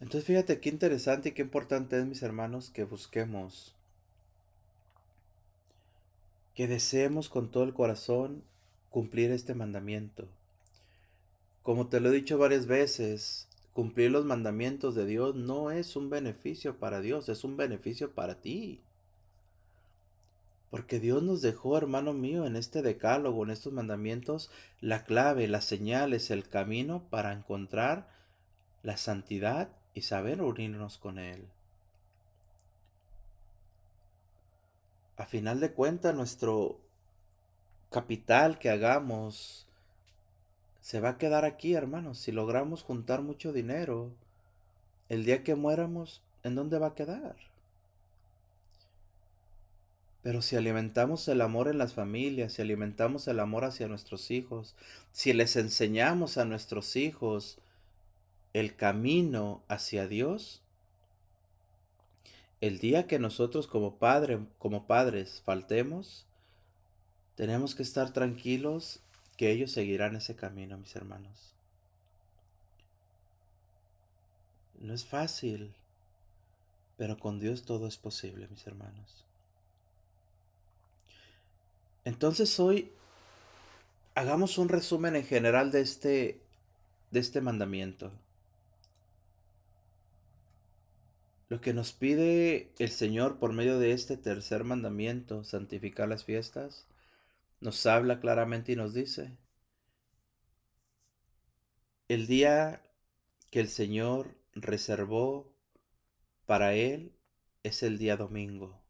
Entonces 0.00 0.24
fíjate 0.24 0.60
qué 0.60 0.70
interesante 0.70 1.28
y 1.28 1.32
qué 1.32 1.42
importante 1.42 1.98
es, 1.98 2.06
mis 2.06 2.22
hermanos, 2.22 2.70
que 2.70 2.84
busquemos, 2.84 3.74
que 6.54 6.66
deseemos 6.68 7.28
con 7.28 7.50
todo 7.50 7.64
el 7.64 7.74
corazón 7.74 8.42
cumplir 8.90 9.30
este 9.30 9.54
mandamiento. 9.54 10.28
Como 11.62 11.88
te 11.88 12.00
lo 12.00 12.08
he 12.08 12.12
dicho 12.12 12.38
varias 12.38 12.66
veces, 12.66 13.48
cumplir 13.72 14.10
los 14.10 14.24
mandamientos 14.24 14.94
de 14.94 15.06
Dios 15.06 15.34
no 15.34 15.70
es 15.70 15.94
un 15.96 16.10
beneficio 16.10 16.76
para 16.76 17.00
Dios, 17.00 17.28
es 17.28 17.44
un 17.44 17.56
beneficio 17.56 18.10
para 18.12 18.36
ti. 18.40 18.80
Porque 20.70 21.00
Dios 21.00 21.22
nos 21.22 21.42
dejó, 21.42 21.76
hermano 21.76 22.12
mío, 22.12 22.46
en 22.46 22.56
este 22.56 22.82
decálogo, 22.82 23.44
en 23.44 23.50
estos 23.50 23.72
mandamientos, 23.72 24.50
la 24.80 25.04
clave, 25.04 25.48
las 25.48 25.64
señales, 25.64 26.30
el 26.30 26.48
camino 26.48 27.02
para 27.10 27.32
encontrar 27.32 28.08
la 28.82 28.96
santidad 28.96 29.68
y 29.94 30.02
saber 30.02 30.42
unirnos 30.42 30.96
con 30.96 31.18
Él. 31.18 31.44
A 35.20 35.26
final 35.26 35.60
de 35.60 35.70
cuentas, 35.70 36.14
nuestro 36.14 36.80
capital 37.90 38.58
que 38.58 38.70
hagamos 38.70 39.66
se 40.80 40.98
va 40.98 41.10
a 41.10 41.18
quedar 41.18 41.44
aquí, 41.44 41.74
hermanos. 41.74 42.18
Si 42.18 42.32
logramos 42.32 42.82
juntar 42.82 43.20
mucho 43.20 43.52
dinero, 43.52 44.12
el 45.10 45.26
día 45.26 45.44
que 45.44 45.56
muéramos, 45.56 46.22
¿en 46.42 46.54
dónde 46.54 46.78
va 46.78 46.86
a 46.86 46.94
quedar? 46.94 47.36
Pero 50.22 50.40
si 50.40 50.56
alimentamos 50.56 51.28
el 51.28 51.42
amor 51.42 51.68
en 51.68 51.76
las 51.76 51.92
familias, 51.92 52.54
si 52.54 52.62
alimentamos 52.62 53.28
el 53.28 53.40
amor 53.40 53.66
hacia 53.66 53.88
nuestros 53.88 54.30
hijos, 54.30 54.74
si 55.12 55.34
les 55.34 55.54
enseñamos 55.56 56.38
a 56.38 56.46
nuestros 56.46 56.96
hijos 56.96 57.58
el 58.54 58.74
camino 58.74 59.60
hacia 59.68 60.08
Dios, 60.08 60.62
el 62.60 62.78
día 62.78 63.06
que 63.06 63.18
nosotros 63.18 63.66
como 63.66 63.96
padre, 63.96 64.40
como 64.58 64.86
padres 64.86 65.42
faltemos, 65.44 66.26
tenemos 67.34 67.74
que 67.74 67.82
estar 67.82 68.12
tranquilos 68.12 69.00
que 69.36 69.50
ellos 69.50 69.72
seguirán 69.72 70.16
ese 70.16 70.36
camino, 70.36 70.76
mis 70.76 70.94
hermanos. 70.94 71.54
No 74.78 74.92
es 74.92 75.04
fácil, 75.04 75.72
pero 76.98 77.18
con 77.18 77.40
Dios 77.40 77.62
todo 77.62 77.86
es 77.86 77.96
posible, 77.96 78.46
mis 78.50 78.66
hermanos. 78.66 79.24
Entonces 82.04 82.60
hoy 82.60 82.92
hagamos 84.14 84.58
un 84.58 84.68
resumen 84.68 85.16
en 85.16 85.24
general 85.24 85.70
de 85.70 85.80
este, 85.80 86.40
de 87.10 87.20
este 87.20 87.40
mandamiento. 87.40 88.10
Lo 91.50 91.60
que 91.60 91.74
nos 91.74 91.90
pide 91.90 92.70
el 92.78 92.90
Señor 92.90 93.40
por 93.40 93.52
medio 93.52 93.80
de 93.80 93.90
este 93.90 94.16
tercer 94.16 94.62
mandamiento, 94.62 95.42
santificar 95.42 96.08
las 96.08 96.22
fiestas, 96.22 96.86
nos 97.58 97.84
habla 97.86 98.20
claramente 98.20 98.70
y 98.70 98.76
nos 98.76 98.94
dice, 98.94 99.36
el 102.06 102.28
día 102.28 102.82
que 103.50 103.58
el 103.58 103.66
Señor 103.66 104.36
reservó 104.52 105.52
para 106.46 106.74
Él 106.74 107.16
es 107.64 107.82
el 107.82 107.98
día 107.98 108.16
domingo. 108.16 108.80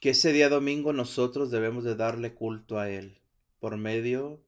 Que 0.00 0.10
ese 0.10 0.34
día 0.34 0.50
domingo 0.50 0.92
nosotros 0.92 1.50
debemos 1.50 1.82
de 1.82 1.94
darle 1.94 2.34
culto 2.34 2.78
a 2.78 2.90
Él 2.90 3.22
por 3.58 3.78
medio 3.78 4.44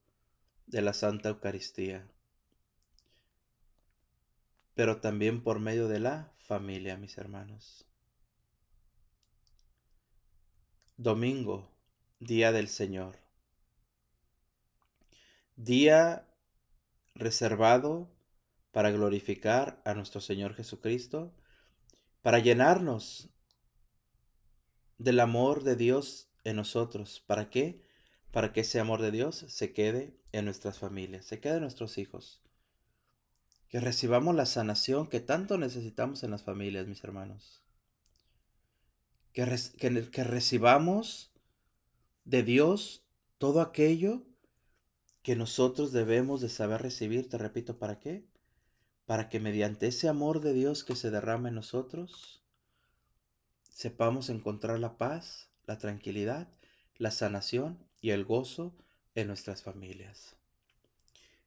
de 0.67 0.83
la 0.83 0.93
Santa 0.93 1.31
Eucaristía, 1.31 2.07
pero 4.75 5.01
también 5.01 5.43
por 5.43 5.59
medio 5.59 5.89
de 5.89 6.01
la 6.01 6.32
familia, 6.53 6.99
mis 6.99 7.17
hermanos. 7.17 7.87
Domingo, 10.99 11.73
Día 12.21 12.53
del 12.53 12.69
Señor. 12.69 13.17
Día 15.57 16.29
reservado 17.15 18.11
para 18.71 18.91
glorificar 18.91 19.81
a 19.87 19.95
nuestro 19.95 20.21
Señor 20.21 20.55
Jesucristo, 20.55 21.33
para 22.21 22.39
llenarnos 22.39 23.31
del 24.99 25.21
amor 25.21 25.65
de 25.65 25.77
Dios 25.77 26.29
en 26.45 26.57
nosotros. 26.57 27.25
¿Para 27.27 27.49
qué? 27.49 27.83
Para 28.31 28.53
que 28.53 28.61
ese 28.61 28.79
amor 28.79 29.01
de 29.01 29.11
Dios 29.11 29.47
se 29.49 29.73
quede 29.73 30.21
en 30.33 30.45
nuestras 30.45 30.79
familias, 30.79 31.25
se 31.25 31.41
quede 31.41 31.55
en 31.55 31.63
nuestros 31.63 31.97
hijos. 31.97 32.42
Que 33.73 33.81
recibamos 33.81 34.37
la 34.37 34.47
sanación 34.47 35.09
que 35.09 35.19
tanto 35.19 35.59
necesitamos 35.59 36.23
en 36.23 36.31
las 36.31 36.45
familias, 36.45 36.87
mis 36.87 37.03
hermanos. 37.03 37.61
Que, 39.33 39.45
que 40.13 40.25
recibamos 40.25 41.33
de 42.25 42.45
Dios 42.45 43.03
todo 43.39 43.61
aquello 43.61 44.23
que 45.23 45.37
nosotros 45.37 45.91
debemos 45.91 46.41
de 46.41 46.49
saber 46.49 46.83
recibir, 46.83 47.29
te 47.29 47.39
repito, 47.39 47.79
¿para 47.79 47.99
qué? 47.99 48.25
Para 49.07 49.29
que 49.29 49.41
mediante 49.41 49.87
ese 49.87 50.09
amor 50.09 50.41
de 50.41 50.53
Dios 50.53 50.85
que 50.85 50.95
se 50.95 51.11
derrama 51.11 51.49
en 51.49 51.55
nosotros, 51.55 52.43
sepamos 53.63 54.29
encontrar 54.29 54.79
la 54.79 54.99
paz, 54.99 55.49
la 55.65 55.79
tranquilidad, 55.79 56.49
la 56.99 57.11
sanación 57.11 57.79
y 58.01 58.11
el 58.11 58.25
gozo 58.25 58.75
en 59.15 59.29
nuestras 59.29 59.63
familias. 59.63 60.37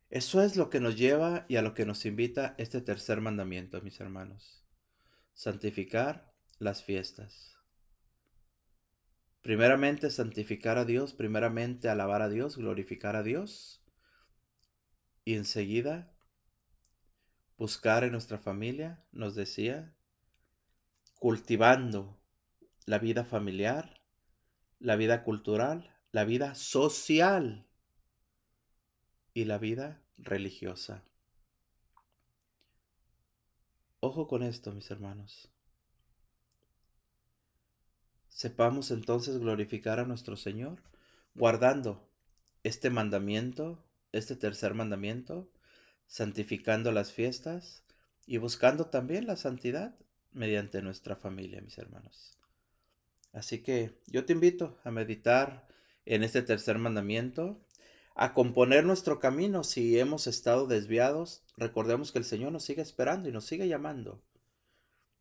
Eso 0.09 0.41
es 0.41 0.55
lo 0.55 0.69
que 0.69 0.79
nos 0.79 0.95
lleva 0.95 1.45
y 1.49 1.55
a 1.55 1.61
lo 1.61 1.73
que 1.73 1.85
nos 1.85 2.05
invita 2.05 2.55
este 2.57 2.81
tercer 2.81 3.21
mandamiento, 3.21 3.81
mis 3.81 3.99
hermanos. 3.99 4.63
Santificar 5.33 6.31
las 6.59 6.83
fiestas. 6.83 7.57
Primeramente 9.41 10.09
santificar 10.09 10.77
a 10.77 10.85
Dios, 10.85 11.13
primeramente 11.13 11.89
alabar 11.89 12.21
a 12.21 12.29
Dios, 12.29 12.57
glorificar 12.57 13.15
a 13.15 13.23
Dios. 13.23 13.83
Y 15.23 15.35
enseguida, 15.35 16.11
buscar 17.57 18.03
en 18.03 18.11
nuestra 18.11 18.37
familia, 18.37 19.03
nos 19.11 19.35
decía, 19.35 19.95
cultivando 21.19 22.19
la 22.85 22.99
vida 22.99 23.25
familiar, 23.25 24.01
la 24.79 24.95
vida 24.95 25.23
cultural, 25.23 25.95
la 26.11 26.25
vida 26.25 26.53
social 26.55 27.64
y 29.35 29.43
la 29.43 29.57
vida 29.57 30.01
religiosa. 30.17 31.03
Ojo 33.99 34.27
con 34.27 34.41
esto, 34.41 34.71
mis 34.71 34.89
hermanos. 34.89 35.49
Sepamos 38.29 38.91
entonces 38.91 39.37
glorificar 39.37 39.99
a 39.99 40.05
nuestro 40.05 40.37
Señor 40.37 40.81
guardando 41.33 42.09
este 42.63 42.89
mandamiento, 42.89 43.85
este 44.13 44.37
tercer 44.37 44.73
mandamiento, 44.73 45.51
santificando 46.07 46.93
las 46.93 47.11
fiestas 47.11 47.83
y 48.25 48.37
buscando 48.37 48.85
también 48.85 49.27
la 49.27 49.35
santidad 49.35 49.99
mediante 50.31 50.81
nuestra 50.81 51.17
familia, 51.17 51.59
mis 51.61 51.77
hermanos. 51.77 52.37
Así 53.33 53.61
que 53.61 54.01
yo 54.07 54.23
te 54.23 54.31
invito 54.31 54.79
a 54.85 54.91
meditar 54.91 55.67
en 56.05 56.23
este 56.23 56.41
tercer 56.41 56.77
mandamiento, 56.77 57.64
a 58.15 58.33
componer 58.33 58.85
nuestro 58.85 59.19
camino 59.19 59.63
si 59.63 59.99
hemos 59.99 60.25
estado 60.25 60.67
desviados. 60.67 61.43
Recordemos 61.57 62.11
que 62.11 62.19
el 62.19 62.25
Señor 62.25 62.53
nos 62.53 62.63
sigue 62.63 62.81
esperando 62.81 63.27
y 63.27 63.33
nos 63.33 63.45
sigue 63.45 63.67
llamando. 63.67 64.21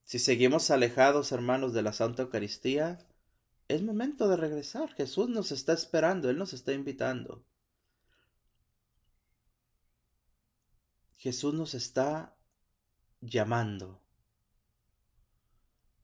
Si 0.05 0.18
seguimos 0.20 0.70
alejados, 0.70 1.32
hermanos, 1.32 1.72
de 1.72 1.82
la 1.82 1.92
Santa 1.92 2.22
Eucaristía, 2.22 2.99
es 3.68 3.82
momento 3.82 4.28
de 4.28 4.36
regresar. 4.36 4.95
Jesús 4.95 5.28
nos 5.28 5.51
está 5.51 5.72
esperando, 5.72 6.30
Él 6.30 6.38
nos 6.38 6.53
está 6.53 6.72
invitando. 6.72 7.45
Jesús 11.16 11.53
nos 11.55 11.74
está 11.74 12.36
llamando. 13.20 14.01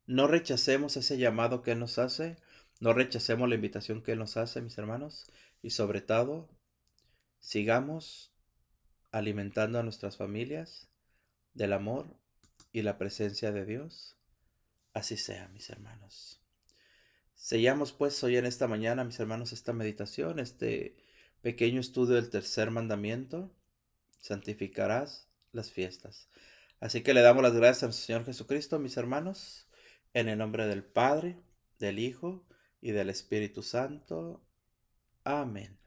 No 0.06 0.26
rechacemos 0.26 0.96
ese 0.96 1.18
llamado 1.18 1.62
que 1.62 1.72
Él 1.72 1.78
nos 1.78 1.98
hace, 1.98 2.36
no 2.80 2.94
rechacemos 2.94 3.48
la 3.48 3.54
invitación 3.54 4.02
que 4.02 4.12
Él 4.12 4.18
nos 4.18 4.36
hace, 4.36 4.60
mis 4.60 4.76
hermanos, 4.78 5.30
y 5.62 5.70
sobre 5.70 6.00
todo, 6.00 6.48
sigamos 7.40 8.32
alimentando 9.10 9.78
a 9.78 9.82
nuestras 9.82 10.16
familias 10.16 10.88
del 11.54 11.72
amor 11.72 12.16
y 12.72 12.82
la 12.82 12.98
presencia 12.98 13.52
de 13.52 13.64
Dios. 13.64 14.16
Así 14.92 15.16
sea, 15.16 15.48
mis 15.48 15.70
hermanos. 15.70 16.40
Sellamos 17.34 17.92
pues 17.92 18.22
hoy 18.22 18.36
en 18.36 18.46
esta 18.46 18.68
mañana, 18.68 19.04
mis 19.04 19.18
hermanos, 19.18 19.52
esta 19.52 19.72
meditación, 19.72 20.38
este 20.38 20.96
pequeño 21.40 21.80
estudio 21.80 22.16
del 22.16 22.30
tercer 22.30 22.70
mandamiento. 22.70 23.50
Santificarás 24.18 25.28
las 25.52 25.70
fiestas. 25.70 26.28
Así 26.80 27.02
que 27.02 27.14
le 27.14 27.22
damos 27.22 27.42
las 27.42 27.54
gracias 27.54 27.82
al 27.84 27.92
Señor 27.94 28.24
Jesucristo, 28.24 28.78
mis 28.78 28.96
hermanos, 28.96 29.66
en 30.12 30.28
el 30.28 30.38
nombre 30.38 30.66
del 30.66 30.84
Padre, 30.84 31.40
del 31.78 31.98
Hijo 31.98 32.46
y 32.80 32.92
del 32.92 33.10
Espíritu 33.10 33.62
Santo. 33.62 34.42
Amén. 35.24 35.78